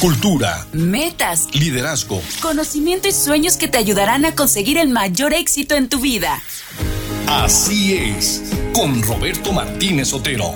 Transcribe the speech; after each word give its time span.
cultura, 0.00 0.66
metas, 0.72 1.48
liderazgo, 1.54 2.20
conocimiento 2.42 3.08
y 3.08 3.12
sueños 3.12 3.56
que 3.56 3.66
te 3.66 3.78
ayudarán 3.78 4.26
a 4.26 4.34
conseguir 4.34 4.76
el 4.76 4.90
mayor 4.90 5.32
éxito 5.32 5.74
en 5.74 5.88
tu 5.88 6.00
vida. 6.00 6.42
Así 7.26 7.94
es, 7.94 8.42
con 8.74 9.02
Roberto 9.02 9.52
Martínez 9.52 10.12
Otero. 10.12 10.54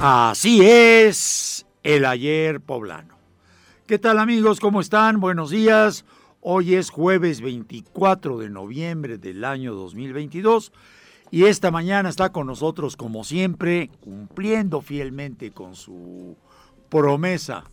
Así 0.00 0.62
es, 0.62 1.66
el 1.82 2.06
ayer 2.06 2.60
poblano. 2.60 3.18
¿Qué 3.86 3.98
tal 3.98 4.18
amigos? 4.18 4.58
¿Cómo 4.58 4.80
están? 4.80 5.20
Buenos 5.20 5.50
días. 5.50 6.04
Hoy 6.50 6.76
es 6.76 6.88
jueves 6.88 7.42
24 7.42 8.38
de 8.38 8.48
noviembre 8.48 9.18
del 9.18 9.44
año 9.44 9.74
2022 9.74 10.72
y 11.30 11.44
esta 11.44 11.70
mañana 11.70 12.08
está 12.08 12.32
con 12.32 12.46
nosotros 12.46 12.96
como 12.96 13.22
siempre, 13.22 13.90
cumpliendo 14.00 14.80
fielmente 14.80 15.50
con 15.50 15.76
su 15.76 16.38
promesa 16.88 17.64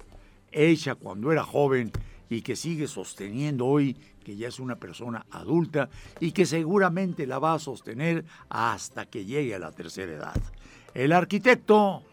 hecha 0.51 0.95
cuando 0.95 1.31
era 1.31 1.45
joven 1.45 1.89
y 2.29 2.41
que 2.41 2.57
sigue 2.57 2.89
sosteniendo 2.89 3.65
hoy 3.65 3.95
que 4.25 4.35
ya 4.35 4.49
es 4.49 4.59
una 4.59 4.75
persona 4.75 5.25
adulta 5.31 5.87
y 6.19 6.33
que 6.33 6.45
seguramente 6.45 7.25
la 7.25 7.39
va 7.39 7.53
a 7.53 7.59
sostener 7.59 8.25
hasta 8.49 9.05
que 9.05 9.23
llegue 9.23 9.55
a 9.55 9.59
la 9.59 9.71
tercera 9.71 10.11
edad. 10.11 10.41
El 10.93 11.13
arquitecto 11.13 12.03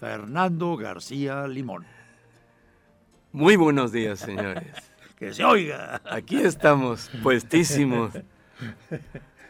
Fernando 0.00 0.76
García 0.76 1.46
Limón. 1.46 1.86
Muy 3.30 3.54
buenos 3.54 3.92
días, 3.92 4.18
señores. 4.18 4.93
Que 5.24 5.34
se 5.34 5.44
oiga. 5.44 6.02
Aquí 6.04 6.36
estamos, 6.36 7.10
puestísimos, 7.22 8.12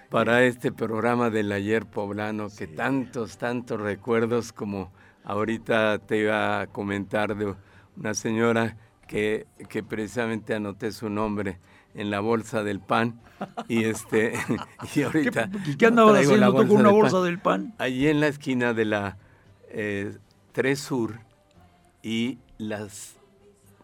para 0.08 0.44
este 0.44 0.70
programa 0.70 1.30
del 1.30 1.50
ayer 1.50 1.84
poblano, 1.84 2.48
que 2.56 2.66
tantos, 2.68 3.38
tantos 3.38 3.80
recuerdos 3.80 4.52
como 4.52 4.92
ahorita 5.24 5.98
te 5.98 6.18
iba 6.18 6.60
a 6.60 6.66
comentar 6.68 7.36
de 7.36 7.54
una 7.96 8.14
señora 8.14 8.76
que, 9.08 9.46
que 9.68 9.82
precisamente 9.82 10.54
anoté 10.54 10.92
su 10.92 11.10
nombre 11.10 11.58
en 11.94 12.10
la 12.10 12.20
bolsa 12.20 12.62
del 12.62 12.80
pan 12.80 13.20
y 13.68 13.84
este 13.84 14.34
y 14.94 15.02
ahorita 15.02 15.48
¿Qué, 15.64 15.76
qué 15.76 15.86
andaba 15.86 16.18
haciendo 16.18 16.52
tú 16.52 16.68
con 16.68 16.80
una 16.80 16.90
bolsa 16.90 17.20
del 17.20 17.38
pan? 17.38 17.74
Allí 17.78 18.08
en 18.08 18.20
la 18.20 18.28
esquina 18.28 18.74
de 18.74 18.84
la 18.84 19.18
eh, 19.70 20.16
3 20.52 20.78
Sur 20.78 21.20
y 22.02 22.38
las 22.58 23.16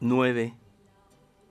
9 0.01 0.55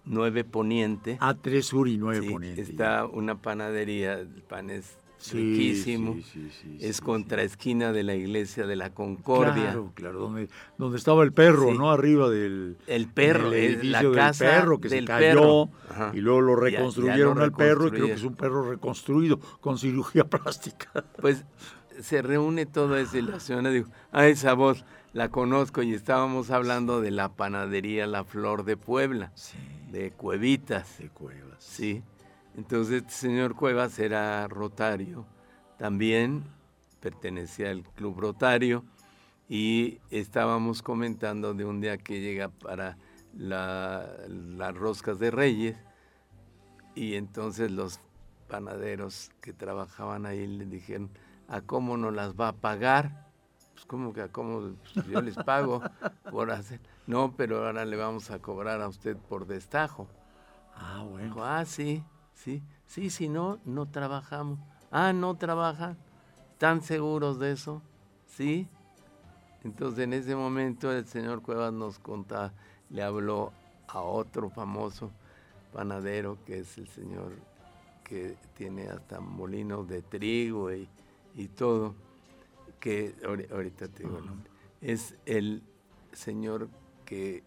9 0.10 0.44
Poniente. 0.44 1.18
Ah, 1.22 1.36
3 1.40 1.66
Sur 1.66 1.88
y 1.88 1.98
9 1.98 2.22
sí, 2.22 2.30
Poniente. 2.30 2.62
Está 2.62 3.06
una 3.06 3.42
panadería, 3.42 4.20
el 4.20 4.28
pan 4.28 4.70
es 4.70 4.98
sí, 5.18 5.38
riquísimo. 5.38 6.16
Sí, 6.16 6.50
sí, 6.50 6.78
es 6.82 7.00
contra 7.00 7.44
esquina 7.44 7.94
de 7.94 8.04
la 8.04 8.16
iglesia 8.16 8.66
de 8.66 8.76
la 8.76 8.90
Concordia. 8.90 9.64
Claro, 9.64 9.92
claro, 9.94 10.20
donde, 10.20 10.50
donde 10.78 10.98
estaba 10.98 11.24
el 11.24 11.32
perro, 11.32 11.74
¿no? 11.74 11.92
Arriba 11.92 12.30
del 12.30 12.78
el 12.88 13.08
perro, 13.08 13.52
del 13.52 13.76
es 13.76 13.84
la 13.86 14.02
del 14.02 14.14
casa 14.14 14.46
perro 14.46 14.80
que 14.80 14.90
del 14.90 15.02
se 15.02 15.06
cayó 15.06 15.68
perro. 15.68 16.12
y 16.14 16.22
luego 16.22 16.42
lo 16.42 16.56
reconstruyeron 16.56 17.18
ya, 17.18 17.26
ya 17.28 17.36
lo 17.36 17.44
al 17.44 17.52
perro 17.54 17.88
y 17.88 17.92
creo 17.92 18.08
que 18.08 18.14
es 18.14 18.24
un 18.24 18.36
perro 18.36 18.70
reconstruido 18.70 19.40
con 19.62 19.78
cirugía 19.78 20.24
plástica. 20.30 21.06
Pues 21.22 21.46
se 22.02 22.22
reúne 22.22 22.66
todo 22.66 22.98
eso 22.98 23.18
y 23.18 23.22
la 23.22 23.40
señora 23.40 23.70
dijo, 23.70 23.90
ah, 24.12 24.28
esa 24.28 24.54
voz 24.54 24.86
la 25.14 25.30
conozco 25.30 25.82
y 25.82 25.94
estábamos 25.94 26.50
hablando 26.50 27.02
de 27.02 27.12
la 27.12 27.30
panadería 27.30 28.08
La 28.08 28.24
Flor 28.24 28.64
de 28.64 28.78
Puebla, 28.78 29.32
Sí, 29.36 29.58
de 29.92 30.12
Cuevitas. 30.12 30.98
de 31.00 31.10
cuevas. 31.10 31.64
Sí. 31.64 32.04
Entonces, 32.56 33.02
este 33.04 33.14
señor 33.14 33.56
Cuevas 33.56 34.00
era 34.00 34.48
rotario, 34.48 35.26
también 35.78 36.44
pertenecía 37.00 37.70
al 37.70 37.84
Club 37.84 38.20
Rotario 38.20 38.84
y 39.48 40.00
estábamos 40.10 40.82
comentando 40.82 41.54
de 41.54 41.64
un 41.66 41.80
día 41.80 41.98
que 41.98 42.20
llega 42.20 42.50
para 42.50 42.98
la- 43.38 44.06
las 44.28 44.76
roscas 44.76 45.20
de 45.20 45.32
Reyes 45.32 45.78
y 46.96 47.16
entonces 47.16 47.72
los 47.72 48.00
panaderos 48.48 49.32
que 49.42 49.54
trabajaban 49.54 50.26
ahí 50.26 50.46
le 50.46 50.66
dijeron, 50.66 51.10
¿a 51.48 51.62
cómo 51.62 51.96
nos 51.98 52.14
las 52.14 52.34
va 52.34 52.50
a 52.50 52.54
pagar? 52.54 53.29
Pues 53.80 53.86
como 53.86 54.12
que 54.12 54.22
a 54.22 54.28
cómo 54.28 54.74
Pues, 54.94 55.08
yo 55.08 55.22
les 55.22 55.38
pago 55.38 55.82
por 56.30 56.52
hacer. 56.52 56.82
No, 57.08 57.34
pero 57.38 57.66
ahora 57.66 57.86
le 57.86 57.96
vamos 57.96 58.30
a 58.30 58.40
cobrar 58.40 58.82
a 58.82 58.90
usted 58.90 59.16
por 59.16 59.48
destajo. 59.48 60.06
Ah, 60.76 61.06
bueno. 61.10 61.28
Dijo, 61.28 61.46
ah, 61.46 61.64
sí, 61.64 62.04
sí, 62.34 62.62
sí, 62.86 63.10
si 63.10 63.30
no, 63.30 63.58
no 63.64 63.86
trabajamos. 63.86 64.60
Ah, 64.92 65.14
no 65.14 65.36
trabajan. 65.36 65.98
¿Están 66.52 66.82
seguros 66.82 67.40
de 67.40 67.54
eso? 67.54 67.82
Sí. 68.28 68.68
Entonces 69.64 70.00
en 70.00 70.12
ese 70.12 70.36
momento 70.36 70.92
el 70.92 71.06
señor 71.06 71.42
Cuevas 71.42 71.72
nos 71.72 72.00
contaba, 72.00 72.52
le 72.90 73.02
habló 73.02 73.54
a 73.88 74.02
otro 74.02 74.50
famoso 74.50 75.10
panadero 75.72 76.38
que 76.46 76.60
es 76.60 76.78
el 76.78 76.90
señor 76.90 77.32
que 78.04 78.36
tiene 78.58 78.90
hasta 78.90 79.22
molinos 79.22 79.88
de 79.88 80.02
trigo 80.02 80.74
y, 80.74 80.90
y 81.36 81.48
todo, 81.48 81.96
que 82.80 83.16
ahori- 83.24 83.50
ahorita 83.52 83.88
te 83.88 84.04
digo 84.04 84.18
el 84.20 84.26
nombre, 84.26 84.50
es 84.82 85.16
el 85.26 85.62
señor 86.14 86.70
que 87.06 87.44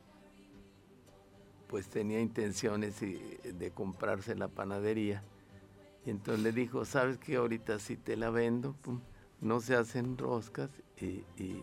pues 1.69 1.89
tenía 1.89 2.21
intenciones 2.21 3.01
de 3.01 3.71
comprarse 3.75 4.35
la 4.35 4.49
panadería. 4.49 5.23
Y 6.05 6.11
entonces 6.11 6.43
le 6.43 6.53
dijo, 6.53 6.85
¿sabes 6.85 7.17
que 7.19 7.37
ahorita 7.37 7.79
sí 7.79 7.97
te 7.97 8.17
la 8.17 8.29
vendo? 8.31 8.75
Pum, 8.83 9.01
no 9.41 9.61
se 9.61 9.75
hacen 9.77 10.19
roscas 10.19 10.71
y, 11.01 11.25
y- 11.43 11.63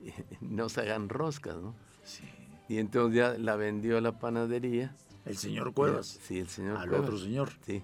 y 0.00 0.12
no 0.40 0.68
se 0.68 0.82
hagan 0.82 1.08
roscas, 1.08 1.56
¿no? 1.56 1.74
Sí. 2.04 2.22
Y 2.68 2.78
entonces 2.78 3.16
ya 3.16 3.36
la 3.38 3.56
vendió 3.56 3.98
a 3.98 4.00
la 4.00 4.18
panadería. 4.18 4.94
El 5.24 5.36
señor 5.36 5.72
Cuevas. 5.74 6.06
Sí, 6.22 6.38
el 6.38 6.48
señor 6.48 6.76
Al 6.76 6.88
Cuevas. 6.88 7.06
otro 7.08 7.18
señor. 7.18 7.50
Sí. 7.66 7.82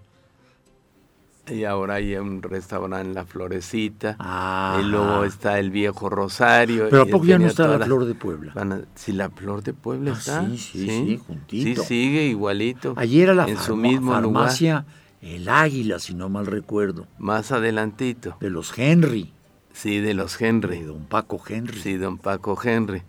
Y 1.50 1.65
ahora 1.65 1.94
hay 1.97 2.16
un 2.16 2.41
restaurante 2.43 3.12
La 3.12 3.25
Florecita. 3.27 4.16
Ah. 4.19 4.78
Y 4.81 4.84
luego 4.87 5.25
está 5.25 5.59
el 5.59 5.71
viejo 5.71 6.09
Rosario. 6.09 6.88
Pero 6.88 7.03
¿a 7.03 7.06
poco 7.06 7.27
ya 7.27 7.38
no 7.38 7.47
está 7.47 7.66
la 7.69 7.84
flor 7.84 8.06
de 8.06 8.15
Puebla? 8.15 8.55
Pana- 8.55 8.82
Si 8.94 9.12
la 9.12 9.28
flor 9.28 9.62
de 9.62 9.75
Puebla 9.75 10.12
Ah, 10.15 10.19
está. 10.19 10.47
sí, 10.49 10.56
sí, 10.59 10.87
sí, 10.88 11.21
juntito. 11.27 11.83
Sí, 11.83 11.87
sigue 11.88 12.25
igualito. 12.28 12.94
Ayer 12.97 13.25
era 13.25 13.34
la 13.34 13.44
en 13.47 13.59
su 13.59 13.77
mismo 13.77 14.19
lugar. 14.21 14.44
farmacia 14.44 14.87
El 15.21 15.49
Águila, 15.49 15.99
si 15.99 16.15
no 16.15 16.28
mal 16.28 16.47
recuerdo, 16.47 17.06
Más 17.19 17.50
adelantito. 17.53 18.37
de 18.41 18.50
los 18.50 18.77
Henry, 18.78 19.33
Sí, 19.72 19.99
de 20.00 20.15
los 20.15 20.38
de 20.38 20.47
Henry. 20.49 20.81
don 20.83 21.04
Paco 21.06 21.43
Henry. 21.47 21.78
Sí, 21.81 21.94
don 21.97 22.16
Paco 22.19 22.59
Henry. 22.62 23.03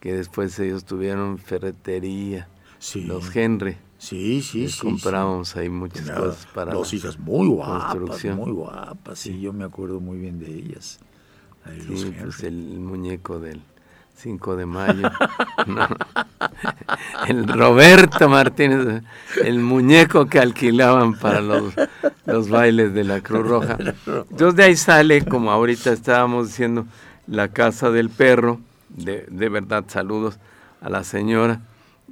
Que 0.00 0.12
después 0.14 0.58
ellos 0.58 0.84
tuvieron 0.84 1.38
ferretería. 1.38 2.48
Sí. 2.78 3.02
Los 3.02 3.34
Henry. 3.36 3.76
Sí, 4.00 4.40
sí, 4.40 4.62
Les 4.62 4.72
sí. 4.76 4.80
comprábamos 4.80 5.54
ahí 5.56 5.68
muchas 5.68 6.10
cosas 6.10 6.46
para 6.54 6.72
Dos 6.72 6.94
hijas 6.94 7.18
muy 7.18 7.46
guapas, 7.48 8.24
muy 8.34 8.50
guapas, 8.50 9.18
sí, 9.18 9.38
yo 9.38 9.52
me 9.52 9.64
acuerdo 9.64 10.00
muy 10.00 10.16
bien 10.18 10.38
de 10.38 10.46
ellas. 10.46 11.00
Ahí 11.66 11.82
Sí, 11.82 12.14
pues 12.18 12.42
el 12.42 12.54
muñeco 12.80 13.38
del 13.38 13.60
5 14.16 14.56
de 14.56 14.64
mayo. 14.64 15.10
No. 15.66 15.86
El 17.28 17.46
Roberto 17.46 18.28
Martínez, 18.28 19.02
el 19.42 19.60
muñeco 19.60 20.26
que 20.26 20.38
alquilaban 20.38 21.14
para 21.14 21.40
los, 21.40 21.74
los 22.24 22.48
bailes 22.48 22.94
de 22.94 23.04
la 23.04 23.20
Cruz 23.20 23.46
Roja. 23.46 23.76
Entonces 24.06 24.56
de 24.56 24.64
ahí 24.64 24.76
sale, 24.76 25.24
como 25.24 25.50
ahorita 25.50 25.92
estábamos 25.92 26.48
diciendo, 26.48 26.86
la 27.26 27.48
casa 27.48 27.90
del 27.90 28.08
perro. 28.08 28.60
De, 28.88 29.26
de 29.30 29.48
verdad, 29.48 29.84
saludos 29.88 30.38
a 30.80 30.88
la 30.88 31.04
señora. 31.04 31.60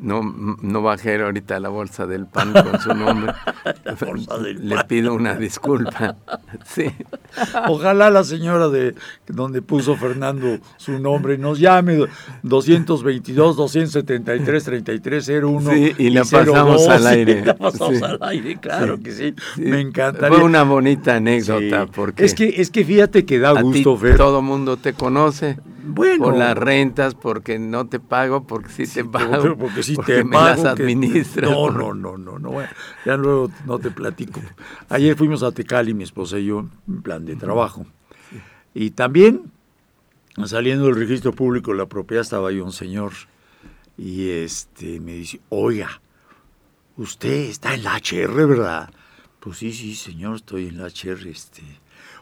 No, 0.01 0.23
no 0.63 0.81
bajé 0.83 1.21
ahorita 1.21 1.59
la 1.59 1.71
bolsa 1.71 2.07
del 2.07 2.27
pan 2.27 2.53
con 2.53 2.81
su 2.81 2.95
nombre. 2.95 3.33
bolsa 4.07 4.39
del 4.39 4.69
Le 4.69 4.77
pan. 4.77 4.87
pido 4.87 5.15
una 5.15 5.35
disculpa. 5.35 6.17
Sí. 6.65 6.85
Ojalá 7.69 8.11
la 8.11 8.25
señora 8.25 8.69
de 8.69 8.95
donde 9.27 9.61
puso 9.63 9.97
Fernando 9.97 10.59
su 10.77 10.99
nombre 10.99 11.37
nos 11.39 11.59
llame 11.61 12.07
222 12.43 13.57
273 13.57 14.65
3301 14.65 15.71
Sí, 15.71 15.93
y 15.99 16.11
la 16.11 16.25
pasamos 16.25 16.89
al 16.89 17.07
aire. 17.07 17.45
La 17.45 17.55
pasamos 17.57 17.99
Sí. 17.99 18.05
al 18.05 18.19
aire, 18.23 18.59
claro 18.61 18.97
Sí. 18.97 19.03
que 19.03 19.13
sí. 19.13 19.35
Sí, 19.57 19.61
Me 19.63 19.81
encantaría. 19.81 20.37
Fue 20.37 20.45
una 20.45 20.63
bonita 20.63 21.17
anécdota 21.17 21.85
Sí. 21.85 21.91
porque 21.95 22.25
es 22.25 22.35
que 22.35 22.49
es 22.61 22.71
que 22.71 22.85
fíjate 22.85 23.25
que 23.25 23.39
da 23.39 23.51
a 23.51 23.57
ti 23.57 23.63
gusto 23.63 23.99
ver. 23.99 24.17
todo 24.17 24.41
mundo 24.43 24.77
te 24.77 24.93
conoce 24.95 25.59
Bueno, 25.89 26.25
por 26.25 26.37
las 26.37 26.57
rentas, 26.57 27.15
porque 27.15 27.59
no 27.59 27.87
te 27.87 27.99
pago, 28.01 28.47
porque 28.47 28.69
sí, 28.71 28.87
te 28.87 29.05
pago, 29.05 29.57
porque 29.57 29.83
sí 29.83 29.95
porque 29.95 30.17
te 30.17 30.25
me 30.25 30.33
pago, 30.33 30.63
las 30.63 30.75
que- 30.77 30.83
administras. 30.83 31.51
No, 31.51 31.71
no, 31.71 31.95
no, 31.95 32.17
no, 32.19 32.39
no. 32.39 32.51
bueno, 32.51 32.71
ya 33.05 33.17
luego 33.17 33.51
no 33.67 33.79
te 33.79 33.91
platico. 33.91 34.41
Ayer 34.89 35.17
fuimos 35.17 35.43
a 35.43 35.53
Tecali, 35.53 35.95
mi 35.95 36.05
esposa 36.05 36.39
y 36.39 36.47
yo, 36.47 36.67
en 36.87 37.03
plan 37.03 37.25
de 37.25 37.37
trabajo. 37.37 37.87
Y 38.75 38.91
también, 38.91 39.51
saliendo 40.45 40.87
del 40.87 40.97
registro 40.97 41.33
público 41.33 41.73
de 41.73 41.79
la 41.79 41.87
propiedad, 41.87 42.23
estaba 42.23 42.51
ahí 42.51 42.61
un 42.61 42.73
señor. 42.73 43.13
Y 43.97 44.29
este 44.31 45.01
me 45.01 45.15
dice, 45.15 45.41
oiga, 45.49 46.01
usted 46.97 47.49
está 47.51 47.75
en 47.75 47.83
la 47.85 47.97
HR, 47.97 48.47
¿verdad? 48.47 48.91
Pues 49.41 49.59
sí, 49.59 49.73
sí, 49.73 49.95
señor, 49.95 50.37
estoy 50.37 50.69
en 50.69 50.79
la 50.79 50.87
HR, 50.89 51.29
este. 51.31 51.63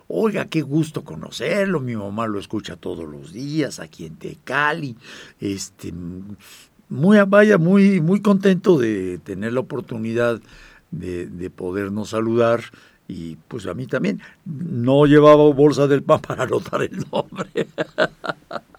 Oiga, 0.09 0.47
qué 0.47 0.63
gusto 0.63 1.03
conocerlo, 1.05 1.81
mi 1.81 1.97
mamá 1.97 2.27
lo 2.27 2.39
escucha 2.39 2.77
todos 2.77 3.09
los 3.09 3.33
días 3.33 3.81
aquí 3.81 4.07
en 4.07 4.17
Tecali. 4.17 4.97
Este, 5.41 5.93
muy, 6.89 7.19
vaya, 7.27 7.59
muy, 7.59 8.01
muy 8.01 8.21
contento 8.21 8.79
de 8.79 9.19
tener 9.19 9.53
la 9.53 9.61
oportunidad 9.61 10.41
de, 10.91 11.27
de 11.27 11.51
podernos 11.51 12.11
saludar 12.11 12.61
y 13.09 13.37
pues 13.49 13.67
a 13.67 13.75
mí 13.75 13.87
también. 13.87 14.21
No 14.45 15.07
llevaba 15.07 15.45
bolsa 15.53 15.87
del 15.87 16.03
pan 16.03 16.21
para 16.21 16.45
anotar 16.45 16.83
el 16.83 17.05
nombre. 17.11 17.69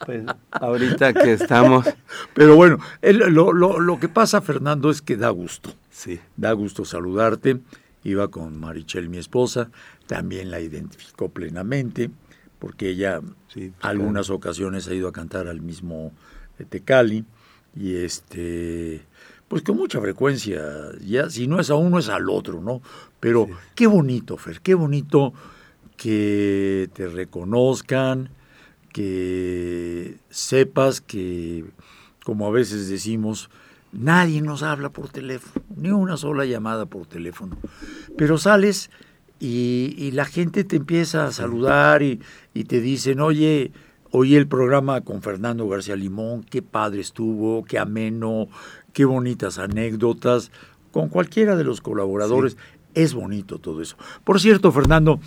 Pues 0.06 0.24
ahorita 0.52 1.14
que 1.14 1.34
estamos. 1.34 1.86
Pero 2.34 2.56
bueno, 2.56 2.80
lo, 3.02 3.54
lo, 3.54 3.80
lo, 3.80 4.00
que 4.00 4.10
pasa, 4.10 4.42
Fernando, 4.42 4.90
es 4.90 5.02
que 5.02 5.18
da 5.18 5.30
gusto. 5.30 5.74
Sí. 5.90 6.20
Da 6.36 6.52
gusto 6.54 6.86
saludarte. 6.86 7.60
Iba 8.04 8.30
con 8.30 8.60
Marichel, 8.60 9.10
mi 9.10 9.18
esposa, 9.18 9.70
también 10.08 10.50
la 10.52 10.60
identificó 10.60 11.30
plenamente, 11.30 12.10
porque 12.60 12.90
ella 12.90 13.22
sí, 13.48 13.74
algunas 13.82 14.30
ocasiones 14.30 14.88
ha 14.88 14.94
ido 14.94 15.08
a 15.08 15.14
cantar 15.14 15.48
al 15.48 15.62
mismo 15.62 16.12
eh, 16.58 16.66
Tecali 16.66 17.26
y 17.76 17.98
este 17.98 19.06
pues 19.48 19.62
con 19.62 19.78
mucha 19.78 20.02
frecuencia, 20.02 20.62
ya 21.06 21.30
si 21.30 21.48
no 21.48 21.60
es 21.60 21.70
a 21.70 21.76
uno 21.76 22.00
es 22.00 22.10
al 22.10 22.30
otro, 22.30 22.62
¿no? 22.62 22.82
Pero 23.20 23.46
sí. 23.46 23.54
qué 23.76 23.88
bonito, 23.88 24.36
Fer, 24.38 24.60
qué 24.60 24.74
bonito 24.74 25.34
que 25.96 26.90
te 26.94 27.08
reconozcan, 27.08 28.30
que 28.92 30.18
sepas 30.30 31.02
que, 31.02 31.66
como 32.26 32.46
a 32.48 32.52
veces 32.52 32.90
decimos, 32.90 33.50
nadie 33.94 34.42
nos 34.42 34.64
habla 34.64 34.90
por 34.90 35.10
teléfono, 35.10 35.64
ni 35.76 35.92
una 35.92 36.18
sola 36.18 36.46
llamada 36.46 36.86
por 36.86 37.06
teléfono. 37.08 37.58
Pero 38.18 38.38
sales 38.38 38.90
y, 39.40 39.96
y 39.98 40.12
la 40.12 40.26
gente 40.26 40.64
te 40.64 40.78
empieza 40.78 41.26
a 41.26 41.32
saludar 41.32 42.04
y, 42.04 42.20
y 42.54 42.64
te 42.66 42.82
dicen, 42.82 43.20
oye, 43.20 43.72
oí 44.12 44.36
el 44.36 44.48
programa 44.48 45.02
con 45.02 45.22
Fernando 45.22 45.68
García 45.68 45.96
Limón, 45.96 46.44
qué 46.44 46.62
padre 46.62 47.02
estuvo, 47.02 47.64
qué 47.66 47.80
ameno, 47.80 48.48
qué 48.94 49.06
bonitas 49.06 49.60
anécdotas, 49.60 50.52
con 50.92 51.10
cualquiera 51.10 51.56
de 51.56 51.64
los 51.64 51.82
colaboradores. 51.82 52.54
Sí. 52.54 52.60
Es 52.96 53.14
bonito 53.14 53.60
todo 53.60 53.84
eso. 53.84 53.96
Por 54.24 54.42
cierto, 54.42 54.72
Fernando, 54.72 55.20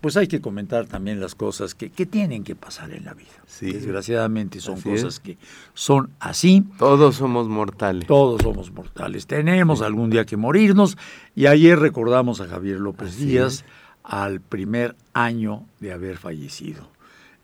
pues 0.00 0.16
hay 0.16 0.26
que 0.26 0.40
comentar 0.40 0.86
también 0.86 1.20
las 1.20 1.34
cosas 1.34 1.74
que, 1.74 1.90
que 1.90 2.06
tienen 2.06 2.44
que 2.44 2.54
pasar 2.54 2.92
en 2.92 3.04
la 3.04 3.14
vida. 3.14 3.28
Sí. 3.46 3.72
Desgraciadamente 3.72 4.60
son 4.60 4.80
cosas 4.80 5.14
es. 5.14 5.20
que 5.20 5.38
son 5.74 6.10
así. 6.20 6.64
Todos 6.78 7.16
somos 7.16 7.48
mortales. 7.48 8.06
Todos 8.06 8.42
somos 8.42 8.72
mortales. 8.72 9.26
Tenemos 9.26 9.80
sí. 9.80 9.84
algún 9.84 10.10
día 10.10 10.24
que 10.24 10.36
morirnos. 10.36 10.96
Y 11.34 11.46
ayer 11.46 11.78
recordamos 11.78 12.40
a 12.40 12.46
Javier 12.46 12.80
López 12.80 13.10
Así 13.10 13.26
Díaz 13.26 13.52
es. 13.52 13.64
al 14.02 14.40
primer 14.40 14.96
año 15.12 15.66
de 15.80 15.92
haber 15.92 16.16
fallecido. 16.16 16.88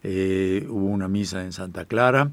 Eh, 0.03 0.67
hubo 0.69 0.87
una 0.87 1.09
misa 1.09 1.43
en 1.45 1.53
Santa 1.53 1.85
Clara, 1.85 2.31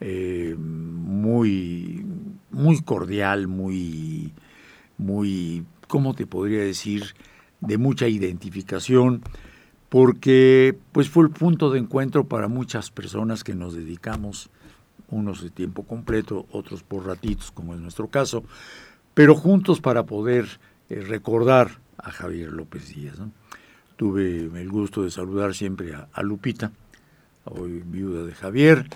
eh, 0.00 0.54
muy, 0.58 2.04
muy 2.50 2.80
cordial, 2.80 3.46
muy, 3.46 4.32
muy, 4.96 5.64
¿cómo 5.86 6.14
te 6.14 6.26
podría 6.26 6.60
decir? 6.60 7.14
De 7.66 7.78
mucha 7.78 8.08
identificación, 8.08 9.22
porque 9.88 10.76
pues 10.92 11.08
fue 11.08 11.24
el 11.24 11.30
punto 11.30 11.70
de 11.70 11.78
encuentro 11.78 12.24
para 12.24 12.48
muchas 12.48 12.90
personas 12.90 13.44
que 13.44 13.54
nos 13.54 13.74
dedicamos, 13.74 14.50
unos 15.08 15.42
de 15.42 15.50
tiempo 15.50 15.84
completo, 15.84 16.46
otros 16.50 16.82
por 16.82 17.06
ratitos, 17.06 17.50
como 17.52 17.74
es 17.74 17.80
nuestro 17.80 18.08
caso, 18.08 18.44
pero 19.14 19.34
juntos 19.34 19.80
para 19.80 20.04
poder 20.04 20.46
eh, 20.88 21.00
recordar 21.00 21.78
a 21.98 22.10
Javier 22.10 22.52
López 22.52 22.88
Díaz. 22.88 23.16
Tuve 23.96 24.38
el 24.40 24.68
gusto 24.68 25.04
de 25.04 25.10
saludar 25.10 25.54
siempre 25.54 25.94
a, 25.94 26.22
Lupita, 26.22 26.72
hoy 27.44 27.82
viuda 27.86 28.24
de 28.24 28.34
Javier, 28.34 28.88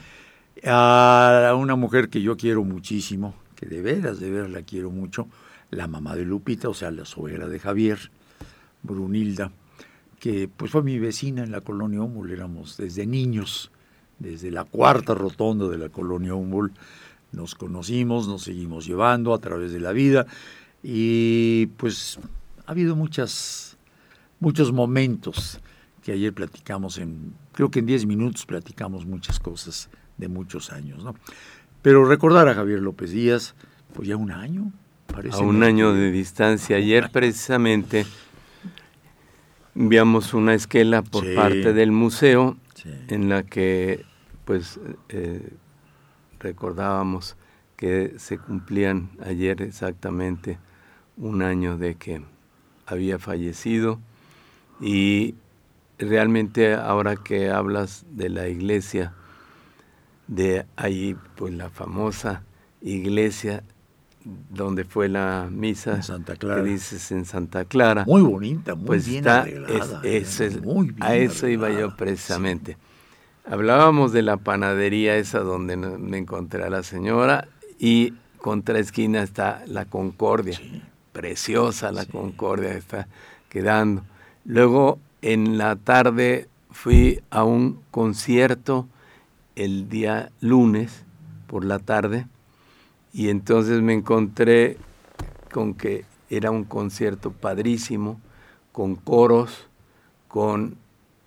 a 0.64 1.54
una 1.56 1.76
mujer 1.76 2.08
que 2.08 2.20
yo 2.20 2.36
quiero 2.36 2.64
muchísimo, 2.64 3.34
que 3.54 3.66
de 3.66 3.80
veras, 3.80 4.18
de 4.18 4.30
veras 4.30 4.50
la 4.50 4.62
quiero 4.62 4.90
mucho, 4.90 5.28
la 5.70 5.86
mamá 5.86 6.16
de 6.16 6.24
Lupita, 6.24 6.68
o 6.68 6.74
sea, 6.74 6.90
la 6.90 7.04
suegra 7.04 7.46
de 7.46 7.60
Javier, 7.60 8.10
Brunilda, 8.88 9.52
que 10.18 10.48
pues 10.48 10.72
fue 10.72 10.82
mi 10.82 10.98
vecina 10.98 11.44
en 11.44 11.52
la 11.52 11.60
colonia 11.60 12.02
Humboldt, 12.02 12.32
éramos 12.32 12.76
desde 12.76 13.06
niños, 13.06 13.70
desde 14.18 14.50
la 14.50 14.64
cuarta 14.64 15.14
rotonda 15.14 15.68
de 15.68 15.78
la 15.78 15.88
colonia 15.88 16.34
Humboldt, 16.34 16.74
nos 17.32 17.54
conocimos, 17.54 18.26
nos 18.26 18.42
seguimos 18.42 18.86
llevando 18.86 19.34
a 19.34 19.38
través 19.38 19.72
de 19.72 19.80
la 19.80 19.92
vida 19.92 20.26
y 20.82 21.66
pues 21.76 22.18
ha 22.66 22.70
habido 22.72 22.96
muchas, 22.96 23.76
muchos 24.40 24.72
momentos 24.72 25.60
que 26.02 26.12
ayer 26.12 26.32
platicamos 26.32 26.98
en, 26.98 27.34
creo 27.52 27.70
que 27.70 27.80
en 27.80 27.86
10 27.86 28.06
minutos 28.06 28.46
platicamos 28.46 29.04
muchas 29.04 29.38
cosas 29.38 29.90
de 30.16 30.28
muchos 30.28 30.72
años, 30.72 31.04
¿no? 31.04 31.14
Pero 31.82 32.04
recordar 32.04 32.48
a 32.48 32.54
Javier 32.54 32.80
López 32.80 33.10
Díaz, 33.10 33.54
pues 33.94 34.08
ya 34.08 34.16
un 34.16 34.30
año, 34.30 34.72
parece. 35.06 35.36
A 35.36 35.40
un 35.40 35.62
año 35.62 35.92
de 35.92 36.10
distancia. 36.10 36.76
Ayer 36.76 37.10
precisamente 37.10 38.06
enviamos 39.78 40.34
una 40.34 40.54
esquela 40.54 41.02
por 41.02 41.24
Sí. 41.24 41.34
parte 41.34 41.72
del 41.72 41.92
museo 41.92 42.56
Sí. 42.74 42.90
en 43.08 43.28
la 43.28 43.44
que 43.44 44.04
pues 44.44 44.80
eh, 45.08 45.50
recordábamos 46.40 47.36
que 47.76 48.14
se 48.18 48.38
cumplían 48.38 49.10
ayer 49.24 49.62
exactamente 49.62 50.58
un 51.16 51.42
año 51.42 51.76
de 51.78 51.94
que 51.94 52.22
había 52.86 53.18
fallecido 53.18 54.00
y 54.80 55.34
realmente 55.98 56.74
ahora 56.74 57.16
que 57.16 57.50
hablas 57.50 58.04
de 58.10 58.30
la 58.30 58.48
iglesia, 58.48 59.12
de 60.26 60.66
ahí 60.76 61.16
pues 61.36 61.52
la 61.54 61.70
famosa 61.70 62.42
iglesia 62.80 63.62
donde 64.24 64.84
fue 64.84 65.08
la 65.08 65.48
misa 65.50 65.94
En 65.96 66.02
Santa 66.02 66.36
Clara. 66.36 66.62
que 66.62 66.68
dices 66.70 67.10
en 67.12 67.24
Santa 67.24 67.64
Clara 67.64 68.04
Muy 68.06 68.20
bonita, 68.22 68.74
muy 68.74 68.86
pues 68.86 69.06
bien 69.06 69.18
está, 69.20 69.40
arreglada. 69.42 70.00
es- 70.04 70.40
eso 70.40 70.44
es- 70.44 70.62
Muy 70.62 70.88
bien 70.90 71.02
a 71.02 71.14
eso 71.16 71.48
iba 71.48 71.70
yo 71.70 71.96
precisamente. 71.96 72.76
Hablábamos 73.46 74.12
de 74.12 74.22
la 74.22 74.36
panadería 74.36 75.16
esa 75.16 75.40
donde 75.40 75.76
me 75.76 76.18
encontré 76.18 76.62
a 76.64 76.70
la 76.70 76.82
señora 76.82 77.48
y 77.78 78.12
contra 78.38 78.78
esquina 78.78 79.22
está 79.22 79.62
la 79.66 79.84
Concordia. 79.86 80.56
Sí. 80.58 80.82
Preciosa 81.12 81.90
la 81.90 82.02
Sí. 82.04 82.10
Concordia 82.12 82.72
está 82.74 83.08
quedando. 83.48 84.02
Luego 84.44 84.98
en 85.22 85.56
la 85.58 85.76
tarde 85.76 86.48
fui 86.70 87.20
a 87.30 87.44
un 87.44 87.80
concierto 87.90 88.86
el 89.56 89.88
día 89.88 90.30
lunes 90.40 91.04
por 91.46 91.64
la 91.64 91.78
tarde 91.78 92.26
y 93.12 93.28
entonces 93.28 93.80
me 93.82 93.94
encontré 93.94 94.76
con 95.52 95.74
que 95.74 96.04
era 96.30 96.50
un 96.50 96.64
concierto 96.64 97.32
padrísimo, 97.32 98.20
con 98.72 98.96
coros, 98.96 99.66
con 100.28 100.76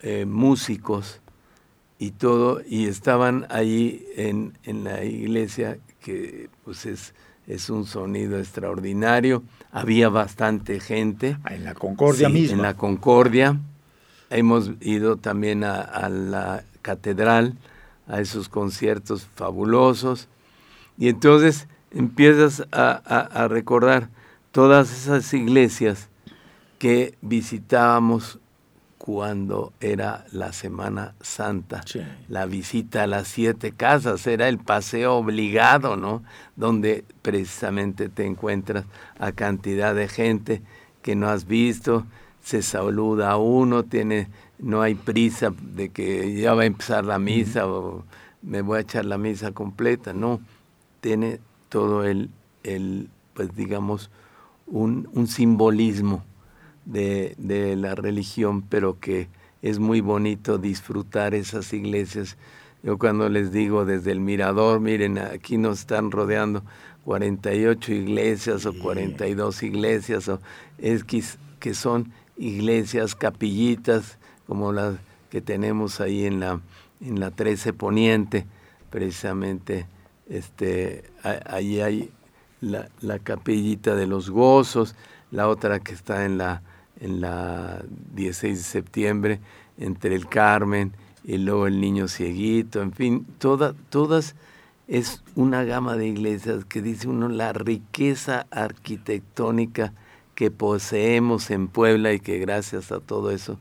eh, 0.02 0.26
músicos 0.26 1.20
y 2.00 2.12
todo, 2.12 2.62
y 2.68 2.86
estaban 2.88 3.46
ahí 3.50 4.06
en, 4.16 4.58
en 4.64 4.84
la 4.84 5.04
iglesia, 5.04 5.78
que 6.00 6.50
pues 6.64 6.86
es, 6.86 7.14
es 7.48 7.70
un 7.70 7.86
sonido 7.86 8.40
extraordinario, 8.40 9.44
había 9.72 10.10
bastante 10.10 10.80
gente. 10.80 11.38
Ah, 11.44 11.56
En 11.56 11.64
la 11.64 11.74
Concordia 11.74 12.28
Sí, 12.28 12.34
misma. 12.34 12.56
En 12.56 12.62
la 12.62 12.76
Concordia. 12.76 13.60
Hemos 14.30 14.72
ido 14.80 15.18
también 15.18 15.64
a, 15.64 15.82
a 15.82 16.08
la 16.10 16.64
catedral, 16.82 17.58
a 18.08 18.22
esos 18.22 18.48
conciertos 18.50 19.28
fabulosos. 19.36 20.28
Y 21.02 21.08
entonces 21.08 21.68
empiezas 21.90 22.68
a, 22.72 23.02
a- 23.04 23.44
a 23.44 23.48
recordar 23.48 24.10
todas 24.52 24.92
esas 24.96 25.34
iglesias 25.34 26.10
que 26.78 27.16
visitábamos 27.24 28.38
cuando 29.00 29.74
era 29.82 30.26
la 30.32 30.54
Semana 30.54 31.16
Santa. 31.20 31.82
Sí. 31.88 32.02
La 32.30 32.46
visita 32.46 33.02
a 33.02 33.08
las 33.08 33.28
siete 33.28 33.72
casas 33.72 34.28
era 34.28 34.48
el 34.48 34.60
paseo 34.60 35.16
obligado, 35.16 35.98
¿no? 35.98 36.22
Donde 36.56 37.04
precisamente 37.24 38.08
te 38.10 38.28
encuentras 38.28 38.86
a 39.18 39.32
cantidad 39.32 39.96
de 39.96 40.08
gente 40.08 40.62
que 41.02 41.16
no 41.16 41.30
has 41.30 41.48
visto, 41.48 42.06
se 42.44 42.62
saluda 42.62 43.32
a 43.32 43.38
uno, 43.38 43.82
tiene, 43.86 44.28
no 44.60 44.84
hay 44.84 44.94
prisa 44.94 45.52
de 45.60 45.90
que 45.90 46.36
ya 46.40 46.54
va 46.54 46.62
a 46.62 46.66
empezar 46.66 47.06
la 47.06 47.18
misa 47.18 47.66
o 47.66 48.04
me 48.44 48.62
voy 48.62 48.78
a 48.78 48.82
echar 48.82 49.06
la 49.06 49.18
misa 49.18 49.52
completa, 49.52 50.14
no, 50.14 50.42
tiene 51.02 51.40
todo 51.70 52.06
el, 52.06 52.30
el 52.64 53.10
pues 53.34 53.56
digamos, 53.56 54.10
un, 54.68 55.10
un 55.14 55.28
simbolismo 55.28 56.24
de, 56.86 57.36
de 57.38 57.76
la 57.76 57.96
religión, 57.96 58.62
pero 58.62 59.00
que 59.00 59.28
es 59.62 59.80
muy 59.80 60.02
bonito 60.02 60.58
disfrutar 60.58 61.34
esas 61.36 61.74
iglesias. 61.74 62.38
Yo 62.84 62.98
cuando 62.98 63.30
les 63.30 63.52
digo 63.52 63.86
desde 63.86 64.12
el 64.12 64.20
mirador, 64.20 64.80
miren, 64.80 65.20
aquí 65.20 65.58
nos 65.58 65.82
están 65.82 66.10
rodeando 66.10 66.64
48 67.06 67.94
iglesias 67.94 68.66
o 68.66 68.74
42 68.74 69.64
iglesias 69.64 70.28
o 70.30 70.40
X 70.80 71.38
que 71.60 71.74
son 71.74 72.12
iglesias, 72.38 73.14
capillitas, 73.16 74.18
como 74.48 74.72
las 74.72 74.96
que 75.30 75.42
tenemos 75.42 76.02
ahí 76.02 76.26
en 76.26 76.40
la, 76.40 76.60
en 77.00 77.20
la 77.20 77.32
13 77.32 77.74
Poniente, 77.74 78.46
precisamente 78.90 79.86
este, 80.32 81.04
ahí 81.24 81.82
hay 81.82 82.10
la, 82.62 82.88
la, 83.02 83.20
capillita 83.20 83.96
de 83.96 84.08
los 84.08 84.30
gozos, 84.30 84.96
la 85.30 85.50
otra 85.50 85.80
que 85.80 85.94
está 85.94 86.24
en 86.26 86.38
la, 86.38 86.62
en 87.00 87.20
la 87.20 87.84
16 88.16 88.58
de 88.58 88.64
septiembre, 88.64 89.42
entre 89.78 90.16
el 90.16 90.28
Carmen 90.28 90.94
y 91.24 91.38
luego 91.38 91.68
el 91.68 91.80
Niño 91.82 92.08
Cieguito, 92.08 92.82
en 92.82 92.94
fin, 92.94 93.28
toda, 93.40 93.76
todas 93.90 94.36
es 94.88 95.22
una 95.36 95.64
gama 95.64 95.98
de 95.98 96.08
iglesias 96.08 96.66
que 96.66 96.82
dice 96.82 97.08
uno 97.08 97.30
la 97.30 97.54
riqueza 97.54 98.48
arquitectónica 98.52 99.94
que 100.34 100.50
poseemos 100.50 101.52
en 101.52 101.68
Puebla 101.68 102.14
y 102.14 102.20
que 102.20 102.40
gracias 102.40 102.92
a 102.92 103.00
todo 103.00 103.30
eso 103.32 103.60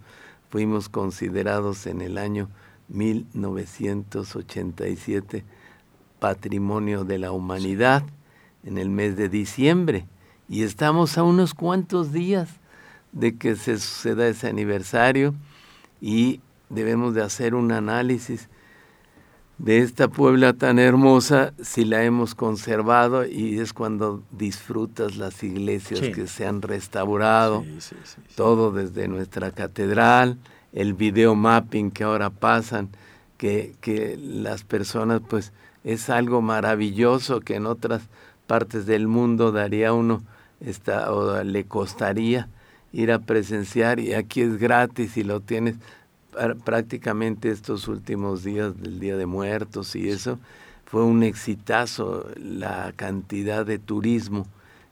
fuimos 0.51 0.89
considerados 0.89 1.87
en 1.87 2.01
el 2.01 2.17
año 2.17 2.49
1987 2.89 5.45
Patrimonio 6.21 7.05
de 7.05 7.19
la 7.19 7.33
Humanidad 7.33 8.05
en 8.65 8.79
el 8.79 8.91
mes 8.91 9.17
de 9.17 9.29
diciembre. 9.29 10.07
Y 10.49 10.63
estamos 10.63 11.19
a 11.19 11.23
unos 11.25 11.55
cuantos 11.55 12.13
días 12.13 12.49
de 13.13 13.37
que 13.37 13.57
se 13.57 13.79
suceda 13.79 14.29
ese 14.29 14.49
aniversario 14.49 15.35
y 16.01 16.41
debemos 16.69 17.15
de 17.15 17.23
hacer 17.23 17.55
un 17.55 17.73
análisis 17.73 18.49
de 19.59 19.81
esta 19.81 20.09
Puebla 20.09 20.55
tan 20.55 20.79
hermosa 20.79 21.53
si 21.63 21.85
la 21.85 22.03
hemos 22.03 22.35
conservado 22.35 23.27
y 23.27 23.59
es 23.59 23.75
cuando 23.75 24.23
disfrutas 24.31 25.17
las 25.17 25.43
iglesias 25.43 26.01
que 26.01 26.27
se 26.27 26.47
han 26.47 26.63
restaurado, 26.63 27.65
todo 28.37 28.73
desde 28.73 29.07
nuestra 29.07 29.51
catedral, 29.51 30.39
el 30.73 30.95
video 30.95 31.35
mapping 31.35 31.91
que 31.91 32.05
ahora 32.05 32.31
pasan, 32.31 32.89
que, 33.37 33.75
que 33.83 34.17
las 34.17 34.65
personas 34.65 35.21
pues 35.29 35.53
es 35.85 36.11
algo 36.11 36.43
maravilloso 36.43 37.41
que 37.41 37.57
en 37.57 37.67
otras 37.67 38.03
partes 38.47 38.87
del 38.87 39.07
mundo 39.07 39.53
daría 39.53 39.93
uno 39.93 40.23
esta, 40.61 41.13
o 41.13 41.43
le 41.43 41.65
costaría 41.65 42.49
ir 42.93 43.13
a 43.13 43.21
presenciar 43.21 44.01
y 44.01 44.15
aquí 44.15 44.43
es 44.43 44.59
gratis 44.59 45.17
y 45.17 45.25
lo 45.25 45.41
tienes 45.41 45.77
prácticamente 46.65 47.51
estos 47.51 47.89
últimos 47.89 48.45
días 48.45 48.81
del 48.81 49.01
Día 49.01 49.17
de 49.17 49.27
Muertos 49.27 49.97
y 49.97 50.09
eso, 50.09 50.39
fue 50.85 51.05
un 51.05 51.23
exitazo 51.23 52.27
la 52.37 52.93
cantidad 52.97 53.65
de 53.65 53.79
turismo 53.79 54.47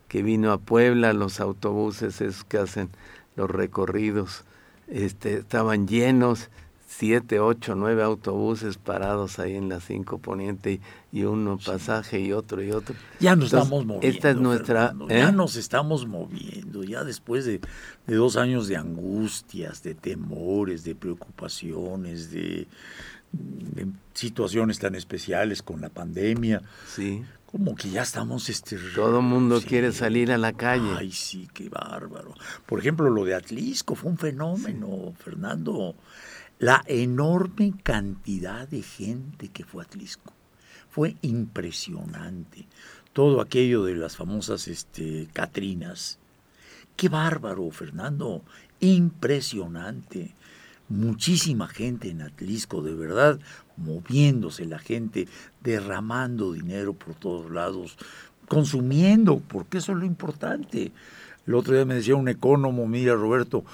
que 0.07 0.23
vino 0.23 0.52
a 0.52 0.59
Puebla, 0.59 1.12
los 1.12 1.40
autobuses 1.40 2.21
esos 2.21 2.45
que 2.45 2.59
hacen 2.59 2.88
los 3.37 3.50
recorridos, 3.50 4.45
este, 4.88 5.38
estaban 5.38 5.87
llenos, 5.87 6.50
siete, 6.88 7.38
ocho, 7.38 7.75
nueve 7.75 8.02
autobuses 8.02 8.78
parados 8.78 9.38
ahí 9.38 9.57
en 9.57 9.68
la 9.68 9.78
cinco 9.78 10.18
poniente 10.18 10.80
y, 11.12 11.25
uno 11.25 11.59
pasaje 11.59 12.18
y 12.18 12.33
otro 12.33 12.62
y 12.62 12.73
otro. 12.73 12.97
Ya 13.21 13.37
nos 13.37 13.52
estamos 13.52 13.85
moviendo. 13.85 14.16
Esta 14.16 14.30
es 14.30 14.37
nuestra. 14.37 14.95
Ya 15.09 15.28
¿eh? 15.28 15.33
nos 15.33 15.57
estamos 15.57 16.07
moviendo, 16.07 16.83
ya 16.85 17.04
después 17.04 17.45
de, 17.45 17.61
dos 18.07 18.37
años 18.37 18.68
de 18.68 18.76
angustias, 18.76 19.83
de 19.83 19.95
temores, 19.95 20.83
de 20.83 20.95
preocupaciones, 20.95 22.30
de, 22.30 22.66
situaciones 24.14 24.78
tan 24.78 24.95
especiales 24.95 25.62
con 25.62 25.83
la 25.83 25.90
pandemia. 25.90 26.62
Sí. 26.87 27.23
Como 27.45 27.75
que 27.75 27.90
ya 27.90 28.02
estamos 28.02 28.49
este 28.49 28.76
Todo 28.95 29.23
mundo 29.23 29.61
quiere 29.66 29.92
salir 29.92 30.33
a 30.33 30.38
la 30.38 30.54
calle. 30.54 30.90
Ay, 30.99 31.12
sí, 31.12 31.49
qué 31.52 31.68
bárbaro. 31.68 32.35
Por 32.66 32.78
ejemplo, 32.78 33.09
lo 33.11 33.25
de 33.25 33.35
Atlisco 33.35 33.95
fue 33.95 34.11
un 34.11 34.18
fenómeno, 34.18 35.14
Fernando 35.18 35.95
la 36.59 36.85
enorme 36.87 37.75
cantidad 37.83 38.67
de 38.67 38.83
gente 38.83 39.49
que 39.49 39.65
fue 39.65 39.83
a 39.83 39.87
Atlisco. 39.87 40.33
Fue 40.91 41.17
impresionante. 41.23 42.67
Todo 43.12 43.41
aquello 43.41 43.85
de 43.85 43.95
las 43.95 44.17
famosas 44.17 44.69
este, 44.69 45.29
Catrinas. 45.33 46.19
Qué 46.97 47.09
bárbaro, 47.09 47.71
Fernando. 47.71 48.43
Impresionante. 48.81 50.35
Muchísima 50.88 51.69
gente 51.69 52.09
en 52.09 52.23
Atlisco, 52.23 52.83
de 52.83 52.95
verdad, 52.95 53.38
moviéndose 53.77 54.65
la 54.65 54.79
gente, 54.79 55.29
derramando 55.62 56.53
dinero 56.53 56.95
por 56.95 57.15
todos 57.15 57.50
lados, 57.50 57.99
consumiendo, 58.49 59.38
porque 59.38 59.79
eso 59.79 59.93
es 59.93 59.99
lo 59.99 60.07
importante. 60.07 60.93
El 61.47 61.55
otro 61.55 61.75
día 61.75 61.85
me 61.85 61.95
decía 61.95 62.17
un 62.17 62.29
ecónomo, 62.29 62.87
mira 62.87 63.15
Roberto, 63.15 63.65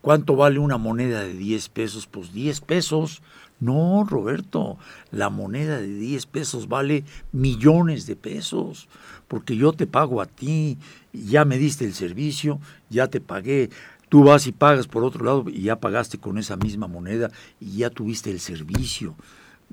¿Cuánto 0.00 0.36
vale 0.36 0.58
una 0.58 0.78
moneda 0.78 1.20
de 1.20 1.34
10 1.34 1.68
pesos? 1.68 2.06
Pues 2.06 2.32
10 2.32 2.60
pesos. 2.62 3.22
No, 3.60 4.06
Roberto, 4.08 4.78
la 5.10 5.28
moneda 5.28 5.78
de 5.78 5.94
10 5.94 6.26
pesos 6.26 6.66
vale 6.68 7.04
millones 7.30 8.06
de 8.06 8.16
pesos, 8.16 8.88
porque 9.28 9.54
yo 9.54 9.74
te 9.74 9.86
pago 9.86 10.22
a 10.22 10.26
ti, 10.26 10.78
ya 11.12 11.44
me 11.44 11.58
diste 11.58 11.84
el 11.84 11.92
servicio, 11.92 12.58
ya 12.88 13.08
te 13.08 13.20
pagué, 13.20 13.68
tú 14.08 14.24
vas 14.24 14.46
y 14.46 14.52
pagas 14.52 14.86
por 14.86 15.04
otro 15.04 15.26
lado 15.26 15.44
y 15.48 15.62
ya 15.62 15.76
pagaste 15.76 16.16
con 16.16 16.38
esa 16.38 16.56
misma 16.56 16.86
moneda 16.86 17.30
y 17.60 17.76
ya 17.76 17.90
tuviste 17.90 18.30
el 18.30 18.40
servicio. 18.40 19.14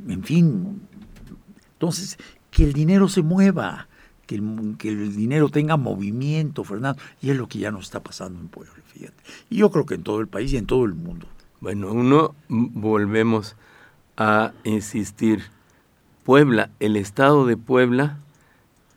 En 0.06 0.22
fin, 0.24 0.82
entonces, 1.74 2.18
que 2.52 2.66
el 2.66 2.74
dinero 2.74 3.08
se 3.08 3.22
mueva, 3.22 3.88
que 4.28 4.36
el, 4.36 5.16
dinero 5.16 5.50
tenga 5.50 5.78
movimiento, 5.78 6.64
Fernando, 6.64 7.02
y 7.22 7.30
es 7.32 7.38
lo 7.38 7.48
que 7.48 7.60
ya 7.60 7.72
nos 7.72 7.86
está 7.86 8.02
pasando 8.02 8.40
en 8.40 8.50
Puebla, 8.50 8.74
fíjate. 8.94 9.16
Y 9.50 9.58
yo 9.58 9.72
creo 9.72 9.86
que 9.86 9.96
en 9.96 10.04
todo 10.04 10.20
el 10.20 10.28
país 10.28 10.54
y 10.54 10.58
en 10.58 10.66
todo 10.66 10.86
el 10.86 10.94
mundo. 10.94 11.28
Bueno, 11.62 11.92
uno, 11.92 12.36
volvemos 12.50 13.56
a 14.18 14.52
insistir, 14.64 15.44
Puebla, 16.24 16.70
el 16.80 16.98
estado 16.98 17.46
de 17.46 17.56
Puebla 17.56 18.20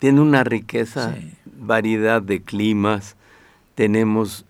tiene 0.01 0.21
una 0.21 0.43
riqueza, 0.45 1.15
variedad 1.45 2.21
de 2.21 2.43
climas, 2.43 3.17
tenemos 3.77 4.45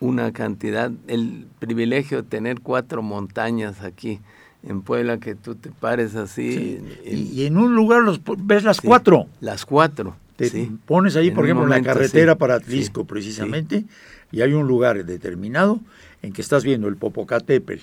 una 0.00 0.32
cantidad, 0.32 0.90
el 1.06 1.46
privilegio 1.58 2.22
de 2.22 2.28
tener 2.28 2.60
cuatro 2.60 3.02
montañas 3.02 3.82
aquí 3.82 4.20
en 4.62 4.82
Puebla 4.82 5.18
que 5.18 5.34
tú 5.34 5.54
te 5.54 5.70
pares 5.70 6.14
así. 6.14 6.80
y, 7.04 7.44
en 7.44 7.56
un 7.56 7.74
lugar 7.74 8.02
los, 8.02 8.20
ves 8.38 8.64
las 8.64 8.80
cuatro. 8.80 9.26
Las 9.40 9.64
cuatro. 9.64 10.16
Te 10.36 10.70
pones 10.86 11.16
ahí, 11.16 11.32
por 11.32 11.44
ejemplo, 11.44 11.64
en 11.64 11.70
la 11.70 11.82
carretera 11.82 12.36
para 12.36 12.54
Atlisco, 12.54 13.04
precisamente, 13.04 13.84
y 14.30 14.40
hay 14.42 14.52
un 14.52 14.68
lugar 14.68 15.04
determinado 15.04 15.80
en 16.22 16.32
que 16.32 16.42
estás 16.42 16.62
viendo 16.62 16.86
el 16.86 16.96
Popocatépetl, 16.96 17.82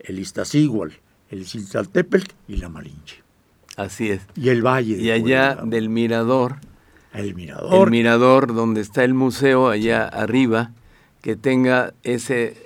el 0.00 0.18
Iztaccíhuatl, 0.18 0.94
el 1.30 1.46
Ciltaltépetl 1.46 2.32
y 2.48 2.56
la 2.56 2.68
Malinche. 2.68 3.22
Así 3.76 4.10
es. 4.10 4.22
Y 4.34 4.48
el 4.48 4.66
valle. 4.66 4.96
y 4.96 5.12
allá 5.12 5.58
del 5.64 5.88
mirador. 5.88 6.56
El 7.14 7.34
mirador. 7.34 7.84
El 7.84 7.90
mirador 7.90 8.52
donde 8.52 8.80
está 8.80 9.04
el 9.04 9.14
museo 9.14 9.68
allá 9.68 10.08
arriba, 10.08 10.72
que 11.20 11.36
tenga 11.36 11.94
ese 12.02 12.56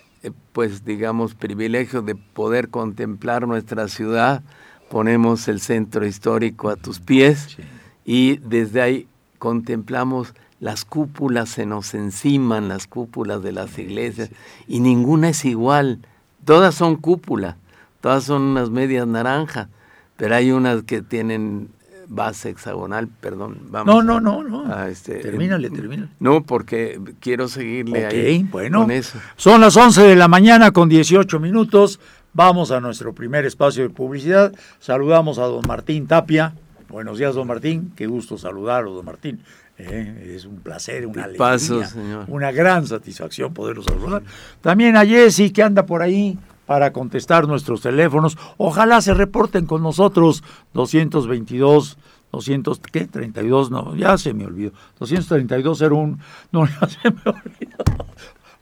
pues 0.52 0.84
digamos, 0.84 1.34
privilegio 1.34 2.02
de 2.02 2.14
poder 2.14 2.68
contemplar 2.68 3.46
nuestra 3.46 3.88
ciudad, 3.88 4.42
ponemos 4.90 5.48
el 5.48 5.60
centro 5.60 6.06
histórico 6.06 6.68
a 6.68 6.76
tus 6.76 7.00
pies 7.00 7.56
y 8.04 8.36
desde 8.38 8.82
ahí 8.82 9.08
contemplamos 9.38 10.34
las 10.60 10.84
cúpulas, 10.84 11.50
se 11.50 11.66
nos 11.66 11.94
enciman 11.94 12.68
las 12.68 12.86
cúpulas 12.86 13.42
de 13.42 13.52
las 13.52 13.78
iglesias 13.78 14.30
y 14.66 14.80
ninguna 14.80 15.30
es 15.30 15.44
igual, 15.44 16.00
todas 16.44 16.74
son 16.74 16.96
cúpulas, 16.96 17.56
todas 18.00 18.24
son 18.24 18.42
unas 18.42 18.70
medias 18.70 19.06
naranjas, 19.06 19.68
pero 20.16 20.34
hay 20.34 20.50
unas 20.50 20.82
que 20.84 21.02
tienen 21.02 21.68
base 22.08 22.50
hexagonal, 22.50 23.08
perdón. 23.08 23.58
Vamos 23.70 24.04
no, 24.04 24.20
no, 24.20 24.42
no, 24.42 24.64
no. 24.64 24.86
Este, 24.86 25.16
termínale, 25.16 25.70
termínale. 25.70 26.08
No, 26.20 26.42
porque 26.42 27.00
quiero 27.20 27.48
seguirle 27.48 28.06
ahí 28.06 28.42
bueno, 28.44 28.82
con 28.82 28.90
eso. 28.90 29.18
Son 29.36 29.60
las 29.60 29.76
11 29.76 30.02
de 30.02 30.16
la 30.16 30.28
mañana 30.28 30.70
con 30.70 30.88
18 30.88 31.40
minutos. 31.40 32.00
Vamos 32.32 32.70
a 32.70 32.80
nuestro 32.80 33.14
primer 33.14 33.46
espacio 33.46 33.82
de 33.82 33.90
publicidad. 33.90 34.52
Saludamos 34.78 35.38
a 35.38 35.44
don 35.44 35.66
Martín 35.66 36.06
Tapia. 36.06 36.52
Buenos 36.88 37.18
días, 37.18 37.34
don 37.34 37.46
Martín. 37.46 37.92
Qué 37.96 38.06
gusto 38.06 38.38
saludarlo, 38.38 38.92
don 38.92 39.04
Martín. 39.04 39.40
Eh, 39.78 40.34
es 40.36 40.46
un 40.46 40.60
placer, 40.60 41.06
una 41.06 41.24
alegría, 41.24 42.24
una 42.28 42.50
gran 42.50 42.86
satisfacción 42.86 43.52
poderlo 43.52 43.82
saludar. 43.82 44.22
También 44.60 44.96
a 44.96 45.04
Jessy, 45.04 45.50
que 45.50 45.62
anda 45.62 45.84
por 45.84 46.02
ahí 46.02 46.38
para 46.64 46.92
contestar 46.92 47.46
nuestros 47.46 47.82
teléfonos. 47.82 48.38
Ojalá 48.56 49.00
se 49.00 49.14
reporten 49.14 49.66
con 49.66 49.82
nosotros 49.82 50.42
222 50.72 51.98
200, 52.32 52.80
¿qué? 52.92 53.06
32, 53.06 53.70
no, 53.70 53.96
ya 53.96 54.18
se 54.18 54.34
me 54.34 54.44
olvidó. 54.44 54.72
23201, 54.98 56.18
no, 56.52 56.66
ya 56.66 56.88
se 56.88 57.10
me 57.10 57.20
olvidó. 57.24 57.84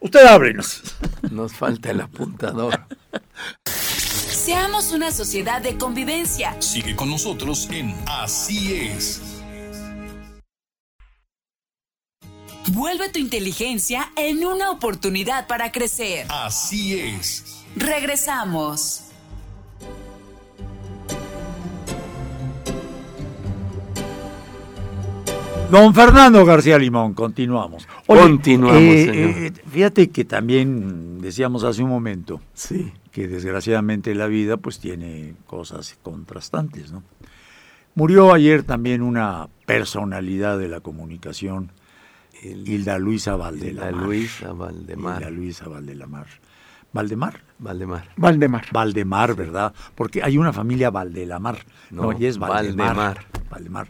Usted 0.00 0.26
ábrenos. 0.26 0.82
Nos 1.30 1.54
falta 1.54 1.90
el 1.90 2.00
apuntador. 2.02 2.78
Seamos 3.64 4.92
una 4.92 5.10
sociedad 5.10 5.62
de 5.62 5.78
convivencia. 5.78 6.60
Sigue 6.60 6.94
con 6.94 7.08
nosotros 7.08 7.68
en 7.70 7.94
Así 8.06 8.74
es. 8.74 9.33
Vuelve 12.72 13.08
tu 13.10 13.18
inteligencia 13.18 14.10
en 14.16 14.44
una 14.44 14.70
oportunidad 14.70 15.46
para 15.46 15.70
crecer. 15.70 16.26
Así 16.30 16.98
es. 16.98 17.64
Regresamos. 17.76 19.00
Don 25.70 25.92
Fernando 25.94 26.44
García 26.44 26.78
Limón, 26.78 27.14
continuamos. 27.14 27.88
Continuamos, 28.06 28.76
eh, 28.80 29.04
señor. 29.06 29.30
eh, 29.30 29.52
fíjate 29.70 30.10
que 30.10 30.24
también 30.24 31.20
decíamos 31.20 31.64
hace 31.64 31.82
un 31.82 31.88
momento 31.88 32.40
Sí. 32.52 32.92
que 33.10 33.26
desgraciadamente 33.26 34.14
la 34.14 34.26
vida 34.26 34.56
pues 34.56 34.78
tiene 34.78 35.34
cosas 35.46 35.98
contrastantes, 36.02 36.92
¿no? 36.92 37.02
Murió 37.96 38.32
ayer 38.34 38.62
también 38.62 39.02
una 39.02 39.48
personalidad 39.66 40.58
de 40.58 40.68
la 40.68 40.80
comunicación, 40.80 41.70
Hilda 42.44 42.98
Luisa 42.98 43.32
La 43.32 43.36
Valdelamar. 43.38 43.94
Luisa 43.94 44.52
Valdemar. 44.52 45.20
Hilda 45.20 45.30
Luisa 45.30 45.68
Valdelamar. 45.68 46.26
¿Valdemar? 46.92 47.40
Valdemar. 47.58 48.08
Valdemar. 48.16 48.66
Valdemar, 48.72 49.34
¿verdad? 49.34 49.74
Porque 49.94 50.22
hay 50.22 50.38
una 50.38 50.52
familia 50.52 50.90
Valdelamar. 50.90 51.64
No, 51.90 52.12
No, 52.12 52.18
y 52.18 52.26
es 52.26 52.38
Valdemar. 52.38 52.96
Valdemar. 52.96 53.26
Valdemar. 53.50 53.88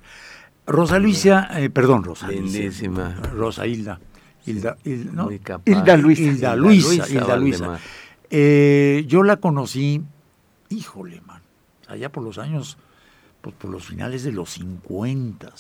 Rosa 0.66 0.98
Luisa, 0.98 1.48
eh, 1.60 1.68
perdón, 1.68 2.04
Rosa 2.04 2.28
Luisa. 2.28 2.42
Lindísima. 2.42 3.14
Rosa 3.34 3.66
Hilda. 3.66 4.00
Hilda, 4.46 4.78
Hilda, 4.84 5.12
¿no? 5.12 5.24
Muy 5.24 5.38
capaz. 5.38 5.70
Hilda 5.70 5.96
Luisa. 5.96 6.22
Hilda 6.22 6.56
Luisa, 6.56 7.08
Hilda 7.08 7.36
Luisa. 7.36 7.78
Eh, 8.30 9.04
yo 9.06 9.22
la 9.22 9.36
conocí, 9.36 10.02
híjole, 10.70 11.20
man, 11.26 11.42
allá 11.88 12.10
por 12.10 12.22
los 12.24 12.38
años, 12.38 12.78
pues 13.42 13.54
por 13.56 13.70
los 13.70 13.84
finales 13.86 14.22
de 14.24 14.32
los 14.32 14.50
50. 14.50 15.52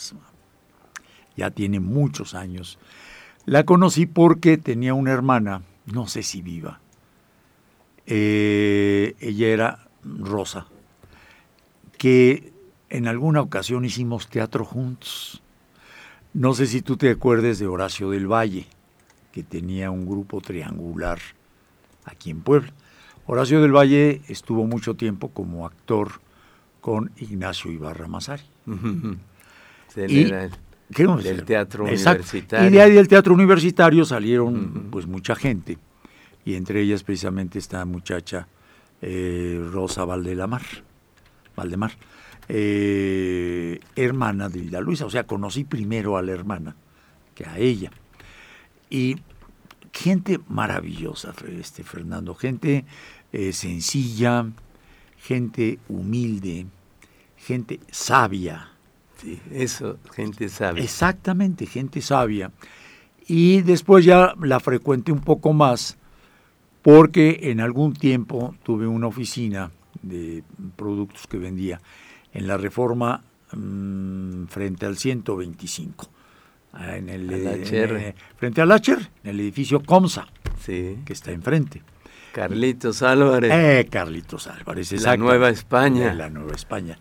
Ya 1.36 1.50
tiene 1.50 1.80
muchos 1.80 2.34
años. 2.34 2.78
La 3.46 3.64
conocí 3.64 4.06
porque 4.06 4.56
tenía 4.56 4.94
una 4.94 5.12
hermana, 5.12 5.62
no 5.86 6.06
sé 6.06 6.22
si 6.22 6.42
viva. 6.42 6.80
Eh, 8.06 9.14
ella 9.20 9.48
era 9.48 9.88
Rosa, 10.04 10.66
que 11.98 12.52
en 12.90 13.08
alguna 13.08 13.40
ocasión 13.40 13.84
hicimos 13.84 14.28
teatro 14.28 14.64
juntos. 14.64 15.42
No 16.32 16.54
sé 16.54 16.66
si 16.66 16.82
tú 16.82 16.96
te 16.96 17.10
acuerdes 17.10 17.58
de 17.58 17.66
Horacio 17.66 18.10
del 18.10 18.26
Valle, 18.30 18.66
que 19.32 19.42
tenía 19.42 19.90
un 19.90 20.06
grupo 20.06 20.40
triangular 20.40 21.18
aquí 22.04 22.30
en 22.30 22.40
Puebla. 22.42 22.72
Horacio 23.26 23.62
del 23.62 23.72
Valle 23.74 24.20
estuvo 24.28 24.66
mucho 24.66 24.94
tiempo 24.94 25.30
como 25.30 25.66
actor 25.66 26.20
con 26.80 27.10
Ignacio 27.16 27.70
Ibarra 27.70 28.06
Mazari. 28.06 28.42
Y- 30.10 30.24
¿Qué 30.92 31.06
vamos 31.06 31.24
a 31.24 31.28
Del 31.28 31.44
teatro 31.44 31.86
Exacto. 31.88 32.22
universitario. 32.22 32.68
Y 32.68 32.72
de 32.72 32.82
ahí 32.82 32.92
del 32.92 33.08
teatro 33.08 33.34
universitario 33.34 34.04
salieron 34.04 34.88
pues 34.90 35.06
mucha 35.06 35.34
gente. 35.34 35.78
Y 36.44 36.54
entre 36.54 36.80
ellas 36.82 37.02
precisamente 37.02 37.58
esta 37.58 37.84
muchacha 37.84 38.48
eh, 39.00 39.60
Rosa 39.72 40.04
Valdelamar. 40.04 40.62
Valdemar. 41.56 41.92
eh, 42.48 43.80
hermana 43.96 44.48
de 44.48 44.58
Hilda 44.58 44.80
Luisa. 44.80 45.06
O 45.06 45.10
sea, 45.10 45.24
conocí 45.26 45.64
primero 45.64 46.16
a 46.16 46.22
la 46.22 46.32
hermana 46.32 46.76
que 47.34 47.46
a 47.46 47.58
ella. 47.58 47.90
Y 48.90 49.16
gente 49.92 50.38
maravillosa, 50.48 51.32
este 51.48 51.82
Fernando. 51.84 52.34
Gente 52.34 52.84
eh, 53.32 53.52
sencilla, 53.52 54.46
gente 55.16 55.78
humilde, 55.88 56.66
gente 57.36 57.80
sabia. 57.90 58.73
Eso, 59.52 59.98
gente 60.14 60.48
sabe. 60.48 60.82
Exactamente, 60.82 61.66
gente 61.66 62.00
sabia. 62.00 62.50
Y 63.26 63.62
después 63.62 64.04
ya 64.04 64.34
la 64.40 64.60
frecuenté 64.60 65.12
un 65.12 65.20
poco 65.20 65.52
más 65.52 65.96
porque 66.82 67.38
en 67.44 67.60
algún 67.60 67.94
tiempo 67.94 68.54
tuve 68.62 68.86
una 68.86 69.06
oficina 69.06 69.70
de 70.02 70.42
productos 70.76 71.26
que 71.26 71.38
vendía 71.38 71.80
en 72.32 72.46
la 72.46 72.58
reforma 72.58 73.22
mm, 73.52 74.44
frente 74.46 74.84
al 74.84 74.98
125. 74.98 76.10
ah, 76.74 76.96
En 76.96 77.08
el, 77.08 77.30
Al 77.30 77.74
en, 77.74 78.14
frente 78.36 78.60
al 78.60 78.70
HR, 78.70 79.00
en 79.22 79.30
el 79.30 79.40
edificio 79.40 79.82
Comsa, 79.82 80.26
Sí. 80.60 80.98
que 81.06 81.12
está 81.14 81.32
enfrente. 81.32 81.82
Carlitos 82.32 83.02
Álvarez. 83.02 83.50
Eh, 83.54 83.86
Carlitos 83.88 84.48
Álvarez, 84.48 84.90
La 84.92 84.96
exacto. 84.98 85.22
Nueva 85.24 85.48
España. 85.50 86.12
La 86.12 86.28
Nueva 86.28 86.52
España. 86.52 86.98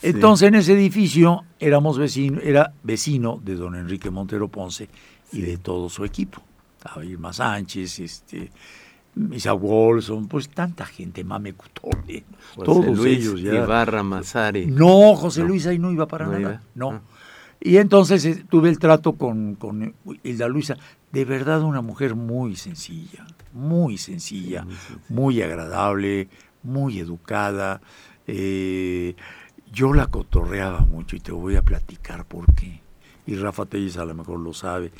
Sí. 0.00 0.08
Entonces, 0.08 0.48
en 0.48 0.54
ese 0.56 0.72
edificio 0.74 1.44
éramos 1.58 1.98
vecino, 1.98 2.40
era 2.40 2.72
vecino 2.82 3.40
de 3.42 3.54
don 3.54 3.74
Enrique 3.74 4.10
Montero 4.10 4.48
Ponce 4.48 4.88
y 5.32 5.40
de 5.42 5.58
todo 5.58 5.88
su 5.88 6.04
equipo. 6.04 6.42
Estaba 6.78 7.04
Irma 7.04 7.32
Sánchez, 7.32 7.98
este, 8.00 8.50
Isa 9.32 9.52
Wolson, 9.54 10.28
pues 10.28 10.48
tanta 10.50 10.84
gente, 10.84 11.24
Mame 11.24 11.54
Cutole, 11.54 12.24
José 12.54 12.64
todos 12.64 12.98
Luis 12.98 13.18
ellos 13.18 13.40
ya. 13.40 13.54
Ibarra 13.54 14.02
Mazari. 14.02 14.66
No, 14.66 15.14
José 15.16 15.40
No. 15.40 15.48
Luis 15.48 15.66
ahí 15.66 15.78
no 15.78 15.90
iba 15.90 16.06
para 16.06 16.26
¿No 16.26 16.32
nada. 16.32 16.40
iba? 16.40 16.62
No. 16.74 16.90
Ah. 16.90 17.00
Y 17.58 17.78
entonces 17.78 18.24
eh, 18.26 18.44
tuve 18.50 18.68
el 18.68 18.78
trato 18.78 19.14
con, 19.14 19.54
con 19.54 19.94
Hilda 20.22 20.46
Luisa. 20.48 20.76
De 21.10 21.24
verdad 21.24 21.62
una 21.62 21.80
mujer 21.80 22.14
muy 22.14 22.54
sencilla, 22.54 23.26
muy 23.54 23.96
sencilla, 23.96 24.64
muy 24.64 24.74
sencilla. 24.76 25.04
muy 25.08 25.40
agradable, 25.40 26.28
muy 26.62 26.98
educada. 26.98 27.80
Eh, 28.26 29.14
yo 29.72 29.92
la 29.92 30.06
cotorreaba 30.06 30.80
mucho 30.80 31.16
y 31.16 31.20
te 31.20 31.32
voy 31.32 31.56
a 31.56 31.62
platicar 31.62 32.24
por 32.24 32.52
qué. 32.54 32.80
Y 33.26 33.36
Rafa 33.36 33.66
Telles 33.66 33.96
a 33.96 34.04
lo 34.04 34.14
mejor 34.14 34.38
lo 34.40 34.52
sabe. 34.52 34.92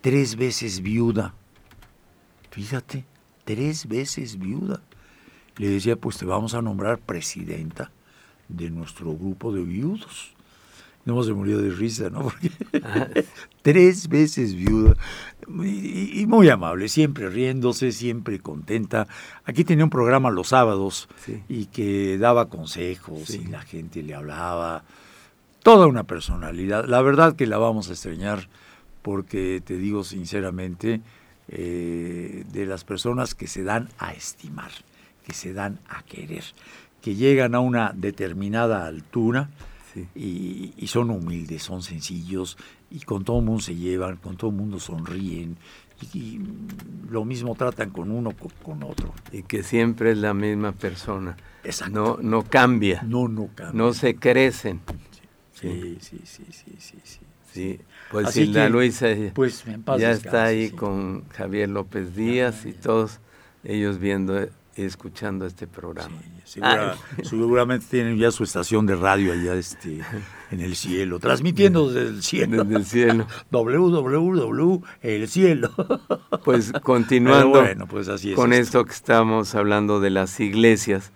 Tres 0.00 0.36
veces 0.36 0.80
viuda. 0.80 1.34
Fíjate, 2.50 3.04
tres 3.44 3.86
veces 3.88 4.38
viuda. 4.38 4.80
Le 5.56 5.68
decía, 5.68 5.96
pues 5.96 6.18
te 6.18 6.24
vamos 6.24 6.54
a 6.54 6.62
nombrar 6.62 6.98
presidenta 6.98 7.90
de 8.48 8.70
nuestro 8.70 9.14
grupo 9.16 9.52
de 9.52 9.62
viudos. 9.62 10.34
No 11.04 11.22
se 11.22 11.32
murió 11.32 11.58
de 11.58 11.70
risa, 11.70 12.10
¿no? 12.10 12.22
Porque 12.24 12.50
tres 13.62 14.08
veces 14.08 14.54
viuda. 14.54 14.94
Y, 15.64 16.20
y 16.20 16.26
muy 16.26 16.48
amable, 16.48 16.88
siempre 16.88 17.28
riéndose, 17.30 17.90
siempre 17.92 18.38
contenta. 18.38 19.08
Aquí 19.44 19.64
tenía 19.64 19.84
un 19.84 19.90
programa 19.90 20.30
los 20.30 20.48
sábados 20.48 21.08
Sí. 21.24 21.42
y 21.48 21.66
que 21.66 22.18
daba 22.18 22.48
consejos 22.48 23.22
Sí. 23.28 23.42
y 23.44 23.48
la 23.48 23.62
gente 23.62 24.02
le 24.02 24.14
hablaba. 24.14 24.84
Toda 25.62 25.86
una 25.86 26.04
personalidad. 26.04 26.84
La 26.86 27.02
verdad 27.02 27.34
que 27.36 27.46
la 27.46 27.58
vamos 27.58 27.88
a 27.88 27.92
extrañar 27.92 28.48
porque 29.02 29.62
te 29.64 29.76
digo 29.78 30.04
sinceramente, 30.04 31.00
eh, 31.48 32.44
de 32.52 32.66
las 32.66 32.84
personas 32.84 33.34
que 33.34 33.46
se 33.46 33.64
dan 33.64 33.88
a 33.98 34.12
estimar, 34.12 34.70
que 35.26 35.32
se 35.34 35.52
dan 35.52 35.80
a 35.88 36.02
querer, 36.04 36.44
que 37.02 37.14
llegan 37.16 37.54
a 37.54 37.60
una 37.60 37.92
determinada 37.96 38.86
altura 38.86 39.48
Sí. 39.92 40.06
y, 40.14 40.72
y 40.76 40.86
son 40.86 41.10
humildes, 41.10 41.62
son 41.64 41.82
sencillos 41.82 42.56
y 42.90 43.00
con 43.00 43.24
todo 43.24 43.40
el 43.40 43.44
mundo 43.44 43.60
se 43.62 43.74
llevan, 43.74 44.16
con 44.18 44.36
todo 44.36 44.50
el 44.50 44.56
mundo 44.56 44.78
sonríen 44.78 45.56
y, 46.12 46.18
y 46.18 46.40
lo 47.10 47.24
mismo 47.24 47.54
tratan 47.56 47.90
con 47.90 48.10
uno 48.10 48.30
co- 48.32 48.52
con 48.62 48.82
otro. 48.84 49.12
Y 49.32 49.42
que 49.42 49.62
siempre 49.62 50.12
es 50.12 50.18
la 50.18 50.32
misma 50.32 50.72
persona. 50.72 51.36
Exacto. 51.64 52.18
No, 52.22 52.22
no 52.22 52.42
cambia. 52.44 53.02
No, 53.02 53.26
no 53.28 53.48
cambia. 53.54 53.72
No 53.76 53.92
se 53.92 54.14
crecen. 54.14 54.80
Sí, 55.54 55.98
sí, 56.00 56.20
sí, 56.24 56.44
sí, 56.50 56.74
sí, 56.78 56.98
sí. 57.02 57.18
Sí. 57.52 57.80
Pues 58.12 58.28
Así 58.28 58.42
Hilda 58.42 58.64
que, 58.66 58.70
Luisa 58.70 59.06
pues, 59.34 59.64
ya 59.98 60.12
está 60.12 60.44
ahí 60.44 60.68
sí. 60.68 60.74
con 60.76 61.28
Javier 61.30 61.68
López 61.68 62.14
Díaz 62.14 62.64
y 62.64 62.72
todos 62.72 63.18
ellos 63.64 63.98
viendo 63.98 64.48
escuchando 64.76 65.46
este 65.46 65.66
programa. 65.66 66.16
Sí, 66.44 66.52
segura- 66.60 66.96
seguramente 67.22 67.86
tienen 67.90 68.16
ya 68.18 68.30
su 68.30 68.44
estación 68.44 68.86
de 68.86 68.96
radio 68.96 69.32
allá 69.32 69.54
este, 69.54 70.00
en 70.50 70.60
el 70.60 70.74
cielo, 70.76 71.18
transmitiendo 71.18 71.90
desde 71.90 72.08
el 72.08 72.22
cielo. 72.22 72.64
Desde 72.64 72.76
el 72.76 72.84
cielo. 72.86 73.26
www, 73.50 74.82
el 75.02 75.28
cielo. 75.28 75.70
Pues 76.44 76.72
continuando 76.82 77.52
Pero 77.52 77.64
bueno, 77.64 77.86
pues 77.86 78.08
así 78.08 78.30
es 78.30 78.36
con 78.36 78.52
esto. 78.52 78.78
esto 78.80 78.84
que 78.86 78.92
estamos 78.92 79.54
hablando 79.54 80.00
de 80.00 80.10
las 80.10 80.38
iglesias, 80.40 81.12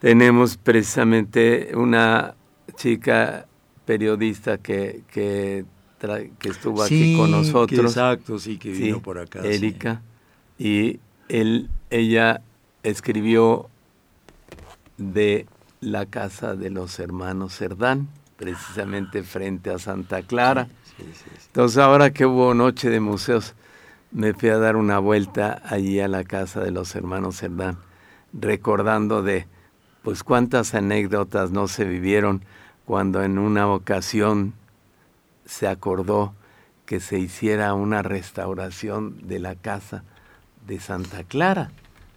tenemos 0.00 0.56
precisamente 0.56 1.70
una 1.74 2.34
chica 2.76 3.46
periodista 3.84 4.58
que, 4.58 5.02
que, 5.12 5.64
estuvo 6.44 6.82
aquí 6.82 7.16
con 7.16 7.26
que 7.26 7.32
nosotros. 7.32 7.80
exacto, 7.80 8.38
sí, 8.38 8.56
que 8.58 8.74
Sí, 8.74 8.82
vino 8.84 9.02
por 9.02 9.18
acá. 9.18 9.40
Erika. 9.44 10.02
Y 10.58 11.00
él, 11.28 11.68
ella 11.90 12.42
escribió 12.82 13.68
de 14.96 15.46
la 15.80 16.06
casa 16.06 16.54
de 16.54 16.70
los 16.70 16.98
hermanos 16.98 17.56
Cerdán, 17.56 18.08
precisamente 18.36 19.22
frente 19.22 19.70
a 19.70 19.78
Santa 19.78 20.22
Clara. 20.22 20.68
Sí, 20.96 21.04
sí, 21.12 21.24
sí. 21.36 21.44
Entonces 21.46 21.78
ahora 21.78 22.10
que 22.10 22.26
hubo 22.26 22.54
noche 22.54 22.90
de 22.90 23.00
museos, 23.00 23.54
me 24.12 24.34
fui 24.34 24.48
a 24.48 24.58
dar 24.58 24.76
una 24.76 24.98
vuelta 24.98 25.62
allí 25.64 26.00
a 26.00 26.08
la 26.08 26.24
casa 26.24 26.60
de 26.60 26.70
los 26.70 26.94
hermanos 26.94 27.38
Cerdán, 27.38 27.78
recordando 28.32 29.22
de 29.22 29.46
pues 30.02 30.24
cuántas 30.24 30.74
anécdotas 30.74 31.50
no 31.50 31.68
se 31.68 31.84
vivieron 31.84 32.42
cuando 32.84 33.22
en 33.22 33.38
una 33.38 33.68
ocasión 33.68 34.54
se 35.44 35.68
acordó 35.68 36.34
que 36.86 37.00
se 37.00 37.18
hiciera 37.18 37.74
una 37.74 38.02
restauración 38.02 39.28
de 39.28 39.38
la 39.38 39.54
casa 39.54 40.02
de 40.66 40.80
Santa 40.80 41.24
Clara, 41.24 41.70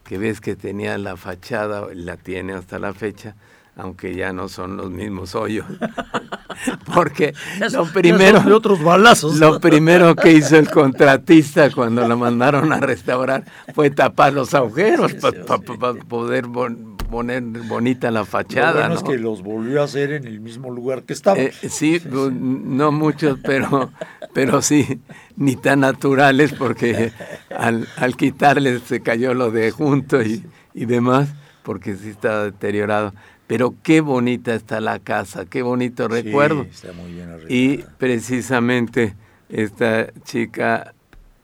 que 0.04 0.18
ves 0.18 0.42
que 0.42 0.56
tenía 0.56 0.98
la 0.98 1.18
fachada, 1.18 1.88
la 1.94 2.18
tiene 2.18 2.54
hasta 2.54 2.80
la 2.80 2.94
fecha, 2.94 3.36
aunque 3.76 4.16
ya 4.16 4.34
no 4.34 4.50
son 4.50 4.78
los 4.78 4.92
mismos 4.92 5.36
hoyos. 5.36 5.66
Porque 6.94 7.34
lo 7.72 7.86
primero, 7.86 8.40
de 8.42 8.54
otros 8.54 8.82
balazos. 8.84 9.38
lo 9.40 9.60
primero 9.60 10.16
que 10.16 10.32
hizo 10.32 10.58
el 10.58 10.70
contratista 10.70 11.72
cuando 11.72 12.08
lo 12.08 12.18
mandaron 12.18 12.72
a 12.72 12.80
restaurar 12.80 13.44
fue 13.74 13.90
tapar 13.90 14.34
los 14.34 14.54
agujeros 14.54 15.14
para 15.16 15.44
poder 16.08 16.46
poner 17.10 17.44
bonita 17.44 18.12
la 18.12 18.26
fachada. 18.26 18.72
Lo 18.72 18.80
bueno 18.80 18.96
es 18.96 19.04
que 19.04 19.18
los 19.18 19.44
volvió 19.44 19.82
a 19.82 19.86
hacer 19.86 20.12
en 20.14 20.26
el 20.26 20.40
mismo 20.40 20.72
lugar 20.72 21.04
que 21.04 21.14
estaba. 21.14 21.40
Eh, 21.40 21.54
sí, 21.70 22.02
no 22.12 22.92
muchos, 22.92 23.40
pero, 23.44 23.92
pero 24.34 24.62
sí, 24.62 25.00
ni 25.36 25.56
tan 25.56 25.82
naturales 25.82 26.54
porque 26.54 27.12
al, 27.56 27.88
al 27.98 28.16
quitarles 28.16 28.84
se 28.84 29.02
cayó 29.02 29.34
lo 29.34 29.52
de 29.52 29.72
junto 29.72 30.22
y, 30.22 30.44
y 30.74 30.86
demás, 30.86 31.30
porque 31.64 31.96
sí 31.96 32.10
estaba 32.10 32.46
deteriorado. 32.46 33.14
Pero 33.48 33.76
qué 33.84 34.02
bonita 34.02 34.56
está 34.56 34.80
la 34.80 35.00
casa, 35.00 35.46
qué 35.46 35.62
bonito 35.62 36.08
recuerdo. 36.08 36.64
está 36.64 36.94
muy 36.94 37.12
bien 37.14 37.30
y 37.50 37.78
precisamente 37.98 39.16
esta 39.50 40.12
chica, 40.24 40.94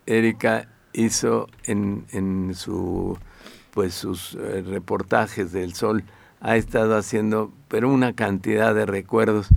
Erika, 0.06 0.67
hizo 0.93 1.47
en, 1.65 2.06
en 2.12 2.56
su 2.56 3.17
pues 3.71 3.93
sus 3.93 4.36
eh, 4.36 4.63
reportajes 4.65 5.52
del 5.52 5.73
sol, 5.73 6.04
ha 6.41 6.56
estado 6.58 6.97
haciendo, 6.97 7.54
pero 7.67 7.89
una 7.89 8.13
cantidad 8.13 8.73
de 8.73 8.86
recuerdos 8.86 9.47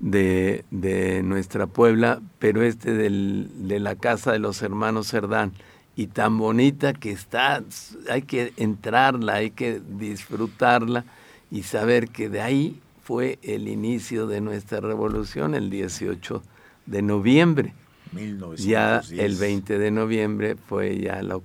de, 0.00 0.64
de 0.70 1.22
nuestra 1.22 1.66
Puebla, 1.66 2.20
pero 2.38 2.62
este 2.62 2.92
del, 2.94 3.48
de 3.68 3.78
la 3.78 3.94
casa 3.94 4.32
de 4.32 4.38
los 4.38 4.62
hermanos 4.62 5.08
Cerdán, 5.08 5.52
y 5.94 6.06
tan 6.06 6.38
bonita 6.38 6.94
que 6.94 7.12
está, 7.12 7.62
hay 8.08 8.22
que 8.22 8.54
entrarla, 8.56 9.34
hay 9.34 9.50
que 9.50 9.80
disfrutarla 9.80 11.04
y 11.50 11.62
saber 11.64 12.08
que 12.08 12.30
de 12.30 12.40
ahí 12.40 12.80
fue 13.02 13.38
el 13.42 13.68
inicio 13.68 14.26
de 14.26 14.40
nuestra 14.40 14.80
revolución 14.80 15.54
el 15.54 15.68
18 15.68 16.42
de 16.86 17.02
noviembre. 17.02 17.74
Ya 18.56 19.02
el 19.10 19.36
20 19.36 19.78
de 19.78 19.90
noviembre 19.90 20.56
fue 20.56 20.98
ya 20.98 21.22
la, 21.22 21.38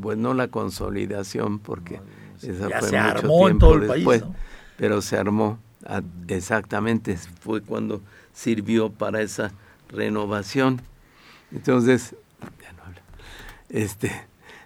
pues 0.00 0.16
no 0.16 0.32
la 0.32 0.48
consolidación, 0.48 1.58
porque 1.58 2.00
esa 2.42 2.70
fue 2.80 2.92
mucho 2.92 3.28
tiempo 3.28 3.78
después, 3.78 4.24
pero 4.76 5.02
se 5.02 5.16
armó 5.16 5.58
exactamente, 6.28 7.16
fue 7.40 7.62
cuando 7.62 8.02
sirvió 8.32 8.90
para 8.90 9.22
esa 9.22 9.52
renovación. 9.88 10.80
Entonces, 11.52 12.14
ya 12.62 12.72
no 12.72 12.84
hablo, 12.84 13.00
este, 13.68 14.12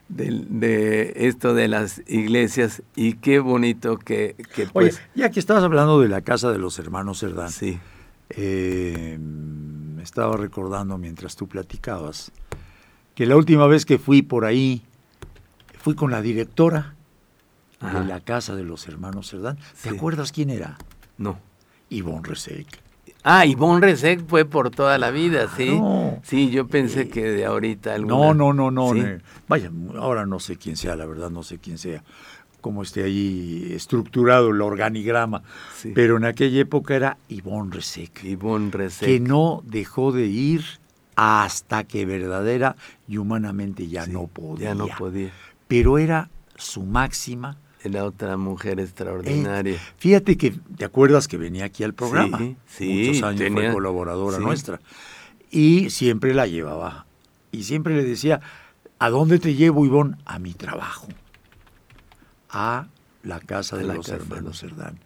de, 0.08 1.12
esto 1.16 1.54
de 1.54 1.68
las 1.68 2.02
iglesias 2.06 2.82
y 2.94 3.14
qué 3.14 3.38
bonito 3.38 3.98
que... 3.98 4.36
que 4.54 4.66
pues, 4.66 4.96
Oye, 4.96 5.04
ya 5.14 5.30
que 5.30 5.40
estabas 5.40 5.64
hablando 5.64 6.00
de 6.00 6.08
la 6.08 6.20
casa 6.20 6.52
de 6.52 6.58
los 6.58 6.78
hermanos 6.78 7.20
Cerdán, 7.20 7.50
sí. 7.50 7.78
Eh, 8.30 9.18
me 9.18 10.02
estaba 10.02 10.36
recordando 10.36 10.98
mientras 10.98 11.36
tú 11.36 11.46
platicabas 11.46 12.32
que 13.14 13.26
la 13.26 13.36
última 13.36 13.66
vez 13.66 13.86
que 13.86 13.98
fui 13.98 14.22
por 14.22 14.44
ahí, 14.44 14.82
fui 15.78 15.94
con 15.94 16.10
la 16.10 16.20
directora 16.20 16.94
de 17.80 18.04
la 18.04 18.20
casa 18.20 18.56
de 18.56 18.64
los 18.64 18.88
hermanos 18.88 19.30
Cerdán. 19.30 19.58
¿Te 19.82 19.90
acuerdas 19.90 20.32
quién 20.32 20.50
era? 20.50 20.78
No. 21.18 21.38
Ivonne 21.90 22.22
Resec. 22.28 22.66
Ah, 23.22 23.46
Ivonne 23.46 23.80
Resec 23.80 24.26
fue 24.26 24.44
por 24.44 24.70
toda 24.70 24.98
la 24.98 25.10
vida, 25.10 25.48
sí. 25.56 25.80
Sí, 26.22 26.50
yo 26.50 26.66
pensé 26.66 27.08
que 27.08 27.22
de 27.22 27.46
ahorita 27.46 27.96
No, 27.98 28.34
no, 28.34 28.52
no, 28.52 28.70
no. 28.70 28.92
Vaya, 29.48 29.70
ahora 29.96 30.26
no 30.26 30.40
sé 30.40 30.56
quién 30.56 30.76
sea, 30.76 30.94
la 30.96 31.06
verdad 31.06 31.30
no 31.30 31.42
sé 31.42 31.58
quién 31.58 31.78
sea, 31.78 32.02
cómo 32.60 32.82
esté 32.82 33.04
ahí 33.04 33.72
estructurado 33.72 34.50
el 34.50 34.60
organigrama. 34.60 35.42
Pero 35.94 36.18
en 36.18 36.24
aquella 36.24 36.60
época 36.60 36.96
era 36.96 37.16
Ivonne 37.28 37.72
Resec. 37.72 38.24
Ivonne 38.24 38.70
Resec. 38.70 39.08
Que 39.08 39.20
no 39.20 39.62
dejó 39.64 40.12
de 40.12 40.26
ir 40.26 40.64
hasta 41.16 41.84
que 41.84 42.04
verdadera 42.04 42.76
y 43.08 43.18
humanamente 43.18 43.88
ya 43.88 44.06
no 44.06 44.26
podía. 44.26 44.70
Ya 44.70 44.74
no 44.74 44.86
podía. 44.98 45.32
Pero 45.66 45.98
era 45.98 46.28
su 46.56 46.82
máxima 46.82 47.56
la 47.90 48.04
otra 48.04 48.36
mujer 48.36 48.80
extraordinaria. 48.80 49.74
Eh, 49.74 49.80
fíjate 49.98 50.36
que, 50.36 50.54
¿te 50.76 50.84
acuerdas 50.84 51.28
que 51.28 51.36
venía 51.36 51.66
aquí 51.66 51.84
al 51.84 51.94
programa? 51.94 52.38
Sí, 52.66 53.08
Muchos 53.08 53.22
años 53.22 53.52
fue 53.52 53.72
colaboradora 53.72 54.38
nuestra. 54.38 54.80
Y 55.50 55.90
siempre 55.90 56.34
la 56.34 56.46
llevaba. 56.46 57.06
Y 57.52 57.64
siempre 57.64 57.94
le 57.96 58.04
decía, 58.04 58.40
¿a 58.98 59.10
dónde 59.10 59.38
te 59.38 59.54
llevo, 59.54 59.84
Ivonne? 59.84 60.16
A 60.24 60.38
mi 60.38 60.52
trabajo. 60.52 61.08
A 62.50 62.86
la 63.24 63.40
casa 63.40 63.76
de 63.76 63.84
los 63.84 64.08
hermanos 64.08 64.60
Cerdán. 64.60 65.00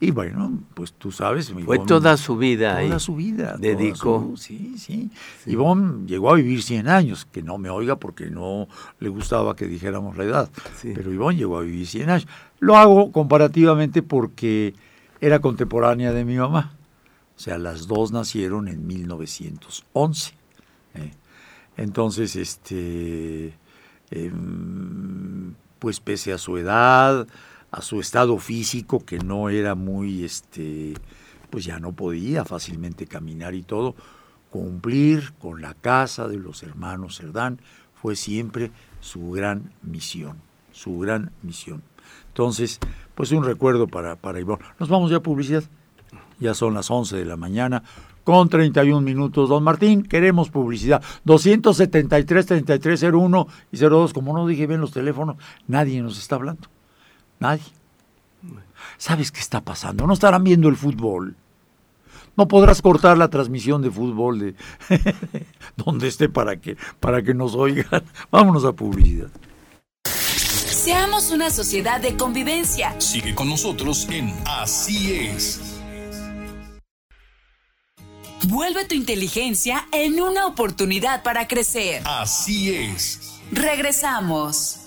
Y 0.00 0.10
bueno, 0.10 0.58
pues 0.74 0.92
tú 0.92 1.12
sabes. 1.12 1.52
Fue 1.64 1.78
toda 1.78 2.16
su 2.16 2.36
vida 2.36 2.80
Toda 2.80 2.98
su 2.98 3.16
vida. 3.16 3.56
Dedicó. 3.58 4.34
sí, 4.36 4.74
sí, 4.76 5.10
sí. 5.44 5.50
Ivonne 5.50 6.06
llegó 6.06 6.32
a 6.32 6.34
vivir 6.34 6.62
100 6.62 6.88
años, 6.88 7.26
que 7.30 7.42
no 7.42 7.58
me 7.58 7.70
oiga 7.70 7.96
porque 7.96 8.28
no 8.30 8.68
le 8.98 9.08
gustaba 9.08 9.54
que 9.56 9.66
dijéramos 9.66 10.16
la 10.16 10.24
edad. 10.24 10.50
Pero 10.82 11.12
Ivonne 11.12 11.38
llegó 11.38 11.58
a 11.58 11.62
vivir 11.62 11.86
100 11.86 12.10
años. 12.10 12.28
Lo 12.58 12.76
hago 12.76 13.12
comparativamente 13.12 14.02
porque 14.02 14.74
era 15.20 15.38
contemporánea 15.38 16.12
de 16.12 16.24
mi 16.24 16.36
mamá. 16.36 16.74
O 17.36 17.42
sea, 17.42 17.56
las 17.56 17.86
dos 17.86 18.12
nacieron 18.12 18.68
en 18.68 18.86
1911. 18.86 20.34
¿eh? 20.94 21.12
Entonces, 21.76 22.36
este, 22.36 23.54
em, 24.10 25.54
pues 25.78 26.00
pese 26.00 26.32
a 26.32 26.38
su 26.38 26.58
edad, 26.58 27.26
a 27.70 27.82
su 27.82 28.00
estado 28.00 28.38
físico 28.38 29.04
que 29.04 29.18
no 29.18 29.48
era 29.48 29.74
muy, 29.74 30.24
este, 30.24 30.94
pues 31.50 31.64
ya 31.64 31.78
no 31.78 31.92
podía 31.92 32.44
fácilmente 32.44 33.06
caminar 33.06 33.54
y 33.54 33.62
todo, 33.62 33.94
cumplir 34.50 35.32
con 35.34 35.60
la 35.60 35.74
casa 35.74 36.28
de 36.28 36.36
los 36.36 36.62
hermanos 36.62 37.18
Cerdán 37.18 37.60
fue 37.94 38.16
siempre 38.16 38.72
su 39.00 39.30
gran 39.30 39.72
misión, 39.82 40.38
su 40.72 40.98
gran 40.98 41.30
misión. 41.42 41.82
Entonces, 42.28 42.78
pues 43.14 43.30
un 43.32 43.44
recuerdo 43.44 43.86
para, 43.86 44.16
para. 44.16 44.40
Nos 44.78 44.88
vamos 44.88 45.10
ya 45.10 45.18
a 45.18 45.22
publicidad. 45.22 45.64
Ya 46.38 46.54
son 46.54 46.72
las 46.74 46.90
11 46.90 47.16
de 47.16 47.24
la 47.26 47.36
mañana 47.36 47.82
con 48.24 48.48
31 48.48 49.02
minutos. 49.02 49.48
Don 49.48 49.62
Martín, 49.62 50.02
queremos 50.02 50.48
publicidad. 50.48 51.02
273 51.24 52.46
3301 52.46 53.46
y 53.72 53.76
02. 53.76 54.12
Como 54.12 54.32
no 54.32 54.46
dije 54.46 54.66
bien 54.66 54.80
los 54.80 54.92
teléfonos, 54.92 55.36
nadie 55.66 56.00
nos 56.00 56.18
está 56.18 56.36
hablando. 56.36 56.68
Nadie. 57.40 57.64
¿Sabes 58.96 59.32
qué 59.32 59.40
está 59.40 59.60
pasando? 59.62 60.06
No 60.06 60.12
estarán 60.12 60.44
viendo 60.44 60.68
el 60.68 60.76
fútbol. 60.76 61.36
No 62.36 62.46
podrás 62.48 62.80
cortar 62.80 63.18
la 63.18 63.28
transmisión 63.28 63.82
de 63.82 63.90
fútbol 63.90 64.38
de 64.38 64.54
donde 65.76 66.08
esté 66.08 66.28
para 66.28 66.56
que, 66.56 66.76
para 67.00 67.22
que 67.22 67.34
nos 67.34 67.54
oigan. 67.54 68.04
Vámonos 68.30 68.64
a 68.64 68.72
publicidad. 68.72 69.28
Seamos 70.04 71.30
una 71.30 71.50
sociedad 71.50 72.00
de 72.00 72.16
convivencia. 72.16 72.98
Sigue 73.00 73.34
con 73.34 73.48
nosotros 73.48 74.06
en 74.10 74.32
Así 74.46 75.14
es. 75.14 75.60
Vuelve 78.48 78.86
tu 78.86 78.94
inteligencia 78.94 79.86
en 79.92 80.20
una 80.20 80.46
oportunidad 80.46 81.22
para 81.22 81.46
crecer. 81.46 82.02
Así 82.06 82.74
es. 82.74 83.38
Regresamos. 83.52 84.79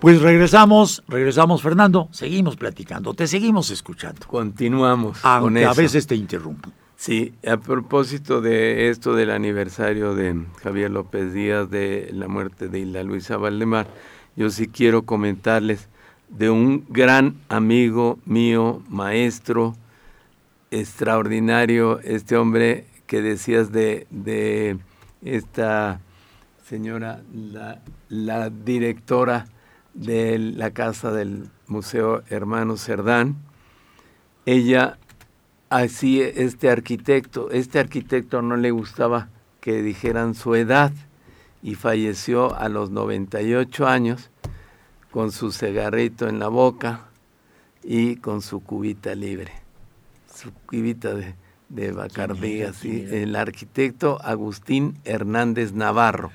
Pues 0.00 0.22
regresamos, 0.22 1.02
regresamos 1.08 1.60
Fernando, 1.60 2.08
seguimos 2.12 2.54
platicando, 2.54 3.14
te 3.14 3.26
seguimos 3.26 3.70
escuchando. 3.70 4.24
Continuamos. 4.28 5.18
Aunque 5.24 5.64
a 5.64 5.72
veces 5.72 6.06
te 6.06 6.14
interrumpo. 6.14 6.70
Sí, 6.94 7.34
a 7.44 7.56
propósito 7.56 8.40
de 8.40 8.90
esto 8.90 9.14
del 9.14 9.30
aniversario 9.32 10.14
de 10.14 10.44
Javier 10.62 10.92
López 10.92 11.32
Díaz 11.32 11.68
de 11.70 12.10
la 12.12 12.28
muerte 12.28 12.68
de 12.68 12.78
Hilda 12.78 13.02
Luisa 13.02 13.38
Valdemar, 13.38 13.88
yo 14.36 14.50
sí 14.50 14.68
quiero 14.68 15.02
comentarles 15.02 15.88
de 16.28 16.48
un 16.48 16.84
gran 16.88 17.36
amigo 17.48 18.20
mío, 18.24 18.82
maestro, 18.88 19.74
extraordinario, 20.70 21.98
este 22.00 22.36
hombre 22.36 22.86
que 23.08 23.20
decías 23.20 23.72
de, 23.72 24.06
de 24.10 24.78
esta 25.22 26.00
señora, 26.68 27.22
la, 27.32 27.80
la 28.08 28.50
directora 28.50 29.46
de 29.98 30.38
la 30.38 30.70
casa 30.70 31.12
del 31.12 31.50
Museo 31.66 32.22
Hermano 32.28 32.76
Cerdán. 32.76 33.36
Ella 34.46 34.98
así 35.68 36.22
este 36.22 36.70
arquitecto, 36.70 37.50
este 37.50 37.78
arquitecto 37.78 38.40
no 38.40 38.56
le 38.56 38.70
gustaba 38.70 39.28
que 39.60 39.82
dijeran 39.82 40.34
su 40.34 40.54
edad 40.54 40.92
y 41.62 41.74
falleció 41.74 42.54
a 42.56 42.68
los 42.68 42.90
98 42.90 43.86
años 43.86 44.30
con 45.10 45.32
su 45.32 45.50
cigarrito 45.52 46.28
en 46.28 46.38
la 46.38 46.48
boca 46.48 47.08
y 47.82 48.16
con 48.16 48.40
su 48.40 48.60
cubita 48.60 49.14
libre, 49.14 49.52
su 50.32 50.52
cubita 50.66 51.14
de, 51.14 51.34
de 51.68 51.92
Bacardí, 51.92 52.62
así, 52.62 53.04
el 53.10 53.34
arquitecto 53.34 54.18
Agustín 54.22 54.98
Hernández 55.04 55.72
Navarro, 55.72 56.30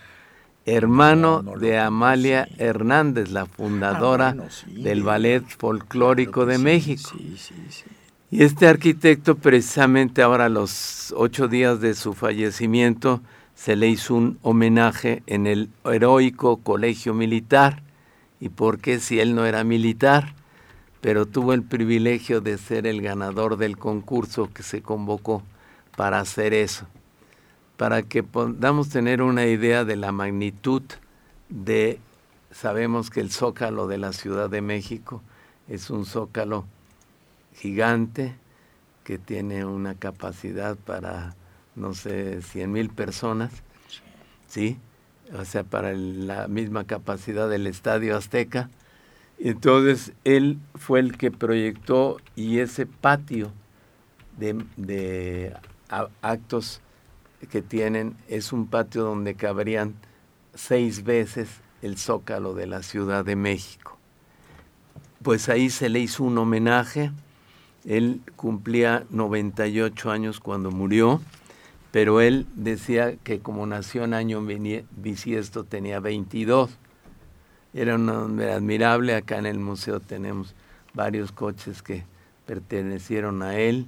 hermano 0.66 1.42
de 1.60 1.78
Amalia 1.80 2.48
Hernández, 2.58 3.30
la 3.32 3.46
fundadora 3.46 4.30
Ah, 4.30 4.34
bueno, 4.34 4.50
sí, 4.52 4.82
del 4.82 5.00
de- 5.00 5.06
Ballet 5.06 5.44
Folclórico 5.58 6.32
Claro 6.46 6.48
de 6.48 6.58
sí, 6.58 6.64
México. 6.64 7.12
Y 8.32 8.44
este 8.44 8.68
arquitecto, 8.68 9.36
precisamente 9.36 10.22
ahora 10.24 10.46
a 10.46 10.50
los 10.50 11.14
ocho 11.16 11.48
días 11.48 11.80
de 11.82 11.94
su 11.94 12.14
fallecimiento, 12.14 13.22
se 13.54 13.76
le 13.76 13.88
hizo 13.90 14.16
un 14.16 14.40
homenaje 14.42 15.22
en 15.28 15.46
el 15.46 15.70
heroico 15.86 16.58
colegio 16.58 17.14
militar. 17.14 17.84
¿Y 18.40 18.50
por 18.50 18.80
qué 18.80 19.00
si 19.00 19.20
él 19.20 19.36
no 19.36 19.46
era 19.46 19.64
militar? 19.64 20.34
Pero 21.00 21.28
tuvo 21.28 21.54
el 21.54 21.62
privilegio 21.62 22.42
de 22.42 22.58
ser 22.58 22.88
el 22.88 23.02
ganador 23.02 23.58
del 23.58 23.78
concurso 23.78 24.50
que 24.52 24.64
se 24.64 24.82
convocó 24.82 25.44
para 25.96 26.20
hacer 26.20 26.54
eso. 26.54 26.88
Para 27.84 28.02
que 28.02 28.24
podamos 28.24 28.88
tener 28.88 29.22
una 29.22 29.46
idea 29.46 29.84
de 29.84 29.98
la 29.98 30.14
magnitud 30.14 30.84
de, 31.50 32.00
sabemos 32.50 33.10
que 33.10 33.20
el 33.20 33.30
zócalo 33.30 33.88
de 33.88 33.98
la 33.98 34.14
Ciudad 34.14 34.50
de 34.50 34.62
México 34.62 35.22
es 35.68 35.90
un 35.90 36.06
zócalo 36.06 36.64
gigante 37.54 38.38
que 39.04 39.18
tiene 39.18 39.66
una 39.66 39.96
capacidad 39.96 40.78
para, 40.78 41.36
no 41.76 41.94
sé, 41.94 42.42
100 42.42 42.72
mil 42.72 42.90
personas, 42.90 43.52
¿sí? 44.48 44.80
O 45.38 45.44
sea, 45.44 45.66
para 45.66 45.92
la 45.92 46.48
misma 46.48 46.86
capacidad 46.86 47.50
del 47.50 47.68
Estadio 47.68 48.16
Azteca. 48.16 48.70
Entonces, 49.40 50.14
él 50.24 50.58
fue 50.76 51.02
el 51.02 51.18
que 51.18 51.32
proyectó 51.32 52.16
y 52.38 52.60
ese 52.60 52.86
patio 52.86 53.52
de, 54.38 55.54
actos 56.22 56.80
que 57.48 57.62
tienen 57.62 58.16
es 58.28 58.54
un 58.54 58.68
patio 58.68 59.04
donde 59.04 59.36
cabrían 59.36 59.96
seis 60.54 61.04
veces 61.04 61.50
el 61.82 61.98
zócalo 61.98 62.54
de 62.54 62.68
la 62.68 62.84
Ciudad 62.84 63.26
de 63.26 63.36
México. 63.36 63.98
Pues 65.22 65.50
ahí 65.50 65.70
se 65.70 65.90
le 65.90 66.00
hizo 66.00 66.24
un 66.24 66.38
homenaje. 66.38 67.12
Él 67.86 68.22
cumplía 68.36 69.06
98 69.10 70.12
años 70.12 70.40
cuando 70.40 70.72
murió, 70.72 71.22
pero 71.92 72.22
él 72.22 72.48
decía 72.56 73.16
que 73.18 73.40
como 73.40 73.66
nació 73.66 74.04
en 74.06 74.14
año 74.14 74.42
bisiesto 74.42 75.64
tenía 75.64 76.00
22. 76.00 76.72
Era 77.74 77.96
un 77.96 78.08
hombre 78.10 78.52
admirable. 78.52 79.16
Acá 79.16 79.38
en 79.38 79.46
el 79.46 79.60
museo 79.60 80.00
tenemos 80.00 80.56
varios 80.94 81.32
coches 81.32 81.82
que 81.82 82.06
pertenecieron 82.46 83.42
a 83.42 83.58
él, 83.58 83.88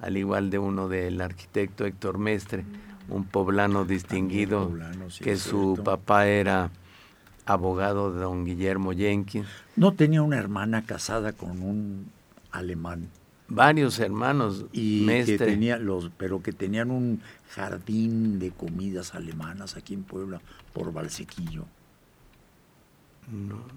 al 0.00 0.16
igual 0.16 0.50
de 0.50 0.58
uno 0.58 0.88
del 0.88 1.20
arquitecto 1.20 1.84
Héctor 1.84 2.18
Mestre, 2.18 2.64
un 3.08 3.24
poblano 3.24 3.84
distinguido, 3.84 4.68
poblano, 4.68 5.10
sí, 5.10 5.22
que 5.22 5.36
su 5.36 5.80
papá 5.84 6.26
era 6.26 6.70
abogado 7.44 8.12
de 8.12 8.20
don 8.20 8.44
Guillermo 8.44 8.92
Jenkins. 8.92 9.46
No 9.76 9.92
tenía 9.92 10.22
una 10.22 10.38
hermana 10.38 10.84
casada 10.84 11.32
con 11.32 11.62
un 11.62 12.10
alemán 12.50 13.08
Varios 13.48 14.00
hermanos, 14.00 14.64
y 14.72 15.04
Mestre. 15.06 15.38
que 15.38 15.44
tenía 15.44 15.78
los, 15.78 16.10
pero 16.16 16.42
que 16.42 16.52
tenían 16.52 16.90
un 16.90 17.20
jardín 17.50 18.40
de 18.40 18.50
comidas 18.50 19.14
alemanas 19.14 19.76
aquí 19.76 19.94
en 19.94 20.02
Puebla 20.02 20.40
por 20.72 20.92
Valsequillo. 20.92 21.64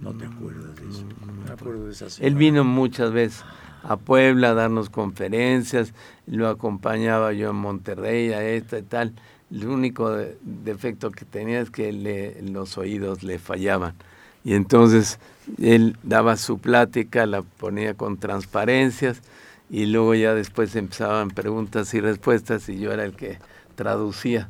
No, 0.02 0.14
te 0.14 0.26
acuerdas 0.26 0.76
de 0.76 0.90
eso. 0.90 1.04
No, 1.26 1.34
me 1.44 1.52
acuerdo 1.52 1.86
de 1.86 1.92
esa 1.92 2.08
Él 2.24 2.36
vino 2.36 2.64
muchas 2.64 3.12
veces 3.12 3.44
a 3.84 3.98
Puebla 3.98 4.52
a 4.52 4.54
darnos 4.54 4.90
conferencias, 4.90 5.94
lo 6.28 6.48
acompañaba 6.48 7.34
yo 7.34 7.50
en 7.50 7.56
Monterrey 7.56 8.32
a 8.34 8.44
esta 8.44 8.78
y 8.78 8.84
tal. 8.84 9.14
El 9.52 9.68
único 9.68 10.12
de- 10.12 10.38
defecto 10.44 11.10
que 11.12 11.26
tenía 11.26 11.62
es 11.62 11.72
que 11.72 11.92
le- 11.92 12.42
los 12.44 12.78
oídos 12.78 13.24
le 13.24 13.40
fallaban. 13.40 13.96
Y 14.44 14.54
entonces 14.54 15.20
él 15.60 15.98
daba 16.04 16.38
su 16.38 16.60
plática, 16.60 17.26
la 17.26 17.42
ponía 17.42 17.96
con 17.96 18.18
transparencias 18.18 19.22
y 19.70 19.86
luego 19.88 20.14
ya 20.14 20.34
después 20.36 20.76
empezaban 20.76 21.30
preguntas 21.30 21.94
y 21.94 22.00
respuestas 22.02 22.70
y 22.70 22.80
yo 22.80 22.92
era 22.92 23.04
el 23.06 23.14
que 23.14 23.40
traducía 23.76 24.50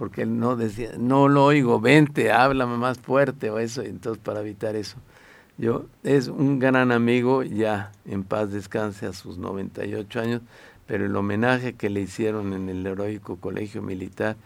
porque 0.00 0.22
él 0.22 0.38
no 0.38 0.56
decía, 0.56 0.92
no 0.96 1.28
lo 1.28 1.44
oigo, 1.44 1.78
vente, 1.78 2.32
háblame 2.32 2.78
más 2.78 2.98
fuerte 2.98 3.50
o 3.50 3.58
eso, 3.58 3.82
entonces 3.82 4.18
para 4.24 4.40
evitar 4.40 4.74
eso. 4.74 4.96
Yo, 5.58 5.84
es 6.02 6.28
un 6.28 6.58
gran 6.58 6.90
amigo, 6.90 7.42
ya 7.42 7.92
en 8.06 8.24
paz 8.24 8.50
descanse 8.50 9.04
a 9.04 9.12
sus 9.12 9.36
98 9.36 10.20
años, 10.20 10.40
pero 10.86 11.04
el 11.04 11.14
homenaje 11.14 11.74
que 11.74 11.90
le 11.90 12.00
hicieron 12.00 12.54
en 12.54 12.70
el 12.70 12.86
heroico 12.86 13.36
colegio 13.36 13.82
militar 13.82 14.38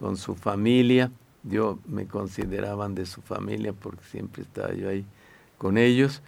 con 0.00 0.16
su 0.16 0.34
familia, 0.34 1.12
yo 1.44 1.78
me 1.86 2.08
consideraban 2.08 2.96
de 2.96 3.06
su 3.06 3.22
familia 3.22 3.72
porque 3.72 4.02
siempre 4.10 4.42
estaba 4.42 4.74
yo 4.74 4.88
ahí 4.88 5.04
con 5.56 5.78
ellos, 5.78 6.20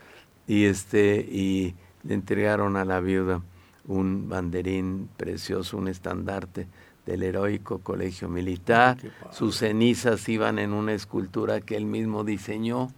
y 0.46 0.66
este, 0.66 1.16
y 1.16 1.74
le 2.04 2.14
entregaron 2.14 2.76
a 2.76 2.84
la 2.84 3.00
viuda 3.00 3.42
un 3.88 4.28
banderín 4.28 5.08
precioso, 5.16 5.78
un 5.78 5.88
estandarte 5.88 6.68
del 7.08 7.22
heroico 7.22 7.78
colegio 7.78 8.28
militar. 8.28 8.98
Sus 9.32 9.56
cenizas 9.56 10.28
iban 10.28 10.58
en 10.58 10.72
una 10.74 10.92
escultura 10.92 11.60
que 11.60 11.76
él 11.76 11.86
mismo 11.86 12.22
diseñó. 12.22 12.92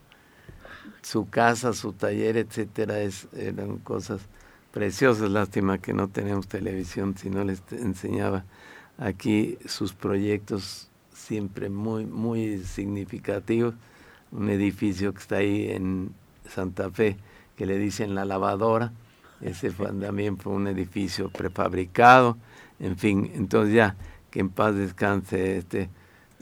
Su 1.03 1.31
casa, 1.31 1.73
su 1.73 1.93
taller, 1.93 2.37
etcétera, 2.37 3.01
es, 3.01 3.29
eran 3.35 3.79
cosas 3.79 4.21
preciosas. 4.73 5.31
Lástima 5.31 5.79
que 5.79 5.93
no 5.95 6.09
tenemos 6.09 6.49
televisión, 6.49 7.17
si 7.17 7.31
no 7.31 7.45
les 7.45 7.63
enseñaba 7.71 8.45
aquí 8.99 9.57
sus 9.67 9.93
proyectos 9.95 10.89
siempre 11.15 11.71
muy, 11.71 12.05
muy 12.05 12.59
significativos. 12.65 13.75
Un 14.33 14.51
edificio 14.51 15.13
que 15.13 15.21
está 15.21 15.37
ahí 15.37 15.71
en 15.71 16.13
Santa 16.49 16.91
Fe, 16.91 17.17
que 17.57 17.65
le 17.67 17.79
dicen 17.79 18.15
la 18.15 18.25
lavadora. 18.25 18.93
Ese 19.41 19.71
fue- 19.71 19.93
también 19.93 20.37
fue 20.37 20.53
un 20.53 20.67
edificio 20.67 21.31
prefabricado. 21.31 22.37
En 22.81 22.97
fin, 22.97 23.31
entonces 23.35 23.75
ya, 23.75 23.97
que 24.31 24.41
en 24.41 24.49
paz 24.51 24.75
descanse 24.75 25.59
este 25.59 25.91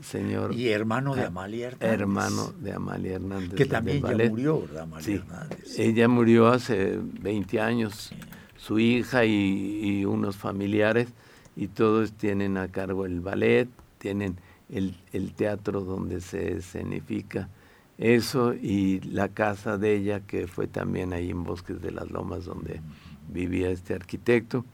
señor. 0.02 0.54
Y 0.54 0.68
hermano 0.68 1.14
de 1.16 1.24
Amalia 1.24 1.68
Hernández. 1.68 2.00
hermano 2.00 2.52
de 2.60 2.72
Amalia 2.72 3.14
Hernández. 3.16 3.54
Que 3.54 3.64
también 3.66 4.02
ya 4.02 4.30
murió, 4.30 4.60
¿verdad, 4.60 4.82
Amalia 4.84 5.04
Sí, 5.04 5.12
Hernández? 5.14 5.78
ella 5.78 6.08
murió 6.08 6.48
hace 6.48 6.98
20 7.20 7.60
años, 7.60 8.12
su 8.56 8.78
hija 8.78 9.24
y, 9.24 9.80
y 9.82 10.04
unos 10.04 10.36
familiares, 10.36 11.08
y 11.56 11.66
todos 11.68 12.12
tienen 12.12 12.56
a 12.56 12.68
cargo 12.68 13.04
el 13.06 13.20
ballet, 13.20 13.68
tienen 13.98 14.36
el, 14.68 14.96
el 15.12 15.32
teatro 15.34 15.80
donde 15.80 16.20
se 16.20 16.52
escenifica 16.58 17.48
eso 17.96 18.54
y 18.54 19.00
la 19.00 19.28
casa 19.30 19.76
de 19.76 19.96
ella, 19.96 20.20
que 20.20 20.46
fue 20.46 20.68
también 20.68 21.12
ahí 21.12 21.30
en 21.30 21.42
Bosques 21.42 21.82
de 21.82 21.90
las 21.90 22.08
Lomas, 22.12 22.44
donde 22.44 22.80
vivía 23.28 23.70
este 23.70 23.94
arquitecto. 23.94 24.64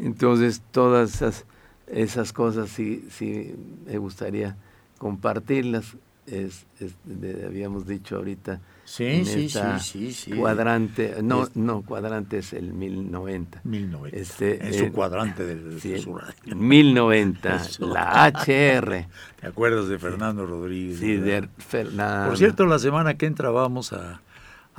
Entonces, 0.00 0.62
todas 0.70 1.14
esas, 1.16 1.44
esas 1.86 2.32
cosas 2.32 2.68
sí, 2.70 3.06
sí 3.10 3.54
me 3.86 3.98
gustaría 3.98 4.56
compartirlas. 4.98 5.96
Es, 6.26 6.66
es- 6.78 6.94
de- 7.04 7.46
habíamos 7.46 7.86
dicho 7.86 8.16
ahorita 8.16 8.60
Sí, 8.84 9.04
en 9.04 9.24
sí, 9.26 9.46
esta 9.46 9.78
sí, 9.78 10.10
sí, 10.10 10.12
sí. 10.12 10.30
cuadrante, 10.32 11.16
no, 11.22 11.44
Es- 11.44 11.56
no, 11.56 11.80
cuadrante 11.82 12.38
es 12.38 12.52
el 12.52 12.74
1090. 12.74 13.60
1090. 13.64 14.14
Este, 14.16 14.66
en 14.66 14.74
su 14.74 14.84
eh, 14.84 14.92
cuadrante 14.92 15.44
del 15.46 15.80
Sí, 15.80 15.88
de 15.90 16.00
su 16.00 16.14
radio. 16.14 16.54
1090, 16.54 17.56
Eso. 17.64 17.86
la 17.94 18.26
HR. 18.26 19.06
¿Te 19.40 19.46
acuerdas 19.46 19.88
de 19.88 19.98
Fernando 19.98 20.44
Rodríguez? 20.46 20.98
Sí, 20.98 21.16
verdad? 21.16 21.48
de 21.48 21.62
Fernando. 21.62 22.28
Por 22.28 22.36
cierto, 22.38 22.66
la 22.66 22.78
semana 22.78 23.14
que 23.16 23.24
entra 23.24 23.48
vamos 23.50 23.94
a, 23.94 24.20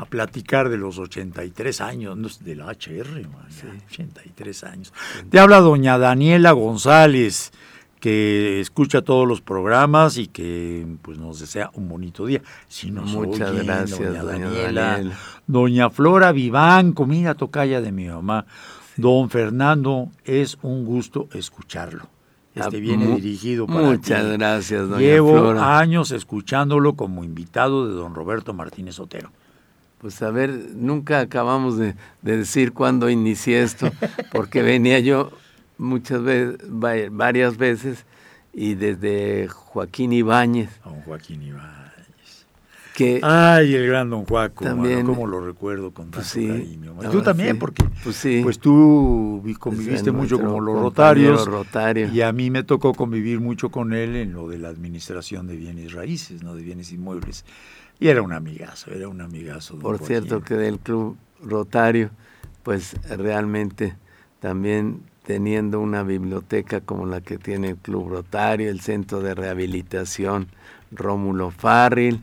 a 0.02 0.06
platicar 0.06 0.70
de 0.70 0.78
los 0.78 0.98
83 0.98 1.82
años 1.82 2.16
no, 2.16 2.30
de 2.40 2.56
la 2.56 2.68
HR, 2.72 3.28
man, 3.28 3.50
ya, 3.50 3.70
83 3.92 4.64
años. 4.64 4.94
Te 5.30 5.40
habla 5.40 5.60
doña 5.60 5.98
Daniela 5.98 6.54
González, 6.54 7.52
que 8.00 8.62
escucha 8.62 9.02
todos 9.02 9.28
los 9.28 9.42
programas 9.42 10.18
y 10.18 10.28
que 10.28 10.88
pues 11.02 11.18
nos 11.18 11.42
desea 11.42 11.70
un 11.74 11.90
bonito 11.90 12.26
día. 12.26 12.42
Si 12.70 12.92
nos 12.92 13.12
Muchas 13.12 13.52
oyen, 13.52 13.66
gracias, 13.66 14.00
doña 14.00 14.24
doña 14.24 14.50
Daniela. 14.50 14.82
Daniela. 14.92 15.16
Doña 15.48 15.90
Flora 15.90 16.32
Vivanco, 16.32 17.06
mira, 17.06 17.36
tocaya 17.36 17.82
de 17.82 17.92
mi 17.92 18.08
mamá. 18.08 18.46
Don 18.96 19.30
Fernando, 19.30 20.10
es 20.24 20.58
un 20.62 20.86
gusto 20.86 21.28
escucharlo. 21.34 22.04
Este 22.56 22.78
Ah, 22.78 22.80
viene 22.80 23.06
mu- 23.06 23.16
dirigido 23.18 23.68
para 23.68 23.82
Muchas 23.82 24.24
ti. 24.24 24.32
gracias, 24.38 24.88
doña 24.88 25.02
Llevo 25.02 25.32
Flora. 25.38 25.78
años 25.78 26.12
escuchándolo 26.12 26.94
como 26.96 27.26
invitado 27.26 27.86
de 27.88 27.94
don 27.96 28.16
Roberto 28.16 28.54
Martínez 28.54 28.98
Otero. 29.00 29.30
Pues 30.00 30.22
a 30.22 30.32
ver, 30.32 30.50
nunca 30.76 31.20
acabamos 31.20 31.78
de, 31.78 31.94
de 32.22 32.38
decir 32.38 32.72
cuándo 32.72 33.10
inicié 33.10 33.62
esto, 33.62 33.92
porque 34.32 34.62
venía 34.62 35.00
yo 35.00 35.32
muchas 35.78 36.24
veces, 36.24 36.58
varias 36.70 37.58
veces, 37.58 38.06
y 38.54 38.76
desde 38.76 39.48
Joaquín 39.48 40.14
Ibáñez, 40.14 40.70
Don 40.84 41.02
Joaquín 41.02 41.42
Ibáñez. 41.44 41.79
Que 43.00 43.22
Ay, 43.24 43.76
el 43.76 43.88
gran 43.88 44.10
don 44.10 44.26
Juaco, 44.26 44.66
También- 44.66 44.98
mano, 45.04 45.14
cómo 45.14 45.26
lo 45.26 45.40
recuerdo 45.40 45.92
con 45.94 46.12
Pues 46.12 46.34
tanto 46.34 46.40
sí, 46.42 46.48
cariño. 46.48 46.96
Tú 47.10 47.22
también, 47.22 47.54
sí. 47.54 47.60
porque 47.60 47.84
Pues 48.04 48.16
sí. 48.18 48.42
pues 48.44 48.60
tú 48.60 49.42
vi- 49.44 49.56
conviviste 49.56 50.12
mucho 50.12 50.38
como 50.38 50.60
los 50.60 50.78
rotarios 50.82 51.48
rotario. 51.48 52.10
y 52.14 52.22
a 52.22 52.34
mí 52.34 52.52
me 52.52 52.64
tocó 52.64 52.94
convivir 52.94 53.40
mucho 53.40 53.70
con 53.72 53.94
él 53.94 54.18
en 54.18 54.34
lo 54.34 54.50
de 54.50 54.58
la 54.58 54.68
administración 54.68 55.48
de 55.48 55.56
bienes 55.56 55.94
raíces, 55.94 56.44
no 56.44 56.56
de 56.56 56.62
bienes 56.64 56.92
inmuebles. 56.92 57.46
Y 58.02 58.10
era 58.10 58.22
un 58.22 58.34
amigazo, 58.34 58.92
era 58.92 59.08
un 59.08 59.22
amigazo. 59.22 59.76
Por 59.80 59.98
Joaquín. 60.00 60.08
cierto 60.08 60.42
que 60.42 60.56
del 60.56 60.80
Club 60.80 61.16
Rotario, 61.42 62.10
pues 62.64 62.96
realmente 63.18 63.96
también 64.42 65.04
teniendo 65.24 65.80
una 65.80 66.04
biblioteca 66.04 66.82
como 66.82 67.06
la 67.06 67.22
que 67.22 67.38
tiene 67.38 67.70
el 67.70 67.76
Club 67.78 68.10
Rotario, 68.10 68.70
el 68.70 68.82
Centro 68.82 69.22
de 69.22 69.36
Rehabilitación 69.36 70.48
Rómulo 70.92 71.52
Farril, 71.52 72.22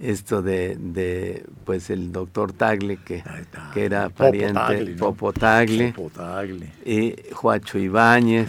esto 0.00 0.40
de, 0.42 0.76
de, 0.76 1.44
pues 1.64 1.90
el 1.90 2.10
doctor 2.10 2.52
Tagle, 2.52 2.96
que, 2.96 3.22
que 3.74 3.84
era 3.84 4.08
pariente, 4.08 4.54
Tagle, 4.54 4.96
¿no? 4.96 4.98
Y 6.84 7.16
Juacho 7.32 7.78
Ibáñez, 7.78 8.48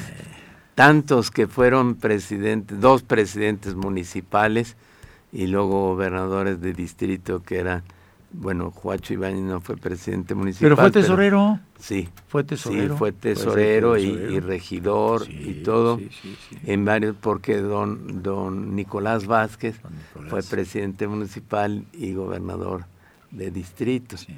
tantos 0.76 1.30
que 1.30 1.48
fueron 1.48 1.96
presidentes, 1.96 2.80
dos 2.80 3.04
presidentes 3.04 3.76
municipales 3.76 4.78
y 5.34 5.48
luego 5.48 5.90
gobernadores 5.90 6.62
de 6.62 6.74
distrito 6.74 7.44
que 7.44 7.60
eran, 7.60 7.84
bueno, 8.34 8.72
Juacho 8.72 9.14
Ibáñez 9.14 9.42
no 9.44 9.62
fue 9.62 9.76
presidente 9.78 10.36
municipal. 10.36 10.66
Pero 10.70 10.78
fue 10.78 10.92
tesorero. 10.92 11.60
sí, 11.80 12.08
Fue 12.28 12.44
tesorero. 12.44 12.82
sí, 12.94 12.98
fue 12.98 12.98
Fue 12.98 13.12
tesorero 13.12 13.98
y, 13.98 14.08
tesorero. 14.12 14.32
y 14.34 14.40
regidor 14.40 15.26
Sí, 15.26 15.32
y 15.60 15.64
todo, 15.64 15.98
sí, 15.98 16.10
sí, 16.22 16.38
sí. 16.50 16.58
en 16.66 16.86
varios, 16.86 17.16
porque 17.20 17.58
don, 17.58 18.22
don 18.24 18.76
Nicolás 18.76 19.26
Vázquez 19.28 19.82
Don 19.82 19.94
Nicolás. 19.94 20.30
fue 20.30 20.44
presidente 20.44 21.08
municipal 21.08 21.84
y 21.94 22.14
gobernador 22.14 22.86
de 23.32 23.52
distrito. 23.52 24.18
Sí. 24.18 24.34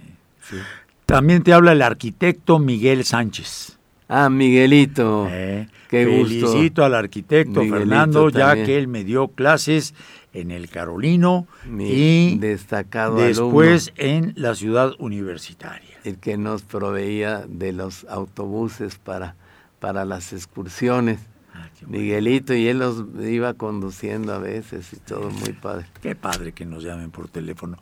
Sí. 0.49 0.57
También 1.05 1.43
te 1.43 1.53
habla 1.53 1.73
el 1.73 1.81
arquitecto 1.81 2.59
Miguel 2.59 3.03
Sánchez. 3.03 3.77
Ah, 4.09 4.29
Miguelito. 4.29 5.27
Eh, 5.29 5.67
Qué 5.89 6.05
gusto. 6.05 6.25
Felicito 6.51 6.83
al 6.85 6.93
arquitecto 6.95 7.61
Miguelito 7.61 7.77
Fernando, 7.79 8.29
ya 8.29 8.53
que 8.55 8.77
él 8.77 8.87
me 8.87 9.03
dio 9.03 9.27
clases 9.29 9.93
en 10.33 10.51
el 10.51 10.69
Carolino 10.69 11.47
Mi 11.65 11.89
y 11.91 12.37
destacado 12.39 13.17
después 13.17 13.93
en 13.95 14.33
la 14.35 14.55
ciudad 14.55 14.91
universitaria. 14.99 15.97
el 16.03 16.17
que 16.17 16.37
nos 16.37 16.63
proveía 16.63 17.45
de 17.47 17.71
los 17.71 18.05
autobuses 18.09 18.97
para, 18.97 19.35
para 19.79 20.05
las 20.05 20.33
excursiones. 20.33 21.19
Ah. 21.55 21.69
Miguelito 21.87 22.53
y 22.55 22.67
él 22.67 22.79
los 22.79 23.03
iba 23.21 23.53
conduciendo 23.53 24.33
a 24.33 24.39
veces 24.39 24.91
y 24.93 24.97
todo 24.97 25.29
muy 25.29 25.53
padre. 25.53 25.85
Qué 26.01 26.15
padre 26.15 26.51
que 26.51 26.65
nos 26.65 26.83
llamen 26.83 27.11
por 27.11 27.27
teléfono. 27.29 27.77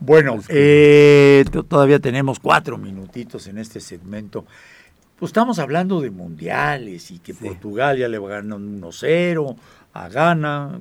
Bueno, 0.00 0.34
Pues 0.34 0.48
que- 0.48 1.40
eh, 1.40 1.44
todavía 1.68 2.00
tenemos 2.00 2.40
cuatro 2.40 2.78
minutitos 2.78 3.46
en 3.46 3.58
este 3.58 3.78
segmento. 3.80 4.44
Pues 5.16 5.30
estamos 5.30 5.60
hablando 5.60 6.00
de 6.00 6.10
mundiales 6.10 7.12
y 7.12 7.20
que 7.20 7.32
Sí. 7.32 7.44
Portugal 7.44 7.96
ya 7.96 8.08
le 8.08 8.18
va 8.18 8.28
ganando 8.30 8.56
1-0 8.58 9.56
a 9.94 10.08
Ghana, 10.08 10.78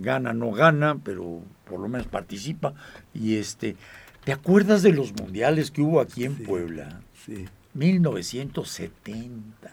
gana 0.00 0.32
no 0.32 0.52
gana, 0.52 0.96
pero 1.02 1.42
por 1.68 1.80
lo 1.80 1.88
menos 1.88 2.06
participa. 2.06 2.74
Y 3.12 3.36
este, 3.36 3.76
¿te 4.24 4.32
acuerdas 4.32 4.82
de 4.82 4.92
los 4.92 5.12
mundiales 5.12 5.70
que 5.70 5.82
hubo 5.82 6.00
aquí 6.00 6.24
en 6.24 6.36
Sí. 6.36 6.44
Puebla? 6.44 7.00
Sí. 7.26 7.46
1970. 7.74 9.70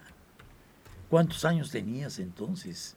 ¿Cuántos 1.10 1.46
años 1.46 1.72
tenías 1.72 2.20
entonces? 2.20 2.96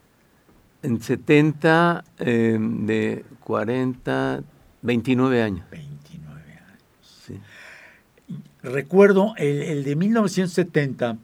En 0.83 1.01
70, 1.01 2.05
eh, 2.19 2.59
de 2.61 3.25
40, 3.41 4.43
29 4.83 5.43
años. 5.43 5.65
29 5.71 6.41
años. 6.53 7.23
Sí. 7.27 7.39
Recuerdo 8.63 9.35
el, 9.37 9.63
el 9.63 9.85
de 9.85 9.97
1970, 9.97 11.19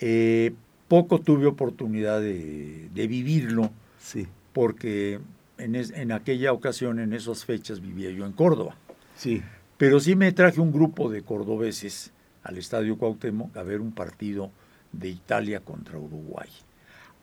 eh, 0.00 0.54
poco 0.88 1.20
tuve 1.20 1.46
oportunidad 1.46 2.20
de, 2.20 2.88
de 2.94 3.06
vivirlo 3.06 3.70
Sí. 4.00 4.26
porque 4.52 5.20
en, 5.58 5.74
es- 5.74 5.90
en 5.90 6.12
aquella 6.12 6.52
ocasión, 6.52 6.98
en 7.00 7.12
esas 7.12 7.44
fechas, 7.44 7.80
vivía 7.80 8.10
yo 8.10 8.24
en 8.26 8.32
Córdoba. 8.32 8.76
Sí. 9.16 9.42
Pero 9.78 10.00
sí 10.00 10.14
me 10.16 10.32
traje 10.32 10.60
un 10.60 10.72
grupo 10.72 11.10
de 11.10 11.22
cordobeses 11.22 12.12
al 12.42 12.56
Estadio 12.58 12.96
Cuauhtémoc 12.96 13.56
a 13.56 13.62
ver 13.62 13.80
un 13.80 13.92
partido 13.92 14.50
de 14.92 15.08
Italia 15.08 15.60
contra 15.60 15.98
Uruguay. 15.98 16.48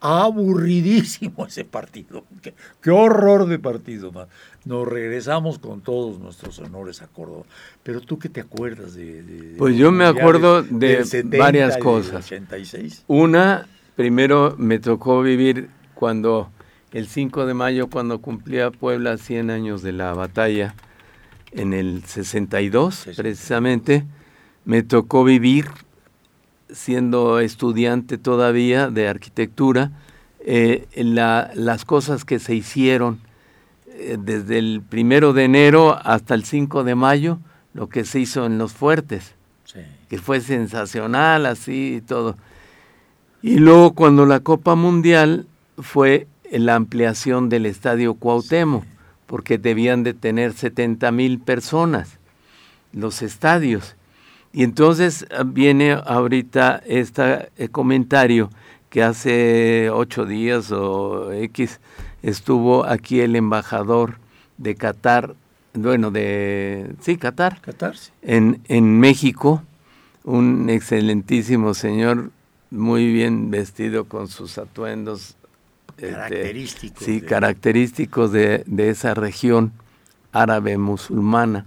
Aburridísimo 0.04 1.46
ese 1.48 1.66
partido. 1.66 2.26
Qué, 2.42 2.54
qué 2.82 2.92
horror 2.92 3.48
de 3.48 3.58
partido. 3.60 4.12
man. 4.12 4.28
Nos 4.66 4.88
regresamos 4.88 5.60
con 5.60 5.82
todos 5.82 6.20
nuestros 6.20 6.60
honores 6.60 7.02
a 7.02 7.08
Córdoba. 7.08 7.44
Pero 7.84 8.02
tú 8.02 8.20
qué 8.20 8.30
te 8.30 8.42
acuerdas 8.42 8.96
de... 8.96 9.24
de- 9.24 9.56
Pues 9.58 9.76
yo 9.78 9.92
me 9.92 10.06
acuerdo 10.06 10.62
de 10.64 10.88
del 10.98 11.06
70 11.06 11.38
varias 11.38 11.78
cosas. 11.78 12.26
86? 12.26 13.04
Una, 13.08 13.68
primero 13.96 14.56
me 14.58 14.80
tocó 14.80 15.22
vivir 15.22 15.70
cuando, 15.96 16.50
el 16.92 17.08
5 17.08 17.46
de 17.46 17.54
mayo, 17.54 17.88
cuando 17.90 18.20
cumplía 18.20 18.72
Puebla 18.72 19.18
100 19.18 19.50
años 19.50 19.82
de 19.82 19.94
la 19.94 20.14
batalla, 20.14 20.76
en 21.52 21.74
el 21.74 22.04
62 22.04 22.96
62. 22.96 23.16
precisamente, 23.18 24.06
me 24.66 24.82
tocó 24.84 25.24
vivir, 25.24 25.68
siendo 26.74 27.40
estudiante 27.40 28.18
todavía 28.18 28.90
de 28.90 29.08
arquitectura, 29.08 29.92
eh, 30.46 30.88
la- 30.96 31.52
las 31.56 31.86
cosas 31.86 32.26
que 32.26 32.40
se 32.40 32.54
hicieron 32.56 33.20
eh, 33.96 34.18
desde 34.20 34.58
el 34.58 34.82
primero 34.82 35.32
de 35.34 35.44
enero 35.46 35.98
hasta 36.04 36.34
el 36.36 36.44
5 36.44 36.84
de 36.84 36.96
mayo, 36.96 37.38
lo 37.74 37.88
que 37.90 38.04
se 38.06 38.20
hizo 38.20 38.46
en 38.46 38.58
los 38.58 38.74
fuertes 38.74 39.36
Sí. 39.66 39.80
que 40.10 40.18
fue 40.18 40.42
sensacional 40.42 41.46
así 41.46 41.96
y 41.98 42.02
todo. 42.02 42.36
Y 43.42 43.58
luego 43.60 43.94
cuando 43.94 44.26
la 44.26 44.40
Copa 44.40 44.76
Mundial 44.76 45.46
fue 45.78 46.28
la 46.52 46.76
ampliación 46.76 47.50
del 47.50 47.66
Estadio 47.66 48.16
Cuauhtémoc, 48.16 48.84
porque 49.28 49.58
debían 49.58 50.04
de 50.04 50.14
tener 50.14 50.54
70 50.54 51.12
mil 51.12 51.40
personas 51.40 52.20
los 52.94 53.22
estadios. 53.22 53.96
Y 54.54 54.64
entonces 54.64 55.26
ah, 55.36 55.44
viene 55.46 55.94
ahorita 55.94 56.82
este 56.86 57.50
comentario 57.72 58.50
que 58.90 59.02
hace 59.04 59.90
ocho 59.90 60.26
días 60.26 60.72
o 60.72 61.32
X 61.34 61.80
estuvo 62.22 62.86
aquí 62.86 63.20
el 63.22 63.36
embajador 63.36 64.18
de 64.60 64.76
Qatar, 64.76 65.34
bueno, 65.74 66.12
de, 66.12 66.94
sí, 67.02 67.18
Qatar, 67.18 67.60
Qatar, 67.62 67.98
sí. 67.98 68.12
en, 68.22 68.62
en 68.68 69.00
México, 69.00 69.64
un 70.24 70.70
excelentísimo 70.70 71.74
señor, 71.74 72.30
muy 72.70 73.12
bien 73.12 73.50
vestido 73.50 74.06
con 74.06 74.28
sus 74.28 74.60
atuendos. 74.60 75.36
este, 75.98 76.12
Característicos 76.12 77.04
sí, 77.04 77.20
de- 77.20 77.26
característicos 77.28 78.32
de, 78.32 78.64
de 78.68 78.90
esa 78.90 79.16
región 79.16 79.74
árabe 80.32 80.78
musulmana. 80.78 81.66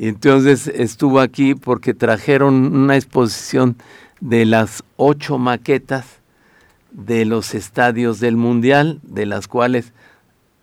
Y 0.00 0.08
entonces 0.08 0.66
estuvo 0.66 1.20
aquí 1.20 1.54
porque 1.54 1.92
trajeron 1.92 2.74
una 2.74 2.96
exposición 2.96 3.76
de 4.22 4.46
las 4.46 4.82
ocho 4.96 5.36
maquetas 5.36 6.06
de 6.90 7.26
los 7.26 7.54
estadios 7.54 8.18
del 8.18 8.38
Mundial, 8.38 9.00
de 9.02 9.26
las 9.26 9.46
cuales 9.46 9.92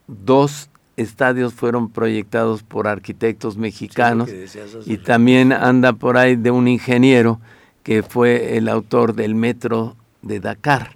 dos 0.07 0.71
estadios 0.95 1.53
fueron 1.53 1.91
proyectados 1.91 2.63
por 2.63 2.87
arquitectos 2.87 3.57
mexicanos 3.57 4.27
Sí, 4.27 4.59
y 4.87 4.97
también 4.97 5.53
anda 5.53 5.93
por 5.93 6.17
ahí 6.17 6.35
de 6.35 6.49
un 6.49 6.67
ingeniero 6.67 7.39
que 7.83 8.01
fue 8.01 8.57
el 8.57 8.67
autor 8.67 9.13
del 9.13 9.35
metro 9.35 9.95
de 10.23 10.39
Dakar 10.39 10.95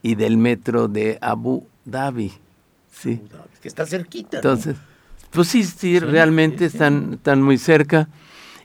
y 0.00 0.14
del 0.14 0.38
metro 0.38 0.88
de 0.88 1.18
Abu 1.20 1.66
Dhabi. 1.84 2.32
Sí. 2.90 3.20
Que 3.60 3.68
está 3.68 3.84
cerquita. 3.84 4.40
¿no? 4.40 4.56
Pues 5.36 5.48
sí, 5.48 5.64
sí, 5.64 5.98
realmente 5.98 6.64
están, 6.64 7.12
están 7.12 7.42
muy 7.42 7.58
cerca. 7.58 8.08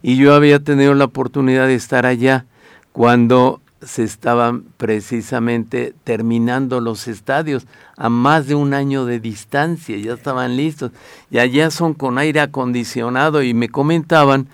Y 0.02 0.16
yo 0.16 0.34
había 0.34 0.64
tenido 0.64 0.94
la 0.94 1.04
oportunidad 1.04 1.68
de 1.68 1.76
estar 1.76 2.06
allá 2.06 2.46
cuando 2.94 3.60
se 3.82 4.04
estaban 4.04 4.64
precisamente 4.78 5.94
terminando 6.06 6.80
los 6.80 7.10
estadios 7.10 7.68
a 7.98 8.08
más 8.08 8.48
de 8.48 8.56
un 8.56 8.74
año 8.74 9.04
de 9.04 9.20
distancia, 9.20 9.98
ya 9.98 10.14
estaban 10.14 10.56
listos. 10.56 10.92
Y 11.30 11.40
allá 11.40 11.72
son 11.72 11.94
con 11.94 12.18
aire 12.18 12.40
acondicionado 12.40 13.44
y 13.44 13.54
me 13.54 13.68
comentaban 13.68 14.48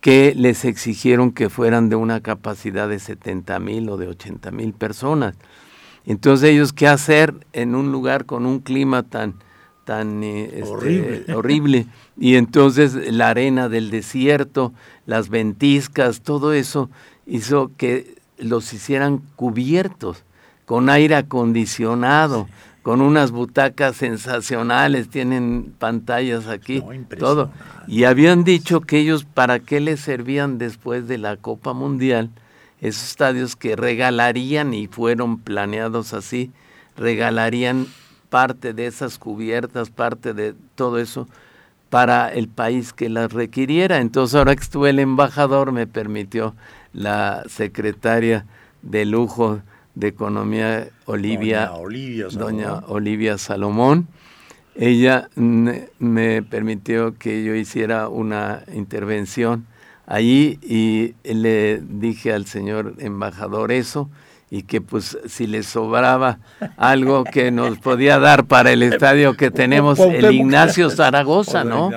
que 0.00 0.32
les 0.34 0.64
exigieron 0.64 1.30
que 1.30 1.50
fueran 1.50 1.90
de 1.90 1.96
una 1.96 2.22
capacidad 2.22 2.88
de 2.88 3.00
70 3.00 3.58
mil 3.58 3.90
o 3.90 3.98
de 3.98 4.08
80 4.08 4.50
mil 4.50 4.72
personas. 4.72 5.34
Entonces 6.06 6.48
ellos, 6.48 6.72
¿qué 6.72 6.88
hacer 6.88 7.34
en 7.52 7.74
un 7.74 7.92
lugar 7.92 8.24
con 8.24 8.46
un 8.46 8.60
clima 8.60 9.02
tan, 9.02 9.34
tan 9.84 10.22
eh, 10.22 10.50
este, 10.54 10.62
Horrible. 10.70 11.24
horrible? 11.34 11.86
Y 12.18 12.36
entonces 12.36 12.94
la 13.12 13.30
arena 13.30 13.68
del 13.68 13.90
desierto, 13.90 14.72
las 15.06 15.28
ventiscas, 15.28 16.20
todo 16.20 16.52
eso 16.52 16.90
hizo 17.26 17.70
que 17.76 18.16
los 18.38 18.72
hicieran 18.72 19.22
cubiertos 19.36 20.24
con 20.64 20.88
aire 20.88 21.16
acondicionado, 21.16 22.48
con 22.82 23.00
unas 23.00 23.32
butacas 23.32 23.96
sensacionales, 23.96 25.08
tienen 25.10 25.74
pantallas 25.78 26.46
aquí, 26.46 26.82
todo. 27.18 27.50
Y 27.88 28.04
habían 28.04 28.44
dicho 28.44 28.80
que 28.80 28.98
ellos 28.98 29.24
para 29.24 29.58
qué 29.58 29.80
les 29.80 30.00
servían 30.00 30.58
después 30.58 31.08
de 31.08 31.18
la 31.18 31.36
Copa 31.36 31.72
Mundial 31.72 32.30
esos 32.80 33.10
estadios 33.10 33.56
que 33.56 33.76
regalarían 33.76 34.72
y 34.72 34.86
fueron 34.86 35.38
planeados 35.38 36.14
así, 36.14 36.50
regalarían 36.96 37.86
parte 38.30 38.72
de 38.72 38.86
esas 38.86 39.18
cubiertas, 39.18 39.90
parte 39.90 40.32
de 40.32 40.54
todo 40.74 40.98
eso 40.98 41.28
para 41.90 42.32
el 42.32 42.48
país 42.48 42.92
que 42.92 43.08
las 43.08 43.32
requiriera. 43.32 43.98
Entonces 43.98 44.36
ahora 44.36 44.54
que 44.54 44.62
estuve 44.62 44.90
el 44.90 45.00
embajador 45.00 45.72
me 45.72 45.86
permitió 45.86 46.54
la 46.92 47.42
secretaria 47.48 48.46
de 48.82 49.04
lujo 49.04 49.60
de 49.94 50.08
economía 50.08 50.88
Olivia 51.04 51.66
doña 51.66 51.76
Olivia 51.76 52.30
Salomón, 52.30 52.56
doña 52.56 52.74
Olivia 52.86 53.38
Salomón. 53.38 54.08
Ella 54.76 55.28
me 55.34 56.42
permitió 56.42 57.18
que 57.18 57.44
yo 57.44 57.54
hiciera 57.54 58.08
una 58.08 58.62
intervención 58.72 59.66
allí 60.06 60.58
y 60.62 61.14
le 61.24 61.82
dije 61.82 62.32
al 62.32 62.46
señor 62.46 62.94
embajador 62.98 63.72
eso 63.72 64.08
y 64.52 64.64
que 64.64 64.80
pues 64.80 65.16
si 65.26 65.46
le 65.46 65.62
sobraba 65.62 66.40
algo 66.76 67.22
que 67.22 67.52
nos 67.52 67.78
podía 67.78 68.18
dar 68.18 68.46
para 68.46 68.72
el 68.72 68.82
estadio 68.82 69.34
que 69.34 69.52
tenemos 69.52 70.00
el 70.00 70.34
Ignacio 70.34 70.90
Zaragoza, 70.90 71.62
¿no? 71.62 71.90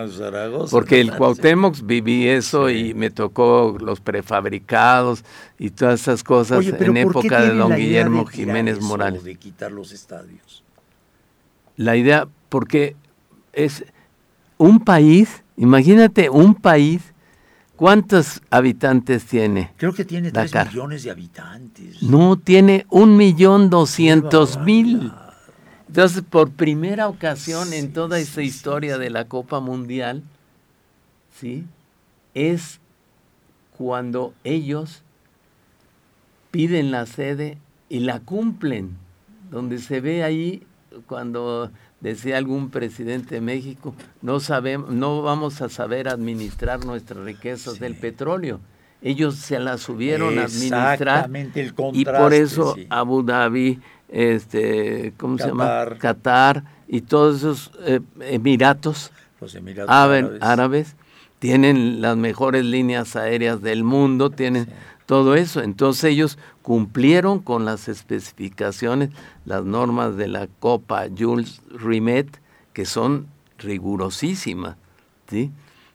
Porque 0.70 1.02
el 1.02 1.12
Cuauhtémoc 1.16 1.76
viví 1.84 2.28
eso 2.28 2.70
y 2.70 2.94
me 2.94 3.10
tocó 3.10 3.76
los 3.80 4.02
prefabricados 4.02 5.26
y 5.58 5.72
todas 5.72 6.02
esas 6.02 6.24
cosas 6.24 6.64
en 6.68 6.98
época 6.98 7.42
de 7.42 7.56
don 7.56 7.76
Guillermo 7.76 8.26
Jiménez 8.26 8.80
Morales. 8.80 9.24
De 9.24 9.36
quitar 9.36 9.72
los 9.72 9.92
estadios. 9.92 10.64
La 11.76 11.96
idea, 11.96 12.28
porque 12.50 12.96
es 13.52 13.84
un 14.60 14.80
país, 14.80 15.44
imagínate 15.58 16.30
un 16.30 16.54
país 16.54 17.13
¿Cuántos 17.84 18.42
habitantes 18.50 19.26
tiene? 19.26 19.74
Creo 19.76 19.94
que 19.94 20.06
tiene 20.06 20.32
tres 20.32 20.54
millones 20.56 21.04
de 21.04 21.12
habitantes. 21.12 22.02
No, 22.02 22.38
tiene 22.38 22.86
un 22.90 23.18
millón 23.18 23.70
doscientos 23.70 24.58
mil. 24.58 25.12
Entonces, 25.90 26.24
por 26.24 26.52
primera 26.52 27.10
ocasión 27.10 27.74
en 27.74 27.92
toda 27.92 28.20
esa 28.20 28.42
historia 28.42 28.98
de 28.98 29.10
la 29.10 29.26
Copa 29.26 29.60
Mundial, 29.60 30.24
¿sí? 31.38 31.66
Es 32.34 32.80
cuando 33.78 34.34
ellos 34.46 35.02
piden 36.52 36.90
la 36.90 37.06
sede 37.06 37.58
y 37.90 38.00
la 38.00 38.22
cumplen, 38.22 38.96
donde 39.52 39.80
se 39.80 40.00
ve 40.00 40.24
ahí 40.24 40.66
cuando 41.06 41.70
decía 42.04 42.38
algún 42.38 42.70
presidente 42.70 43.36
de 43.36 43.42
México, 43.42 43.96
no 44.22 44.40
sabemos, 44.42 44.92
no 44.92 45.22
vamos 45.22 45.62
a 45.62 45.70
saber 45.70 46.10
administrar 46.10 46.86
nuestras 46.86 47.24
riquezas 47.24 47.80
del 47.80 47.96
petróleo. 47.96 48.60
Ellos 49.02 49.36
se 49.36 49.60
las 49.60 49.82
subieron 49.82 50.38
a 50.38 50.44
administrar 50.44 51.30
y 51.94 52.06
por 52.06 52.34
eso 52.34 52.76
Abu 52.90 53.24
Dhabi, 53.24 53.80
este, 54.10 55.14
¿cómo 55.18 55.38
se 55.38 55.48
llama? 55.48 55.98
Qatar 55.98 56.64
y 56.88 57.02
todos 57.02 57.38
esos 57.38 57.72
eh, 57.86 58.02
Emiratos, 58.22 59.12
árabes. 60.42 60.96
tienen 61.40 62.02
las 62.02 62.16
mejores 62.16 62.64
líneas 62.64 63.16
aéreas 63.16 63.62
del 63.62 63.84
mundo, 63.84 64.30
tienen 64.30 64.68
todo 65.14 65.36
eso. 65.36 65.62
Entonces 65.62 66.06
ellos 66.06 66.40
cumplieron 66.64 67.38
con 67.38 67.66
las 67.66 67.88
especificaciones, 67.88 69.12
las 69.46 69.64
normas 69.64 70.18
de 70.18 70.28
la 70.28 70.48
Copa 70.60 71.06
Jules 71.16 71.62
Rimet, 71.70 72.42
que 72.74 72.86
son 72.86 73.28
rigurosísimas. 73.60 74.76
¿sí? 75.30 75.52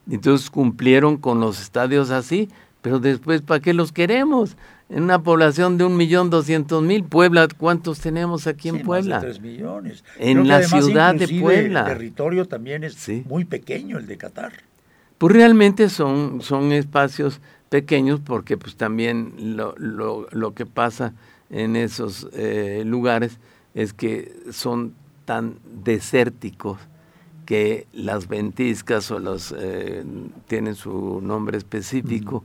Entonces 0.08 0.50
cumplieron 0.50 1.16
con 1.16 1.40
los 1.40 1.60
estadios 1.60 2.10
así, 2.10 2.48
pero 2.80 3.00
después, 3.00 3.42
¿para 3.42 3.58
qué 3.58 3.74
los 3.74 3.90
queremos? 3.90 4.56
En 4.88 5.02
una 5.02 5.20
población 5.20 5.78
de 5.78 5.84
un 5.84 5.96
millón 5.96 6.30
doscientos 6.30 6.80
mil, 6.84 7.02
Puebla, 7.02 7.48
¿cuántos 7.48 7.98
tenemos 7.98 8.46
aquí 8.46 8.68
en 8.68 8.82
Puebla? 8.84 9.18
tres 9.18 9.40
millones. 9.40 10.04
En 10.16 10.46
la 10.46 10.62
ciudad 10.62 11.16
de 11.16 11.26
Puebla. 11.40 11.80
El 11.80 11.86
territorio 11.86 12.46
también 12.46 12.84
es 12.84 12.96
muy 13.26 13.44
pequeño, 13.44 13.98
el 13.98 14.06
de 14.06 14.16
Qatar. 14.16 14.52
Pues 15.18 15.34
realmente 15.34 15.88
son, 15.88 16.40
son 16.40 16.70
espacios 16.70 17.40
pequeños 17.68 18.20
porque 18.20 18.56
pues 18.56 18.76
también 18.76 19.56
lo, 19.56 19.74
lo, 19.76 20.26
lo 20.30 20.54
que 20.54 20.66
pasa 20.66 21.12
en 21.50 21.76
esos 21.76 22.28
eh, 22.32 22.82
lugares 22.84 23.38
es 23.74 23.92
que 23.92 24.34
son 24.50 24.94
tan 25.24 25.56
desérticos 25.84 26.78
que 27.46 27.86
las 27.92 28.28
ventiscas 28.28 29.10
o 29.10 29.18
los 29.18 29.54
eh, 29.56 30.04
tienen 30.46 30.74
su 30.74 31.20
nombre 31.22 31.56
específico 31.56 32.44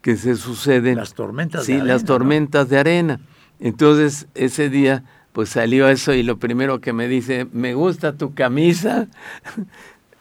que 0.00 0.16
se 0.16 0.36
suceden 0.36 0.96
las 0.96 1.12
tormentas 1.12 1.64
sí 1.64 1.72
de 1.72 1.78
arena, 1.80 1.92
las 1.92 2.04
tormentas 2.04 2.68
de 2.70 2.78
arena. 2.78 3.20
Entonces 3.58 4.28
ese 4.34 4.70
día 4.70 5.04
pues 5.32 5.50
salió 5.50 5.88
eso 5.88 6.14
y 6.14 6.22
lo 6.22 6.38
primero 6.38 6.80
que 6.80 6.92
me 6.92 7.06
dice 7.06 7.46
me 7.52 7.74
gusta 7.74 8.16
tu 8.16 8.32
camisa 8.34 9.08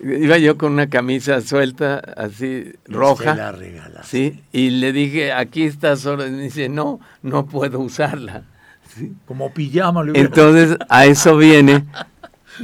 Iba 0.01 0.37
yo 0.37 0.57
con 0.57 0.73
una 0.73 0.89
camisa 0.89 1.41
suelta, 1.41 1.97
así 2.15 2.71
roja. 2.85 3.35
la. 3.35 4.03
Sí, 4.03 4.41
y 4.51 4.69
le 4.69 4.93
dije, 4.93 5.33
aquí 5.33 5.63
está 5.63 5.95
solo. 5.97 6.25
Y 6.25 6.31
me 6.31 6.43
dice, 6.43 6.69
no, 6.69 6.99
no 7.21 7.45
puedo 7.45 7.79
usarla. 7.79 8.43
Como 9.25 9.53
pijama. 9.53 10.03
Entonces, 10.13 10.77
a 10.87 11.05
eso 11.05 11.35
viene 11.37 11.85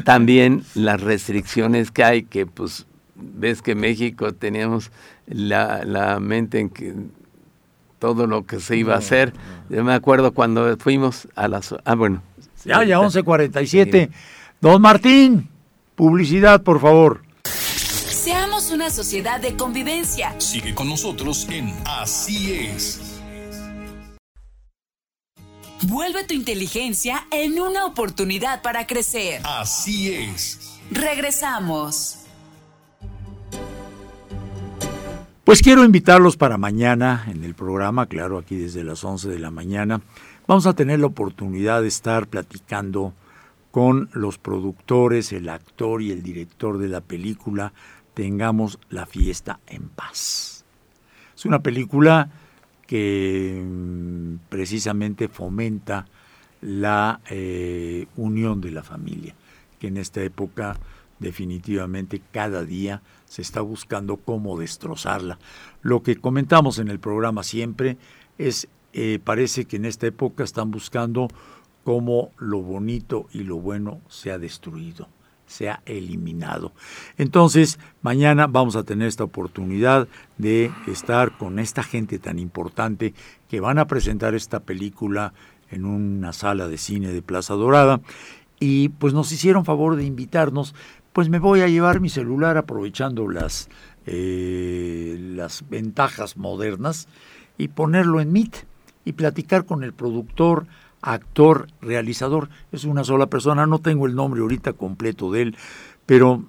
también 0.03 0.63
las 0.75 1.01
restricciones 1.01 1.91
que 1.91 2.03
hay, 2.03 2.23
que 2.23 2.45
pues 2.45 2.85
ves 3.15 3.61
que 3.61 3.75
México 3.75 4.33
teníamos 4.33 4.91
la, 5.27 5.83
la 5.83 6.19
mente 6.19 6.59
en 6.59 6.69
que 6.69 6.93
todo 7.99 8.27
lo 8.27 8.45
que 8.45 8.59
se 8.59 8.77
iba 8.77 8.95
a 8.95 8.99
hacer. 8.99 9.33
Yo 9.69 9.83
me 9.83 9.93
acuerdo 9.93 10.31
cuando 10.33 10.77
fuimos 10.77 11.27
a 11.35 11.47
las... 11.47 11.73
Ah, 11.85 11.95
bueno. 11.95 12.21
Ya, 12.63 12.83
ya, 12.83 12.99
11.47. 12.99 14.09
Don 14.61 14.81
Martín, 14.81 15.49
publicidad, 15.95 16.63
por 16.63 16.79
favor. 16.79 17.24
Una 18.75 18.89
sociedad 18.89 19.39
de 19.39 19.55
convivencia. 19.55 20.37
Sigue 20.37 20.75
con 20.75 20.89
nosotros 20.89 21.47
en 21.49 21.73
Así 21.85 22.51
es. 22.55 23.21
Vuelve 25.83 26.25
tu 26.25 26.33
inteligencia 26.33 27.25
en 27.31 27.57
una 27.57 27.85
oportunidad 27.85 28.61
para 28.61 28.85
crecer. 28.85 29.39
Así 29.45 30.13
es. 30.13 30.77
Regresamos. 30.91 32.25
Pues 35.45 35.61
quiero 35.61 35.85
invitarlos 35.85 36.35
para 36.35 36.57
mañana 36.57 37.27
en 37.29 37.45
el 37.45 37.55
programa, 37.55 38.07
claro, 38.07 38.37
aquí 38.37 38.57
desde 38.57 38.83
las 38.83 39.05
11 39.05 39.29
de 39.29 39.39
la 39.39 39.51
mañana. 39.51 40.01
Vamos 40.47 40.65
a 40.65 40.73
tener 40.73 40.99
la 40.99 41.07
oportunidad 41.07 41.81
de 41.81 41.87
estar 41.87 42.27
platicando 42.27 43.13
con 43.71 44.09
los 44.11 44.37
productores, 44.37 45.31
el 45.31 45.47
actor 45.47 46.01
y 46.01 46.11
el 46.11 46.23
director 46.23 46.77
de 46.77 46.89
la 46.89 46.99
película 46.99 47.71
tengamos 48.15 48.79
la 48.89 49.05
fiesta 49.05 49.59
en 49.67 49.89
paz. 49.89 50.65
Es 51.35 51.45
una 51.45 51.59
película 51.59 52.29
que 52.87 53.61
mm, 53.63 54.49
precisamente 54.49 55.27
fomenta 55.27 56.07
la 56.61 57.19
eh, 57.29 58.07
unión 58.15 58.61
de 58.61 58.71
la 58.71 58.83
familia, 58.83 59.35
que 59.79 59.87
en 59.87 59.97
esta 59.97 60.23
época 60.23 60.79
definitivamente 61.19 62.21
cada 62.31 62.63
día 62.63 63.01
se 63.25 63.41
está 63.41 63.61
buscando 63.61 64.17
cómo 64.17 64.57
destrozarla. 64.57 65.37
Lo 65.81 66.01
que 66.01 66.15
comentamos 66.15 66.79
en 66.79 66.87
el 66.87 66.99
programa 66.99 67.43
siempre 67.43 67.97
es, 68.37 68.67
eh, 68.93 69.19
parece 69.23 69.65
que 69.65 69.75
en 69.75 69.85
esta 69.85 70.07
época 70.07 70.43
están 70.43 70.71
buscando 70.71 71.27
cómo 71.83 72.31
lo 72.37 72.61
bonito 72.61 73.27
y 73.33 73.43
lo 73.43 73.57
bueno 73.57 74.01
se 74.07 74.31
ha 74.31 74.39
destruido 74.39 75.07
se 75.55 75.69
ha 75.69 75.81
eliminado. 75.85 76.73
Entonces, 77.17 77.79
mañana 78.01 78.47
vamos 78.47 78.75
a 78.75 78.83
tener 78.83 79.07
esta 79.07 79.23
oportunidad 79.23 80.09
de 80.37 80.69
estar 80.87 81.37
con 81.37 81.59
esta 81.59 81.81
gente 81.81 82.19
tan 82.19 82.39
importante 82.39 83.13
que 83.47 83.61
van 83.61 83.79
a 83.79 83.87
presentar 83.87 84.35
esta 84.35 84.59
película 84.59 85.33
en 85.71 85.85
una 85.85 86.33
sala 86.33 86.67
de 86.67 86.77
cine 86.77 87.13
de 87.13 87.21
Plaza 87.21 87.53
Dorada 87.53 88.01
y 88.59 88.89
pues 88.89 89.13
nos 89.13 89.31
hicieron 89.31 89.63
favor 89.63 89.95
de 89.95 90.03
invitarnos. 90.03 90.75
Pues 91.13 91.29
me 91.29 91.39
voy 91.39 91.61
a 91.61 91.69
llevar 91.69 92.01
mi 92.01 92.09
celular 92.09 92.57
aprovechando 92.57 93.29
las, 93.29 93.69
eh, 94.05 95.17
las 95.35 95.63
ventajas 95.69 96.35
modernas 96.35 97.07
y 97.57 97.69
ponerlo 97.69 98.19
en 98.19 98.33
Meet 98.33 98.65
y 99.05 99.13
platicar 99.13 99.65
con 99.65 99.85
el 99.85 99.93
productor, 99.93 100.67
actor, 101.05 101.67
realizador, 101.81 102.49
es 102.71 102.83
una 102.83 103.03
sola 103.03 103.27
persona, 103.27 103.65
no 103.67 103.79
tengo 103.79 104.07
el 104.07 104.15
nombre 104.15 104.41
ahorita 104.41 104.73
completo 104.73 105.31
de 105.31 105.43
él, 105.43 105.57
pero 106.05 106.43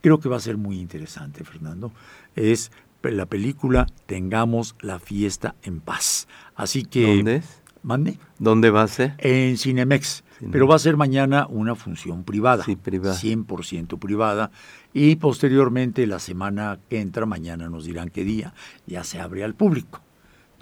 creo 0.00 0.18
que 0.18 0.28
va 0.28 0.36
a 0.36 0.40
ser 0.40 0.56
muy 0.56 0.78
interesante, 0.78 1.44
Fernando. 1.44 1.92
Es 2.34 2.72
la 3.02 3.26
película 3.26 3.86
Tengamos 4.06 4.76
la 4.80 4.98
fiesta 4.98 5.54
en 5.62 5.80
paz. 5.80 6.28
Así 6.54 6.84
que... 6.84 7.16
¿Dónde 7.16 7.36
es? 7.36 7.62
¿Mande? 7.82 8.18
¿Dónde 8.38 8.70
va 8.70 8.82
a 8.82 8.88
ser? 8.88 9.14
En 9.18 9.56
Cinemex. 9.58 10.22
Pero 10.50 10.66
va 10.66 10.74
a 10.74 10.80
ser 10.80 10.96
mañana 10.96 11.46
una 11.48 11.76
función 11.76 12.24
privada. 12.24 12.64
Sí, 12.64 12.74
privada. 12.74 13.16
100% 13.16 13.98
privada. 13.98 14.50
Y 14.92 15.16
posteriormente, 15.16 16.06
la 16.06 16.18
semana 16.18 16.80
que 16.88 17.00
entra, 17.00 17.26
mañana 17.26 17.68
nos 17.68 17.84
dirán 17.84 18.08
qué 18.08 18.24
día, 18.24 18.54
ya 18.86 19.04
se 19.04 19.20
abre 19.20 19.44
al 19.44 19.54
público. 19.54 20.00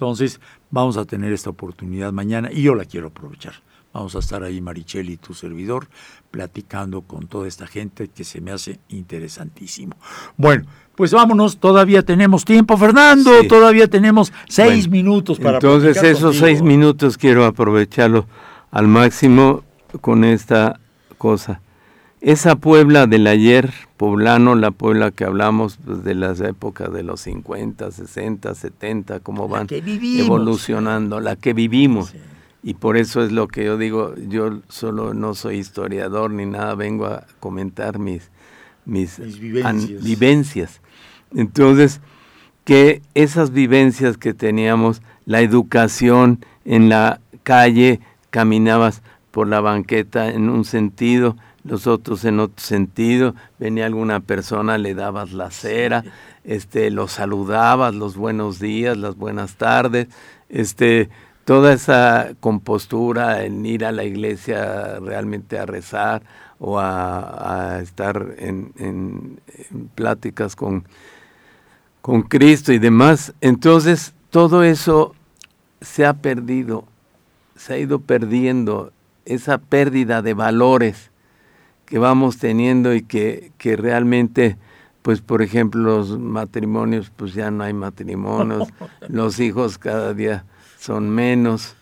Entonces, 0.04 0.40
vamos 0.70 0.96
a 0.96 1.04
tener 1.04 1.30
esta 1.30 1.50
oportunidad 1.50 2.10
mañana 2.10 2.48
y 2.50 2.62
yo 2.62 2.74
la 2.74 2.86
quiero 2.86 3.08
aprovechar. 3.08 3.52
Vamos 3.92 4.16
a 4.16 4.20
estar 4.20 4.42
ahí, 4.42 4.58
Marichel 4.62 5.10
y 5.10 5.18
tu 5.18 5.34
servidor, 5.34 5.88
platicando 6.30 7.02
con 7.02 7.26
toda 7.26 7.46
esta 7.46 7.66
gente 7.66 8.08
que 8.08 8.24
se 8.24 8.40
me 8.40 8.50
hace 8.50 8.80
interesantísimo. 8.88 9.96
Bueno, 10.38 10.64
pues 10.96 11.12
vámonos, 11.12 11.58
todavía 11.58 12.02
tenemos 12.02 12.46
tiempo, 12.46 12.78
Fernando, 12.78 13.42
Sí. 13.42 13.48
todavía 13.48 13.88
tenemos 13.88 14.32
seis 14.48 14.88
Bueno, 14.88 15.02
minutos 15.04 15.38
para 15.38 15.58
Entonces 15.58 15.98
esos 15.98 16.22
contigo. 16.22 16.46
seis 16.46 16.62
minutos 16.62 17.18
quiero 17.18 17.44
aprovecharlo 17.44 18.26
al 18.70 18.88
máximo 18.88 19.64
con 20.00 20.24
esta 20.24 20.80
cosa. 21.18 21.60
Esa 22.20 22.56
Puebla 22.56 23.06
del 23.06 23.26
ayer, 23.26 23.72
poblano, 23.96 24.54
la 24.54 24.70
Puebla 24.72 25.10
que 25.10 25.24
hablamos 25.24 25.78
pues, 25.84 26.04
de 26.04 26.14
las 26.14 26.40
épocas 26.40 26.92
de 26.92 27.02
los 27.02 27.22
50, 27.22 27.90
60, 27.90 28.54
70, 28.54 29.20
cómo 29.20 29.48
van 29.48 29.66
evolucionando, 29.70 31.20
la 31.20 31.36
que 31.36 31.52
vivimos. 31.54 32.10
Sí. 32.10 32.18
Y 32.62 32.74
por 32.74 32.98
eso 32.98 33.24
es 33.24 33.32
lo 33.32 33.48
que 33.48 33.64
yo 33.64 33.78
digo, 33.78 34.14
yo 34.28 34.60
solo 34.68 35.14
no 35.14 35.34
soy 35.34 35.56
historiador 35.56 36.30
ni 36.30 36.44
nada, 36.44 36.74
vengo 36.74 37.06
a 37.06 37.24
comentar 37.40 37.98
mis, 37.98 38.30
mis, 38.84 39.18
Mis 39.18 39.64
an- 39.64 39.78
vivencias. 39.80 40.04
vivencias. 40.04 40.80
Entonces, 41.34 42.02
que 42.64 43.00
esas 43.14 43.50
vivencias 43.52 44.18
que 44.18 44.34
teníamos, 44.34 45.00
la 45.24 45.40
educación 45.40 46.44
en 46.66 46.90
la 46.90 47.20
calle, 47.44 48.00
caminabas 48.28 49.00
por 49.30 49.48
la 49.48 49.60
banqueta 49.60 50.28
en 50.28 50.50
un 50.50 50.66
sentido, 50.66 51.36
los 51.64 51.86
otros 51.86 52.24
en 52.24 52.40
otro 52.40 52.64
sentido, 52.64 53.34
venía 53.58 53.86
alguna 53.86 54.20
persona, 54.20 54.78
le 54.78 54.94
dabas 54.94 55.32
la 55.32 55.50
cera, 55.50 56.04
este, 56.44 56.90
los 56.90 57.12
saludabas, 57.12 57.94
los 57.94 58.16
buenos 58.16 58.58
días, 58.58 58.96
las 58.96 59.16
buenas 59.16 59.56
tardes, 59.56 60.08
este, 60.48 61.10
toda 61.44 61.72
esa 61.72 62.30
compostura 62.40 63.44
en 63.44 63.64
ir 63.66 63.84
a 63.84 63.92
la 63.92 64.04
iglesia 64.04 64.98
realmente 65.00 65.58
a 65.58 65.66
rezar 65.66 66.22
o 66.58 66.78
a, 66.78 67.76
a 67.76 67.80
estar 67.80 68.34
en, 68.38 68.72
en- 68.78 69.40
en 69.70 69.88
pláticas 69.88 70.56
con, 70.56 70.84
con 72.00 72.22
Cristo 72.22 72.72
y 72.72 72.78
demás. 72.78 73.32
Entonces, 73.40 74.14
todo 74.30 74.62
eso 74.62 75.14
se 75.80 76.04
ha 76.06 76.14
perdido, 76.14 76.84
se 77.56 77.74
ha 77.74 77.78
ido 77.78 78.00
perdiendo, 78.00 78.92
esa 79.26 79.58
pérdida 79.58 80.22
de 80.22 80.34
valores 80.34 81.09
que 81.90 81.98
vamos 81.98 82.38
teniendo 82.38 82.94
y 82.94 83.02
que, 83.02 83.52
que 83.58 83.76
realmente, 83.76 84.56
pues 85.02 85.20
por 85.20 85.42
ejemplo, 85.42 85.82
los 85.82 86.18
matrimonios, 86.18 87.10
pues 87.14 87.34
ya 87.34 87.50
no 87.50 87.64
hay 87.64 87.74
matrimonios, 87.74 88.72
los 89.08 89.40
hijos 89.40 89.76
cada 89.78 90.14
día 90.14 90.44
son 90.78 91.10
menos. 91.10 91.74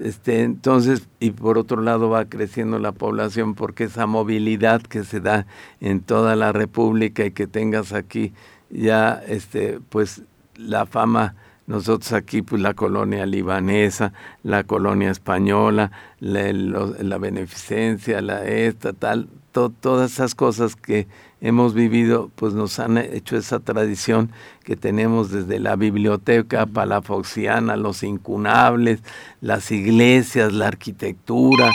Este, 0.00 0.42
entonces, 0.42 1.08
y 1.18 1.32
por 1.32 1.58
otro 1.58 1.82
lado 1.82 2.08
va 2.08 2.26
creciendo 2.26 2.78
la 2.78 2.92
población 2.92 3.56
porque 3.56 3.84
esa 3.84 4.06
movilidad 4.06 4.80
que 4.80 5.02
se 5.02 5.18
da 5.20 5.46
en 5.80 6.00
toda 6.00 6.36
la 6.36 6.52
República 6.52 7.24
y 7.24 7.32
que 7.32 7.48
tengas 7.48 7.92
aquí 7.92 8.32
ya, 8.70 9.20
este, 9.26 9.80
pues 9.88 10.22
la 10.56 10.86
fama, 10.86 11.34
nosotros 11.66 12.12
aquí, 12.12 12.42
pues 12.42 12.62
la 12.62 12.74
colonia 12.74 13.26
libanesa, 13.26 14.12
la 14.44 14.62
colonia 14.62 15.10
española, 15.10 15.90
la, 16.20 16.52
lo- 16.52 16.94
la 17.02 17.18
beneficencia, 17.18 18.20
la 18.22 18.46
esta, 18.46 18.92
tal, 18.92 19.28
to- 19.58 19.70
todas 19.70 20.12
esas 20.12 20.34
cosas 20.36 20.76
que 20.76 21.08
hemos 21.40 21.74
vivido, 21.74 22.30
pues 22.36 22.54
nos 22.54 22.78
han 22.78 22.96
hecho 22.98 23.36
esa 23.36 23.58
tradición 23.58 24.30
que 24.64 24.76
tenemos 24.76 25.30
desde 25.32 25.58
la 25.58 25.74
biblioteca 25.74 26.66
palafoxiana, 26.66 27.76
los 27.76 28.02
incunables, 28.04 29.00
las 29.40 29.70
iglesias, 29.72 30.52
la 30.52 30.68
arquitectura, 30.68 31.72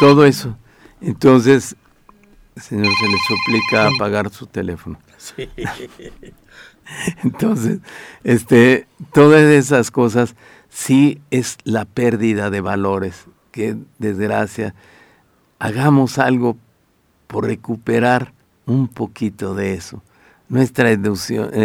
todo 0.00 0.24
eso. 0.24 0.56
Entonces, 1.02 1.76
señor, 2.56 2.92
se 2.98 3.08
le 3.08 3.18
suplica 3.28 3.88
apagar 3.88 4.30
su 4.30 4.46
teléfono. 4.46 4.98
Sí. 5.18 5.48
Entonces, 7.22 7.80
este, 8.24 8.86
todas 9.12 9.42
esas 9.42 9.90
cosas 9.90 10.34
sí 10.70 11.20
es 11.30 11.58
la 11.64 11.84
pérdida 11.84 12.48
de 12.50 12.60
valores. 12.62 13.24
Qué 13.50 13.76
desgracia. 13.98 14.74
Hagamos 15.58 16.18
algo 16.18 16.58
por 17.34 17.46
recuperar 17.46 18.32
un 18.64 18.86
poquito 18.86 19.56
de 19.56 19.74
eso. 19.74 20.04
Nuestra 20.48 20.92
eh, 20.92 21.00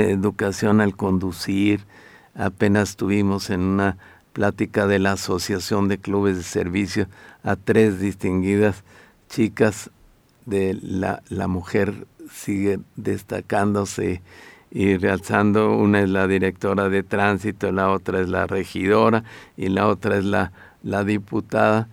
educación 0.09 0.81
al 0.81 0.95
conducir, 0.95 1.81
apenas 2.33 2.95
tuvimos 2.95 3.51
en 3.51 3.61
una 3.61 3.97
plática 4.33 4.87
de 4.87 4.97
la 4.97 5.11
Asociación 5.11 5.87
de 5.87 5.99
Clubes 5.99 6.37
de 6.37 6.41
Servicio 6.43 7.07
a 7.43 7.55
tres 7.55 7.99
distinguidas 7.99 8.83
chicas 9.29 9.91
de 10.47 10.75
la, 10.81 11.21
la 11.29 11.47
mujer 11.47 12.07
sigue 12.31 12.79
destacándose 12.95 14.23
y 14.71 14.97
realzando. 14.97 15.77
Una 15.77 16.01
es 16.01 16.09
la 16.09 16.25
directora 16.25 16.89
de 16.89 17.03
tránsito, 17.03 17.71
la 17.71 17.91
otra 17.91 18.21
es 18.21 18.29
la 18.29 18.47
regidora 18.47 19.23
y 19.55 19.69
la 19.69 19.85
otra 19.85 20.17
es 20.17 20.25
la, 20.25 20.51
la 20.81 21.03
diputada. 21.03 21.89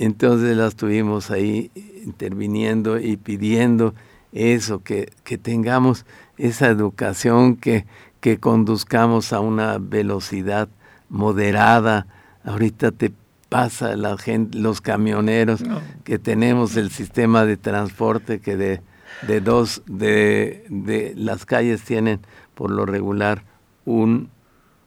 Entonces 0.00 0.56
las 0.56 0.76
tuvimos 0.76 1.30
ahí 1.30 1.70
interviniendo 2.06 2.98
y 2.98 3.18
pidiendo 3.18 3.94
eso, 4.32 4.82
que, 4.82 5.12
que 5.24 5.36
tengamos 5.36 6.06
esa 6.38 6.68
educación, 6.68 7.54
que, 7.54 7.84
que 8.20 8.38
conduzcamos 8.38 9.34
a 9.34 9.40
una 9.40 9.76
velocidad 9.76 10.70
moderada. 11.10 12.06
Ahorita 12.44 12.92
te 12.92 13.12
pasa 13.50 13.94
la 13.94 14.16
gente, 14.16 14.56
los 14.56 14.80
camioneros 14.80 15.62
que 16.02 16.18
tenemos 16.18 16.78
el 16.78 16.90
sistema 16.90 17.44
de 17.44 17.58
transporte 17.58 18.40
que 18.40 18.56
de, 18.56 18.80
de 19.28 19.42
dos 19.42 19.82
de, 19.84 20.64
de 20.70 21.12
las 21.14 21.44
calles 21.44 21.82
tienen 21.82 22.20
por 22.54 22.70
lo 22.70 22.86
regular 22.86 23.42
un 23.84 24.30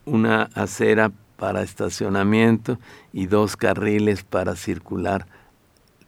una 0.06 0.50
acera 0.56 1.12
para 1.38 1.64
estacionamiento 1.64 2.80
y 3.12 3.28
dos 3.28 3.56
carriles 3.58 4.24
para 4.24 4.56
circular 4.56 5.28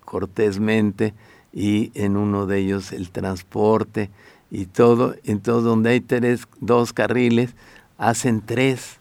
cortésmente 0.03 1.13
y 1.51 1.91
en 1.95 2.17
uno 2.17 2.45
de 2.45 2.59
ellos 2.59 2.91
el 2.91 3.09
transporte 3.09 4.09
y 4.51 4.65
todo. 4.65 5.15
Entonces 5.23 5.63
donde 5.63 5.91
hay 5.91 6.01
tres, 6.01 6.47
dos 6.59 6.93
carriles, 6.93 7.55
hacen 7.97 8.41
tres. 8.41 8.99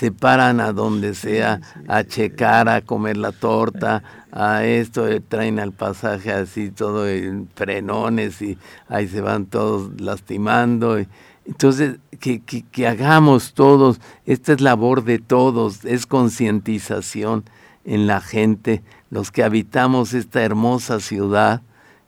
Se 0.00 0.12
paran 0.12 0.60
a 0.60 0.72
donde 0.72 1.14
sea, 1.14 1.60
a 1.86 2.04
checar, 2.04 2.70
a 2.70 2.80
comer 2.80 3.18
la 3.18 3.32
torta, 3.32 4.02
a 4.32 4.64
esto, 4.64 5.06
eh, 5.06 5.20
traen 5.20 5.60
al 5.60 5.72
pasaje 5.72 6.32
así 6.32 6.70
todo 6.70 7.06
en 7.06 7.50
frenones 7.54 8.40
y 8.40 8.56
ahí 8.88 9.08
se 9.08 9.20
van 9.20 9.44
todos 9.44 10.00
lastimando. 10.00 10.96
entonces, 11.44 11.98
que, 12.18 12.40
que, 12.40 12.62
que 12.62 12.86
hagamos 12.86 13.52
todos, 13.52 14.00
esta 14.24 14.54
es 14.54 14.62
labor 14.62 15.04
de 15.04 15.18
todos, 15.18 15.84
es 15.84 16.06
concientización 16.06 17.44
en 17.84 18.06
la 18.06 18.22
gente, 18.22 18.82
los 19.10 19.30
que 19.30 19.44
habitamos 19.44 20.14
esta 20.14 20.40
hermosa 20.42 21.00
ciudad, 21.00 21.60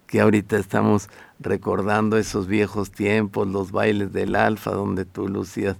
que 0.06 0.22
ahorita 0.22 0.56
estamos 0.56 1.10
recordando 1.40 2.16
esos 2.16 2.46
viejos 2.46 2.90
tiempos, 2.90 3.48
los 3.48 3.70
bailes 3.70 4.14
del 4.14 4.34
alfa, 4.34 4.70
donde 4.70 5.04
tú 5.04 5.28
lucías 5.28 5.76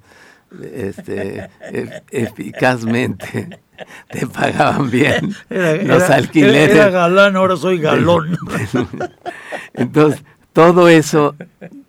este, 0.60 1.48
e- 1.60 2.02
eficazmente, 2.10 3.60
te 4.10 4.26
pagaban 4.26 4.90
bien 4.90 5.34
Era, 5.50 5.74
los 5.82 6.02
era- 6.04 6.14
alquileres. 6.16 6.76
Era 6.76 6.90
galán, 6.90 7.36
ahora 7.36 7.56
soy 7.56 7.78
galón. 7.78 8.36
Entonces, 9.74 10.22
todo 10.52 10.88
eso, 10.88 11.34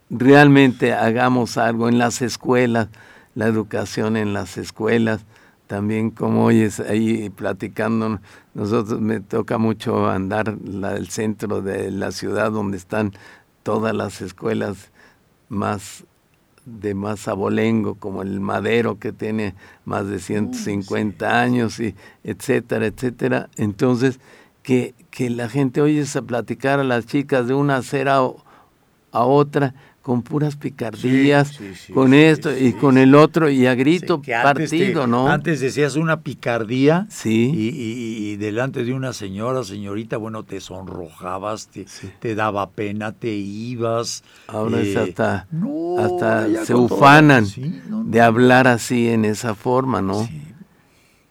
realmente 0.09 0.93
hagamos 0.93 1.57
algo 1.57 1.89
en 1.89 1.97
las 1.97 2.21
escuelas, 2.21 2.87
la 3.35 3.47
educación 3.47 4.15
en 4.17 4.33
las 4.33 4.57
escuelas, 4.57 5.25
también 5.67 6.11
como 6.11 6.45
oyes 6.45 6.79
ahí 6.79 7.29
platicando, 7.29 8.19
nosotros 8.53 8.99
me 9.01 9.19
toca 9.21 9.57
mucho 9.57 10.09
andar 10.09 10.55
la, 10.63 10.95
el 10.95 11.09
centro 11.09 11.61
de 11.61 11.89
la 11.89 12.11
ciudad 12.11 12.51
donde 12.51 12.77
están 12.77 13.13
todas 13.63 13.95
las 13.95 14.21
escuelas 14.21 14.91
más 15.49 16.03
de 16.65 16.93
más 16.93 17.27
abolengo, 17.27 17.95
como 17.95 18.21
el 18.21 18.39
Madero 18.39 18.99
que 18.99 19.11
tiene 19.11 19.55
más 19.85 20.07
de 20.07 20.19
150 20.19 21.41
años, 21.41 21.79
y 21.79 21.95
etcétera, 22.23 22.85
etcétera. 22.85 23.49
Entonces, 23.57 24.19
que, 24.61 24.95
que 25.11 25.29
la 25.29 25.49
gente 25.49 25.81
oyes 25.81 26.15
a 26.15 26.21
platicar 26.21 26.79
a 26.79 26.83
las 26.83 27.05
chicas 27.05 27.47
de 27.47 27.53
una 27.53 27.77
acera 27.77 28.15
a 28.15 29.25
otra, 29.25 29.75
con 30.03 30.21
puras 30.21 30.57
picardías, 30.57 31.47
Sí, 31.47 31.55
sí, 31.69 31.75
sí, 31.87 31.93
con 31.93 32.13
esto 32.13 32.55
y 32.55 32.73
con 32.73 32.97
el 32.97 33.15
otro 33.15 33.49
y 33.49 33.65
a 33.65 33.73
grito 33.73 34.21
te- 34.23 34.33
partido, 34.33 35.07
¿no? 35.07 35.29
Antes 35.29 35.61
decías 35.61 35.95
una 35.95 36.19
picardía 36.19 37.07
Sí. 37.09 37.49
y, 37.55 37.69
y- 37.69 38.31
y 38.33 38.35
delante 38.35 38.83
de 38.83 38.93
una 38.93 39.13
señora, 39.13 39.63
señorita, 39.63 40.17
bueno, 40.17 40.43
te 40.43 40.59
sonrojabas, 40.59 41.67
te, 41.69 41.85
te 42.19 42.35
daba 42.35 42.69
pena, 42.71 43.13
te 43.13 43.33
ibas. 43.33 44.25
Ahora 44.47 44.81
es 44.81 44.93
eh, 44.93 44.99
hasta, 44.99 45.47
no, 45.51 45.95
hasta 45.97 46.65
se 46.65 46.75
ufanan 46.75 47.47
no, 47.89 48.03
de 48.03 48.19
hablar 48.19 48.67
así 48.67 49.07
en 49.07 49.23
esa 49.23 49.55
forma, 49.55 50.01
¿no? 50.01 50.25
Sí. 50.25 50.41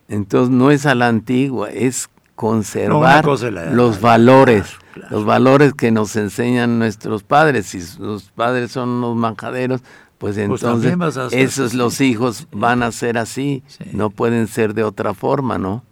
Entonces 0.09 0.49
no 0.51 0.71
es 0.71 0.87
a 0.87 0.95
la 0.95 1.09
antigua, 1.09 1.71
es 1.71 2.09
conservar 2.35 3.25
la- 3.53 3.71
los 3.71 4.01
valores, 4.01 4.77
claro. 4.95 5.09
los 5.17 5.25
valores 5.25 5.75
que 5.75 5.91
nos 5.91 6.17
enseñan 6.17 6.79
nuestros 6.79 7.23
padres. 7.23 7.67
Si 7.67 7.81
los 8.01 8.31
padres 8.31 8.73
son 8.73 8.89
unos 8.89 9.17
manjaderos, 9.17 9.83
pues 10.19 10.37
entonces 10.39 10.95
a 11.19 11.31
ser 11.31 11.39
esos 11.41 11.75
los 11.75 12.01
hijos 12.01 12.47
van 12.53 12.83
a 12.83 12.93
ser 12.93 13.19
así, 13.19 13.63
Sí. 13.67 13.85
no 13.93 14.11
pueden 14.11 14.47
ser 14.47 14.73
de 14.75 14.85
otra 14.85 15.15
forma, 15.15 15.59
¿no? 15.59 15.85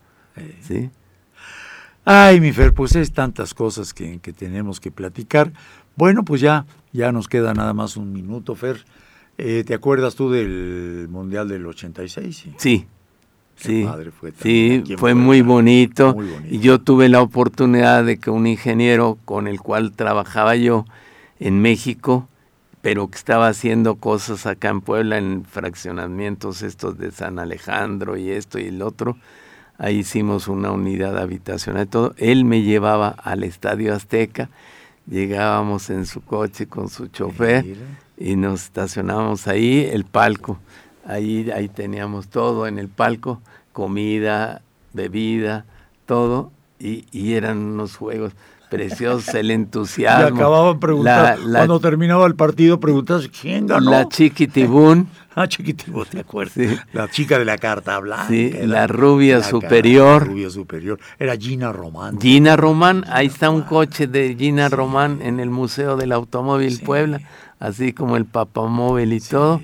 Sí. 0.63 0.91
Ay, 2.05 2.41
mi 2.41 2.53
Fer, 2.53 2.73
pues 2.73 2.97
es 2.97 3.13
tantas 3.13 3.53
cosas 3.55 3.93
que, 3.93 4.19
que 4.21 4.33
tenemos 4.33 4.81
que 4.81 4.91
platicar. 4.91 5.53
Bueno, 5.97 6.25
pues 6.25 6.41
ya, 6.41 6.65
ya 6.93 7.13
nos 7.13 7.29
queda 7.29 7.53
nada 7.55 7.75
más 7.75 7.97
un 7.97 8.13
minuto, 8.13 8.55
Fer. 8.55 8.85
Eh, 9.37 9.65
¿Te 9.67 9.75
acuerdas 9.75 10.15
tú 10.15 10.31
del 10.31 11.09
Mundial 11.11 11.49
del 11.49 11.67
86? 11.67 12.37
Sí. 12.37 12.55
Sí. 12.59 12.87
Sí, 13.61 13.85
padre 13.85 14.11
fue 14.11 14.33
también 14.33 14.87
sí, 14.87 14.97
fue 14.97 15.15
muy 15.15 15.43
bonito, 15.43 16.15
Muy 16.15 16.29
bonito. 16.31 16.55
y 16.55 16.59
yo 16.61 16.79
tuve 16.81 17.09
la 17.09 17.21
oportunidad 17.21 18.05
de 18.05 18.19
que 18.19 18.31
un 18.31 18.47
ingeniero 18.47 19.19
con 19.25 19.47
el 19.47 19.61
cual 19.61 19.93
trabajaba 19.93 20.57
yo 20.57 20.85
en 21.39 21.61
México, 21.61 22.29
pero 22.83 23.09
que 23.09 23.19
estaba 23.19 23.49
haciendo 23.49 23.97
cosas 23.97 24.47
acá 24.47 24.69
en 24.71 24.81
Puebla 24.81 25.19
en 25.19 25.45
fraccionamientos 25.45 26.63
estos 26.63 26.97
de 26.99 27.11
San 27.11 27.39
Alejandro 27.39 28.17
y 28.17 28.31
esto 28.31 28.59
y 28.59 28.67
el 28.67 28.81
otro, 28.83 29.17
ahí 29.79 29.99
hicimos 29.99 30.49
una 30.49 30.71
unidad 30.73 31.19
habitacional 31.19 31.85
y 31.85 31.89
todo, 31.89 32.15
él 32.17 32.45
me 32.45 32.63
llevaba 32.63 33.09
al 33.09 33.45
Estadio 33.45 33.95
Azteca, 33.95 34.49
llegábamos 35.07 35.91
en 35.91 36.07
su 36.07 36.23
coche 36.23 36.67
con 36.67 36.89
su 36.89 37.09
chofer 37.09 37.65
Mira. 37.65 37.81
y 38.17 38.37
nos 38.37 38.65
estacionábamos 38.65 39.47
ahí, 39.49 39.89
el 39.91 40.05
palco. 40.05 40.59
Ahí, 41.07 41.51
ahí 41.51 41.69
teníamos 41.69 42.29
todo 42.29 42.67
en 42.67 42.79
el 42.79 42.89
palco, 42.89 43.41
comida, 43.85 44.61
bebida, 44.93 45.65
todo, 46.05 46.53
y, 46.79 47.07
y 47.13 47.33
eran 47.33 47.57
unos 47.57 47.97
juegos 47.97 48.35
preciosos, 48.69 49.35
el 49.35 49.51
Y 49.51 49.55
entusiasmo. 49.55 50.37
acababan 50.37 50.79
preguntando, 50.79 51.23
la, 51.23 51.37
la, 51.49 51.59
cuando 51.61 51.81
terminaba 51.81 52.27
el 52.27 52.35
partido, 52.35 52.79
preguntabas, 52.79 53.27
¿quién 53.29 53.67
ganó? 53.67 53.91
la 53.91 54.07
chiquitibún, 54.07 55.09
Ah, 55.35 55.47
chiquitito, 55.49 56.05
¿te 56.05 56.21
acuerdas? 56.21 56.53
Sí. 56.55 56.67
La 56.93 57.09
chica 57.09 57.39
de 57.39 57.45
la 57.47 57.57
carta 57.57 57.99
blanca. 58.01 58.27
Sí, 58.29 58.53
la 58.67 58.87
rubia 58.87 59.37
cara- 59.39 59.49
superior. 59.49 60.23
la 60.23 60.29
rubia 60.29 60.51
superior. 60.51 60.99
Era 61.19 61.37
Gina 61.37 61.73
Román. 61.73 62.21
Gina 62.21 62.57
Román, 62.57 63.05
ahí 63.09 63.29
está 63.29 63.49
un 63.49 63.63
coche 63.63 64.07
de 64.09 64.35
Gina 64.37 64.69
Román 64.69 65.21
en 65.23 65.41
el 65.41 65.49
Museo 65.49 65.97
del 65.97 66.13
Automóvil 66.13 66.77
Sí. 66.77 66.85
Puebla, 66.85 67.21
así 67.61 67.93
como 67.95 68.17
el 68.19 68.27
papamóvil 68.27 69.13
y 69.15 69.21
todo, 69.21 69.63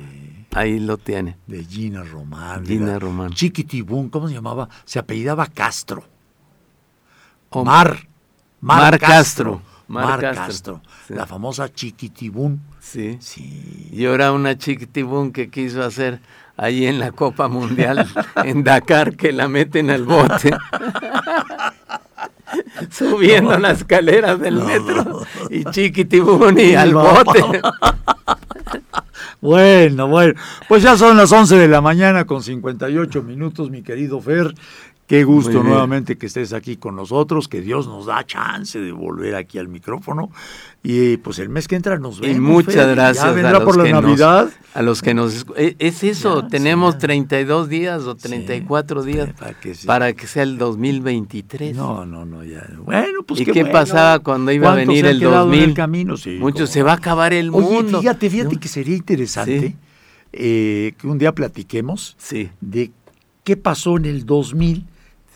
ahí 0.57 0.81
lo 0.81 0.99
tiene. 0.99 1.37
De 1.47 1.65
Gina 1.65 2.03
Román. 2.03 2.67
Gina 2.67 2.91
era 2.91 2.99
Román. 2.99 3.31
Chiquitibún, 3.31 4.11
¿cómo 4.11 4.29
se 4.29 4.35
llamaba? 4.35 4.69
Se 4.85 4.99
apellidaba 4.99 5.47
Castro. 5.47 6.03
O- 7.51 7.65
Mar. 7.65 7.97
Mar 8.61 8.99
Castro. 8.99 9.63
Mar, 9.89 10.05
Mar 10.07 10.21
Castro. 10.21 10.45
Castro. 10.47 10.81
Sí. 11.07 11.15
La 11.15 11.27
famosa 11.27 11.73
Chiquitibún. 11.73 12.61
Sí. 12.81 13.17
Sí. 13.21 13.89
Y 13.93 14.05
ahora 14.07 14.33
una 14.33 14.57
chiquitibún 14.59 15.31
que 15.33 15.49
quiso 15.51 15.83
hacer 15.85 16.21
ahí 16.57 16.87
en 16.87 16.99
la 16.99 17.13
Copa 17.13 17.47
Mundial 17.49 18.07
en 18.45 18.65
Dakar 18.65 19.17
que 19.17 19.33
la 19.33 19.49
meten 19.49 19.91
al 19.91 20.05
bote. 20.05 20.57
Subiendo 22.91 23.59
las 23.59 23.79
escaleras 23.79 24.41
del 24.41 24.57
metro 24.63 25.23
y 25.51 25.65
chiquitibún 25.65 26.59
y 26.59 26.75
al 26.75 26.95
bote. 26.95 27.61
Bueno, 29.41 30.09
bueno. 30.09 30.35
Pues 30.69 30.83
ya 30.83 30.97
son 30.97 31.17
las 31.17 31.31
11 31.31 31.57
de 31.57 31.69
la 31.69 31.81
mañana 31.81 32.25
con 32.25 32.43
58 32.43 33.23
minutos, 33.23 33.71
mi 33.71 33.83
querido 33.83 34.21
Fer. 34.21 34.55
Qué 35.07 35.23
gusto 35.23 35.63
nuevamente 35.63 36.19
que 36.19 36.27
estés 36.27 36.53
aquí 36.53 36.77
con 36.79 36.97
nosotros, 36.97 37.47
que 37.47 37.61
Dios 37.61 37.87
nos 37.87 38.07
da 38.07 38.27
chance 38.27 38.77
de 38.81 38.91
volver 38.91 39.37
aquí 39.37 39.57
al 39.59 39.69
micrófono. 39.69 40.33
Y 40.83 41.17
pues 41.19 41.39
el 41.39 41.49
mes 41.49 41.69
que 41.69 41.77
entra 41.77 41.97
nos 41.99 42.19
vemos. 42.19 42.37
Y 42.37 42.41
muchas 42.41 42.75
Fer. 42.75 42.95
gracias 42.97 43.25
Ya 43.25 43.31
a 43.31 43.35
vendrá 43.35 43.53
los, 43.53 43.63
por 43.63 43.77
la 43.77 43.85
que 43.85 43.93
Navidad. 43.93 44.45
nos, 44.47 44.53
a 44.77 44.83
los 44.83 45.03
que 45.03 45.15
nos... 45.15 45.47
e- 45.57 45.77
Es 45.79 46.03
eso, 46.03 46.43
Ya, 46.43 46.49
tenemos 46.49 46.95
sí, 46.95 46.99
ya. 47.01 47.07
32 47.07 47.69
días 47.69 48.03
o 48.03 48.17
34 48.17 49.03
días 49.05 49.29
para 49.39 49.55
que 49.61 49.75
sí. 49.77 49.87
para 49.87 50.13
que 50.13 50.27
sea 50.27 50.43
el 50.43 50.59
2023. 50.59 51.77
No, 51.77 52.05
no, 52.05 52.25
no, 52.25 52.43
ya. 52.43 52.67
Bueno, 52.85 53.23
pues 53.25 53.41
¿Y 53.41 53.45
qué, 53.45 53.53
qué 53.53 53.61
bueno. 53.61 53.73
pasaba 53.75 54.19
cuando 54.19 54.51
iba 54.51 54.71
a 54.71 54.75
¿Cuántos 54.75 54.89
venir 54.89 55.07
el 55.07 55.19
quedado 55.21 55.45
en 55.45 55.51
2000? 55.51 55.63
el 55.69 55.75
camino? 55.75 56.17
Sí, 56.17 56.37
Muchos, 56.41 56.71
se 56.71 56.83
va 56.83 56.93
a 56.93 56.97
acabar 56.97 57.33
el 57.33 57.51
Oye, 57.51 57.65
mundo. 57.65 58.01
fíjate, 58.01 58.29
fíjate 58.29 58.55
¿no? 58.57 58.61
que 58.61 58.69
sería 58.69 58.97
interesante 58.97 59.61
Sí. 59.69 59.77
eh, 60.33 60.95
que 60.99 61.07
un 61.07 61.19
día 61.19 61.33
platiquemos 61.33 62.17
Sí, 62.19 62.51
de 62.61 62.91
qué 63.45 63.57
pasó 63.57 63.97
en 63.99 64.07
el 64.07 64.27
2000 64.27 64.85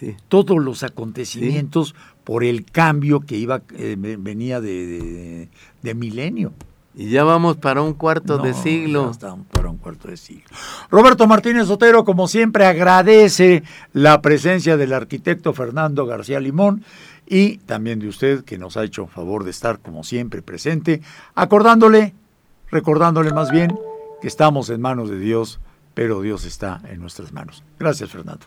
sí. 0.00 0.16
todos 0.28 0.58
los 0.58 0.82
acontecimientos 0.82 1.94
por 2.24 2.42
el 2.42 2.64
cambio 2.64 3.20
que 3.20 3.36
iba 3.36 3.62
eh, 3.76 3.94
ve- 3.98 4.16
venía 4.16 4.60
de, 4.60 4.86
de- 4.86 5.48
de 5.82 5.94
milenio. 5.94 6.52
Y 6.92 7.08
ya 7.08 7.22
vamos 7.22 7.56
para 7.56 7.82
un 7.82 7.94
cuarto 7.94 8.38
de 8.38 8.52
siglo. 8.52 9.04
ya 9.06 9.10
estamos 9.12 9.46
para 9.46 9.70
un 9.70 9.76
cuarto 9.76 10.08
de 10.08 10.16
siglo. 10.16 10.44
Roberto 10.90 11.28
Martínez 11.28 11.70
Otero, 11.70 12.04
como 12.04 12.26
siempre, 12.26 12.66
agradece 12.66 13.62
la 13.92 14.20
presencia 14.20 14.76
del 14.76 14.92
arquitecto 14.92 15.52
Fernando 15.52 16.04
García 16.04 16.40
Limón 16.40 16.82
y 17.28 17.58
también 17.58 18.00
de 18.00 18.08
usted 18.08 18.44
que 18.44 18.58
nos 18.58 18.76
ha 18.76 18.82
hecho 18.82 19.06
favor 19.06 19.44
de 19.44 19.50
estar 19.52 19.78
como 19.78 20.02
siempre 20.02 20.42
presente, 20.42 21.00
acordándole, 21.36 22.12
recordándole 22.72 23.32
más 23.32 23.52
bien 23.52 23.78
que 24.20 24.26
estamos 24.26 24.68
en 24.68 24.80
manos 24.80 25.08
de 25.10 25.18
Dios, 25.20 25.60
pero 25.94 26.20
Dios 26.22 26.44
está 26.44 26.82
en 26.90 27.00
nuestras 27.00 27.32
manos. 27.32 27.62
Gracias, 27.78 28.10
Fernando. 28.10 28.46